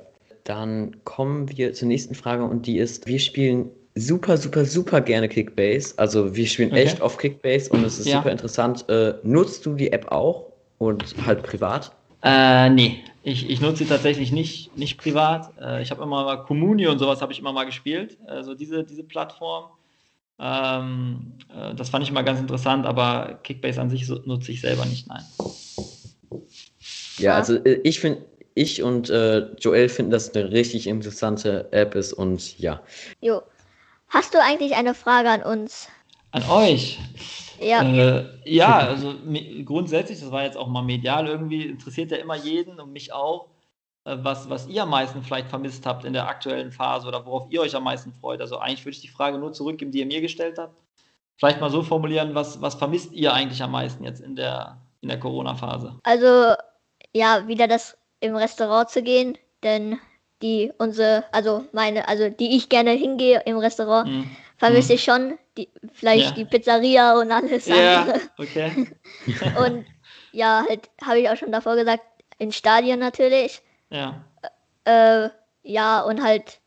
dann 0.43 1.03
kommen 1.03 1.49
wir 1.56 1.73
zur 1.73 1.88
nächsten 1.88 2.15
Frage 2.15 2.43
und 2.43 2.65
die 2.65 2.77
ist, 2.77 3.06
wir 3.06 3.19
spielen 3.19 3.69
super, 3.95 4.38
super, 4.38 4.65
super 4.65 5.01
gerne 5.01 5.27
Kickbase. 5.27 5.93
Also 5.97 6.36
wir 6.36 6.47
spielen 6.47 6.71
okay. 6.71 6.84
echt 6.84 7.01
oft 7.01 7.19
Kickbase 7.19 7.69
und 7.69 7.84
es 7.84 7.99
ist 7.99 8.08
ja. 8.08 8.17
super 8.17 8.32
interessant. 8.32 8.88
Äh, 8.89 9.15
nutzt 9.23 9.65
du 9.65 9.73
die 9.73 9.91
App 9.91 10.12
auch 10.12 10.53
und 10.77 11.03
halt 11.25 11.43
privat? 11.43 11.91
Äh, 12.23 12.69
nee, 12.69 13.03
ich, 13.23 13.49
ich 13.49 13.62
nutze 13.62 13.77
sie 13.77 13.86
tatsächlich 13.86 14.32
nicht, 14.32 14.75
nicht 14.77 14.97
privat. 14.97 15.51
Äh, 15.60 15.82
ich 15.82 15.91
habe 15.91 16.03
immer 16.03 16.23
mal 16.23 16.43
Communio 16.43 16.91
und 16.91 16.99
sowas 16.99 17.21
habe 17.21 17.34
ich 17.34 17.39
immer 17.39 17.53
mal 17.53 17.65
gespielt. 17.65 18.17
Also 18.25 18.56
diese, 18.56 18.84
diese 18.84 19.03
Plattform. 19.03 19.71
Ähm, 20.39 21.34
äh, 21.53 21.73
das 21.75 21.89
fand 21.89 22.03
ich 22.03 22.10
immer 22.10 22.23
ganz 22.23 22.39
interessant, 22.39 22.86
aber 22.86 23.39
Kickbase 23.43 23.82
an 23.82 23.89
sich 23.89 24.06
so, 24.06 24.19
nutze 24.25 24.51
ich 24.51 24.62
selber 24.62 24.86
nicht, 24.86 25.08
nein. 25.08 25.23
Ja, 27.17 27.36
also 27.36 27.56
äh, 27.56 27.82
ich 27.84 27.99
finde, 27.99 28.23
ich 28.53 28.82
und 28.84 29.10
äh, 29.10 29.51
Joel 29.60 29.89
finden, 29.89 30.12
dass 30.12 30.30
es 30.30 30.36
eine 30.36 30.51
richtig 30.51 30.88
interessante 30.88 31.67
App 31.71 31.95
ist 31.95 32.13
und 32.13 32.58
ja. 32.60 32.82
Jo. 33.21 33.41
Hast 34.10 34.34
du 34.34 34.41
eigentlich 34.41 34.75
eine 34.75 34.93
Frage 34.93 35.30
an 35.30 35.43
uns? 35.43 35.89
An 36.32 36.43
euch? 36.49 36.99
Ja. 37.60 37.82
Äh, 37.82 38.26
ja, 38.46 38.78
also 38.80 39.13
grundsätzlich, 39.65 40.20
das 40.20 40.32
war 40.32 40.43
jetzt 40.43 40.58
auch 40.58 40.67
mal 40.67 40.82
medial 40.82 41.28
irgendwie, 41.28 41.65
interessiert 41.65 42.12
ja 42.12 42.17
immer 42.17 42.36
jeden 42.36 42.80
und 42.80 42.91
mich 42.93 43.13
auch, 43.13 43.48
äh, 44.06 44.17
was, 44.22 44.50
was 44.50 44.67
ihr 44.67 44.84
am 44.84 44.89
meisten 44.89 45.22
vielleicht 45.24 45.50
vermisst 45.50 45.86
habt 45.86 46.06
in 46.06 46.13
der 46.13 46.28
aktuellen 46.28 46.72
Phase 46.72 47.08
oder 47.08 47.26
worauf 47.26 47.48
ihr 47.50 47.62
euch 47.62 47.76
am 47.76 47.84
meisten 47.84 48.13
freut. 48.13 48.41
Also 48.41 48.58
eigentlich 48.58 48.86
würde 48.86 48.96
ich 48.96 49.02
die 49.02 49.08
Frage 49.08 49.38
nur 49.38 49.54
zurückgeben, 49.54 49.91
die 49.91 50.00
ihr 50.00 50.06
mir 50.06 50.22
gestellt 50.22 50.58
habt. 50.58 50.76
Vielleicht 51.38 51.62
mal 51.62 51.70
so 51.70 51.84
formulieren, 51.84 52.34
was, 52.34 52.62
was 52.62 52.76
vermisst 52.76 53.13
ihr 53.13 53.34
eigentlich 53.34 53.62
am 53.62 53.72
meisten 53.72 54.04
jetzt 54.04 54.22
in 54.22 54.36
der, 54.36 54.78
in 55.02 55.10
der 55.10 55.20
Corona-Phase? 55.20 56.00
Also, 56.04 56.56
ja, 57.13 57.48
wieder 57.48 57.67
das 57.67 57.96
im 58.20 58.36
Restaurant 58.36 58.89
zu 58.89 59.04
gehen, 59.04 59.38
denn 59.62 60.00
die 60.41 60.72
unsere, 60.80 61.26
also 61.32 61.65
meine, 61.74 62.08
also 62.08 62.30
die 62.30 62.56
ich 62.56 62.70
gerne 62.70 62.91
hingehe 62.91 63.43
im 63.46 63.58
Restaurant, 63.58 64.10
mhm. 64.10 64.32
Vermisse 64.58 64.93
mhm. 64.93 64.96
ich 64.96 65.04
schon. 65.04 65.38
Die, 65.58 65.70
vielleicht 65.93 66.30
ja. 66.30 66.32
die 66.32 66.46
Pizzeria 66.46 67.20
und 67.20 67.32
alles 67.32 67.65
ja, 67.67 68.02
andere. 68.02 68.22
Okay. 68.38 68.88
und 69.65 69.86
ja, 70.32 70.63
halt, 70.67 70.89
habe 71.04 71.20
ich 71.20 71.30
auch 71.30 71.38
schon 71.38 71.52
davor 71.52 71.76
gesagt, 71.76 72.04
in 72.38 72.52
Stadien 72.52 73.00
natürlich. 73.00 73.62
Ja. 73.89 74.24
Äh, 74.86 75.30
ja, 75.63 76.02
und 76.02 76.22
halt 76.22 76.60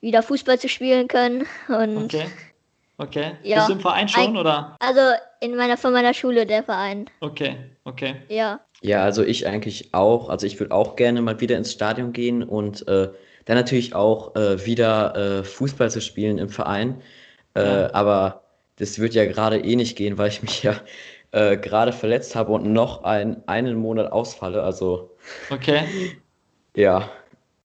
wieder 0.00 0.22
Fußball 0.22 0.58
zu 0.58 0.68
spielen 0.68 1.08
können. 1.08 1.46
Und 1.68 2.04
okay. 2.04 2.26
Okay. 2.98 3.32
Ja. 3.42 3.56
Bist 3.56 3.68
du 3.68 3.72
im 3.74 3.80
Verein 3.80 4.08
schon, 4.08 4.22
Ein, 4.22 4.36
oder? 4.36 4.76
Also 4.78 5.00
in 5.40 5.56
meiner, 5.56 5.76
von 5.76 5.92
meiner 5.92 6.14
Schule, 6.14 6.46
der 6.46 6.62
Verein. 6.62 7.10
Okay, 7.20 7.56
okay. 7.84 8.16
Ja. 8.28 8.60
Ja, 8.80 9.02
also 9.02 9.22
ich 9.22 9.46
eigentlich 9.46 9.92
auch. 9.92 10.28
Also 10.28 10.46
ich 10.46 10.58
würde 10.60 10.74
auch 10.74 10.96
gerne 10.96 11.22
mal 11.22 11.40
wieder 11.40 11.56
ins 11.56 11.72
Stadion 11.72 12.12
gehen 12.12 12.42
und 12.42 12.86
äh, 12.88 13.08
dann 13.44 13.56
natürlich 13.56 13.94
auch 13.94 14.34
äh, 14.36 14.64
wieder 14.64 15.16
äh, 15.16 15.44
Fußball 15.44 15.90
zu 15.90 16.00
spielen 16.00 16.38
im 16.38 16.48
Verein. 16.48 17.00
Äh, 17.54 17.82
ja. 17.82 17.94
Aber 17.94 18.42
das 18.76 18.98
wird 18.98 19.14
ja 19.14 19.26
gerade 19.26 19.58
eh 19.58 19.76
nicht 19.76 19.96
gehen, 19.96 20.18
weil 20.18 20.28
ich 20.28 20.42
mich 20.42 20.62
ja 20.62 20.74
äh, 21.32 21.56
gerade 21.56 21.92
verletzt 21.92 22.36
habe 22.36 22.52
und 22.52 22.72
noch 22.72 23.04
ein, 23.04 23.46
einen 23.48 23.76
Monat 23.76 24.12
ausfalle. 24.12 24.62
Also. 24.62 25.16
Okay. 25.50 25.84
ja. 26.76 27.10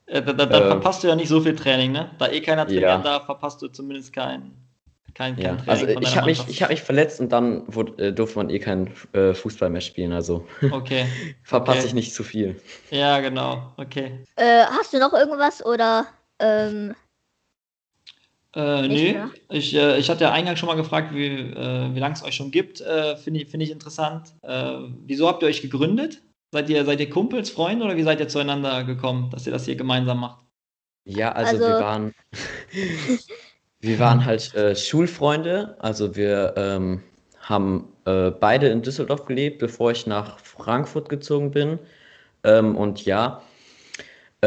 Äh, 0.06 0.21
da, 0.21 0.34
da, 0.34 0.45
da 0.45 0.67
verpasst 0.67 1.04
du 1.04 1.08
ja 1.08 1.15
nicht 1.15 1.30
so 1.30 1.41
viel 1.41 1.56
Training, 1.56 1.91
ne? 1.91 2.12
Da 2.17 2.30
eh 2.30 2.41
keiner 2.41 2.65
trainieren 2.65 2.84
ja. 2.84 2.97
darf, 3.00 3.26
verpasst 3.26 3.62
du 3.62 3.67
zumindest 3.67 4.13
keinen. 4.13 4.54
Kein, 5.13 5.36
kein 5.36 5.43
ja, 5.43 5.58
also 5.65 5.88
ich 5.88 6.15
habe 6.15 6.28
mich, 6.28 6.62
hab 6.62 6.69
mich 6.69 6.84
verletzt 6.84 7.19
und 7.19 7.32
dann 7.32 7.63
wurde, 7.73 8.10
äh, 8.10 8.13
durfte 8.13 8.38
man 8.38 8.52
eh 8.52 8.60
keinen 8.60 8.93
äh, 9.13 9.34
Fußball 9.34 9.69
mehr 9.71 9.82
spielen, 9.82 10.13
also 10.13 10.45
okay. 10.71 11.08
verpasse 11.41 11.80
okay. 11.80 11.88
ich 11.88 11.93
nicht 11.95 12.13
zu 12.13 12.23
viel. 12.23 12.62
Ja, 12.91 13.19
genau, 13.19 13.73
okay. 13.78 14.23
Äh, 14.36 14.65
hast 14.65 14.93
du 14.93 15.00
noch 15.00 15.13
irgendwas 15.13 15.65
oder 15.65 16.06
ähm, 16.38 16.93
äh, 18.58 18.88
nee, 18.88 19.17
ich, 19.50 19.74
äh, 19.76 19.98
ich 19.98 20.10
hatte 20.10 20.26
ja 20.26 20.32
eingangs 20.32 20.60
schon 20.60 20.67
mal 20.67 20.76
gefragt, 20.76 21.13
wie, 21.13 21.28
äh, 21.28 21.93
wie 21.93 22.00
lange 22.00 22.15
es 22.15 22.24
euch 22.24 22.36
schon 22.36 22.52
gibt. 22.52 22.82
Äh, 22.82 23.15
Finde 23.17 23.41
ich, 23.41 23.50
find 23.50 23.63
ich 23.63 23.72
interessant. 23.72 24.34
Äh, 24.41 24.74
wieso 25.06 25.28
habt 25.28 25.43
ihr 25.43 25.48
euch 25.48 25.62
gegründet? 25.62 26.22
Seid 26.52 26.70
ihr, 26.70 26.84
seid 26.86 27.00
ihr 27.00 27.10
Kumpels, 27.10 27.50
Freunde 27.50 27.86
oder 27.86 27.96
wie 27.96 28.04
seid 28.04 28.20
ihr 28.20 28.28
zueinander 28.28 28.84
gekommen, 28.84 29.30
dass 29.30 29.46
ihr 29.46 29.52
das 29.54 29.65
hier 29.65 29.76
gemeinsam 29.76 30.20
macht? 30.20 30.43
Ja, 31.06 31.32
also, 31.32 31.56
also 31.56 31.67
wir 31.67 31.80
waren 31.80 32.13
Wir 33.80 34.00
waren 34.00 34.26
halt 34.26 34.56
äh, 34.56 34.76
Schulfreunde, 34.76 35.76
also 35.80 36.15
wir 36.15 36.56
ähm, 36.58 37.04
haben 37.39 37.93
äh, 38.06 38.32
beide 38.32 38.70
in 38.70 38.82
Düsseldorf 38.82 39.26
gelebt, 39.26 39.60
bevor 39.60 39.91
ich 39.91 40.08
nach 40.08 40.39
Frankfurt 40.39 41.10
gezogen 41.10 41.52
bin. 41.52 41.78
Ähm, 42.43 42.76
und 42.76 43.06
ja, 43.06 43.41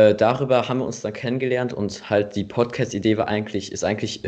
äh, 0.01 0.15
darüber 0.15 0.69
haben 0.69 0.79
wir 0.79 0.87
uns 0.87 1.03
dann 1.03 1.13
kennengelernt 1.13 1.73
und 1.73 2.09
halt 2.09 2.35
die 2.35 2.45
Podcast-Idee 2.45 3.17
war 3.19 3.29
eigentlich, 3.29 3.71
ist 3.71 3.85
eigentlich 3.85 4.23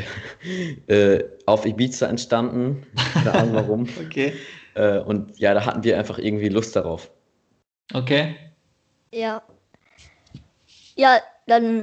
äh, 0.89 1.25
auf 1.47 1.65
Ibiza 1.65 2.07
entstanden. 2.07 2.87
Keine 3.15 3.33
Ahnung 3.33 3.55
warum. 3.55 3.89
okay. 4.05 4.35
Äh, 4.75 4.99
und 4.99 5.39
ja, 5.39 5.55
da 5.55 5.65
hatten 5.65 5.83
wir 5.85 5.99
einfach 5.99 6.19
irgendwie 6.19 6.49
Lust 6.49 6.77
darauf. 6.77 7.11
Okay. 7.95 8.37
Ja. 9.13 9.43
Ja, 10.97 11.21
dann 11.47 11.83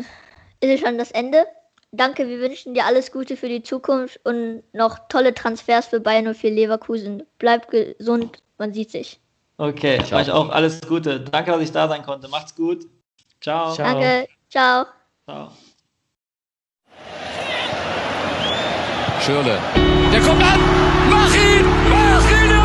ist 0.59 0.69
es 0.69 0.79
schon 0.81 0.97
das 0.97 1.11
Ende. 1.11 1.45
Danke, 1.91 2.27
wir 2.27 2.39
wünschen 2.39 2.75
dir 2.75 2.85
alles 2.85 3.11
Gute 3.11 3.35
für 3.35 3.49
die 3.49 3.63
Zukunft 3.63 4.19
und 4.23 4.61
noch 4.73 4.99
tolle 5.09 5.33
Transfers 5.33 5.87
für 5.87 5.99
Bayern 5.99 6.27
und 6.27 6.37
für 6.37 6.49
Leverkusen. 6.49 7.23
Bleib 7.39 7.69
gesund, 7.71 8.43
man 8.59 8.73
sieht 8.73 8.91
sich. 8.91 9.19
Okay, 9.57 9.99
ich 10.03 10.13
euch 10.13 10.31
auch 10.31 10.49
alles 10.49 10.81
Gute. 10.81 11.19
Danke, 11.19 11.51
dass 11.51 11.61
ich 11.61 11.71
da 11.71 11.87
sein 11.87 12.03
konnte. 12.03 12.27
Macht's 12.27 12.55
gut. 12.55 12.85
Ciao. 13.41 13.73
ciao. 13.73 13.85
Danke, 13.85 14.27
ciao. 14.49 14.85
Ciao. 15.25 15.51
Schürle. 19.21 19.59
Der 20.11 20.21
kommt 20.21 20.41
an! 20.41 20.59
Mach 21.09 21.35
ihn! 21.35 22.58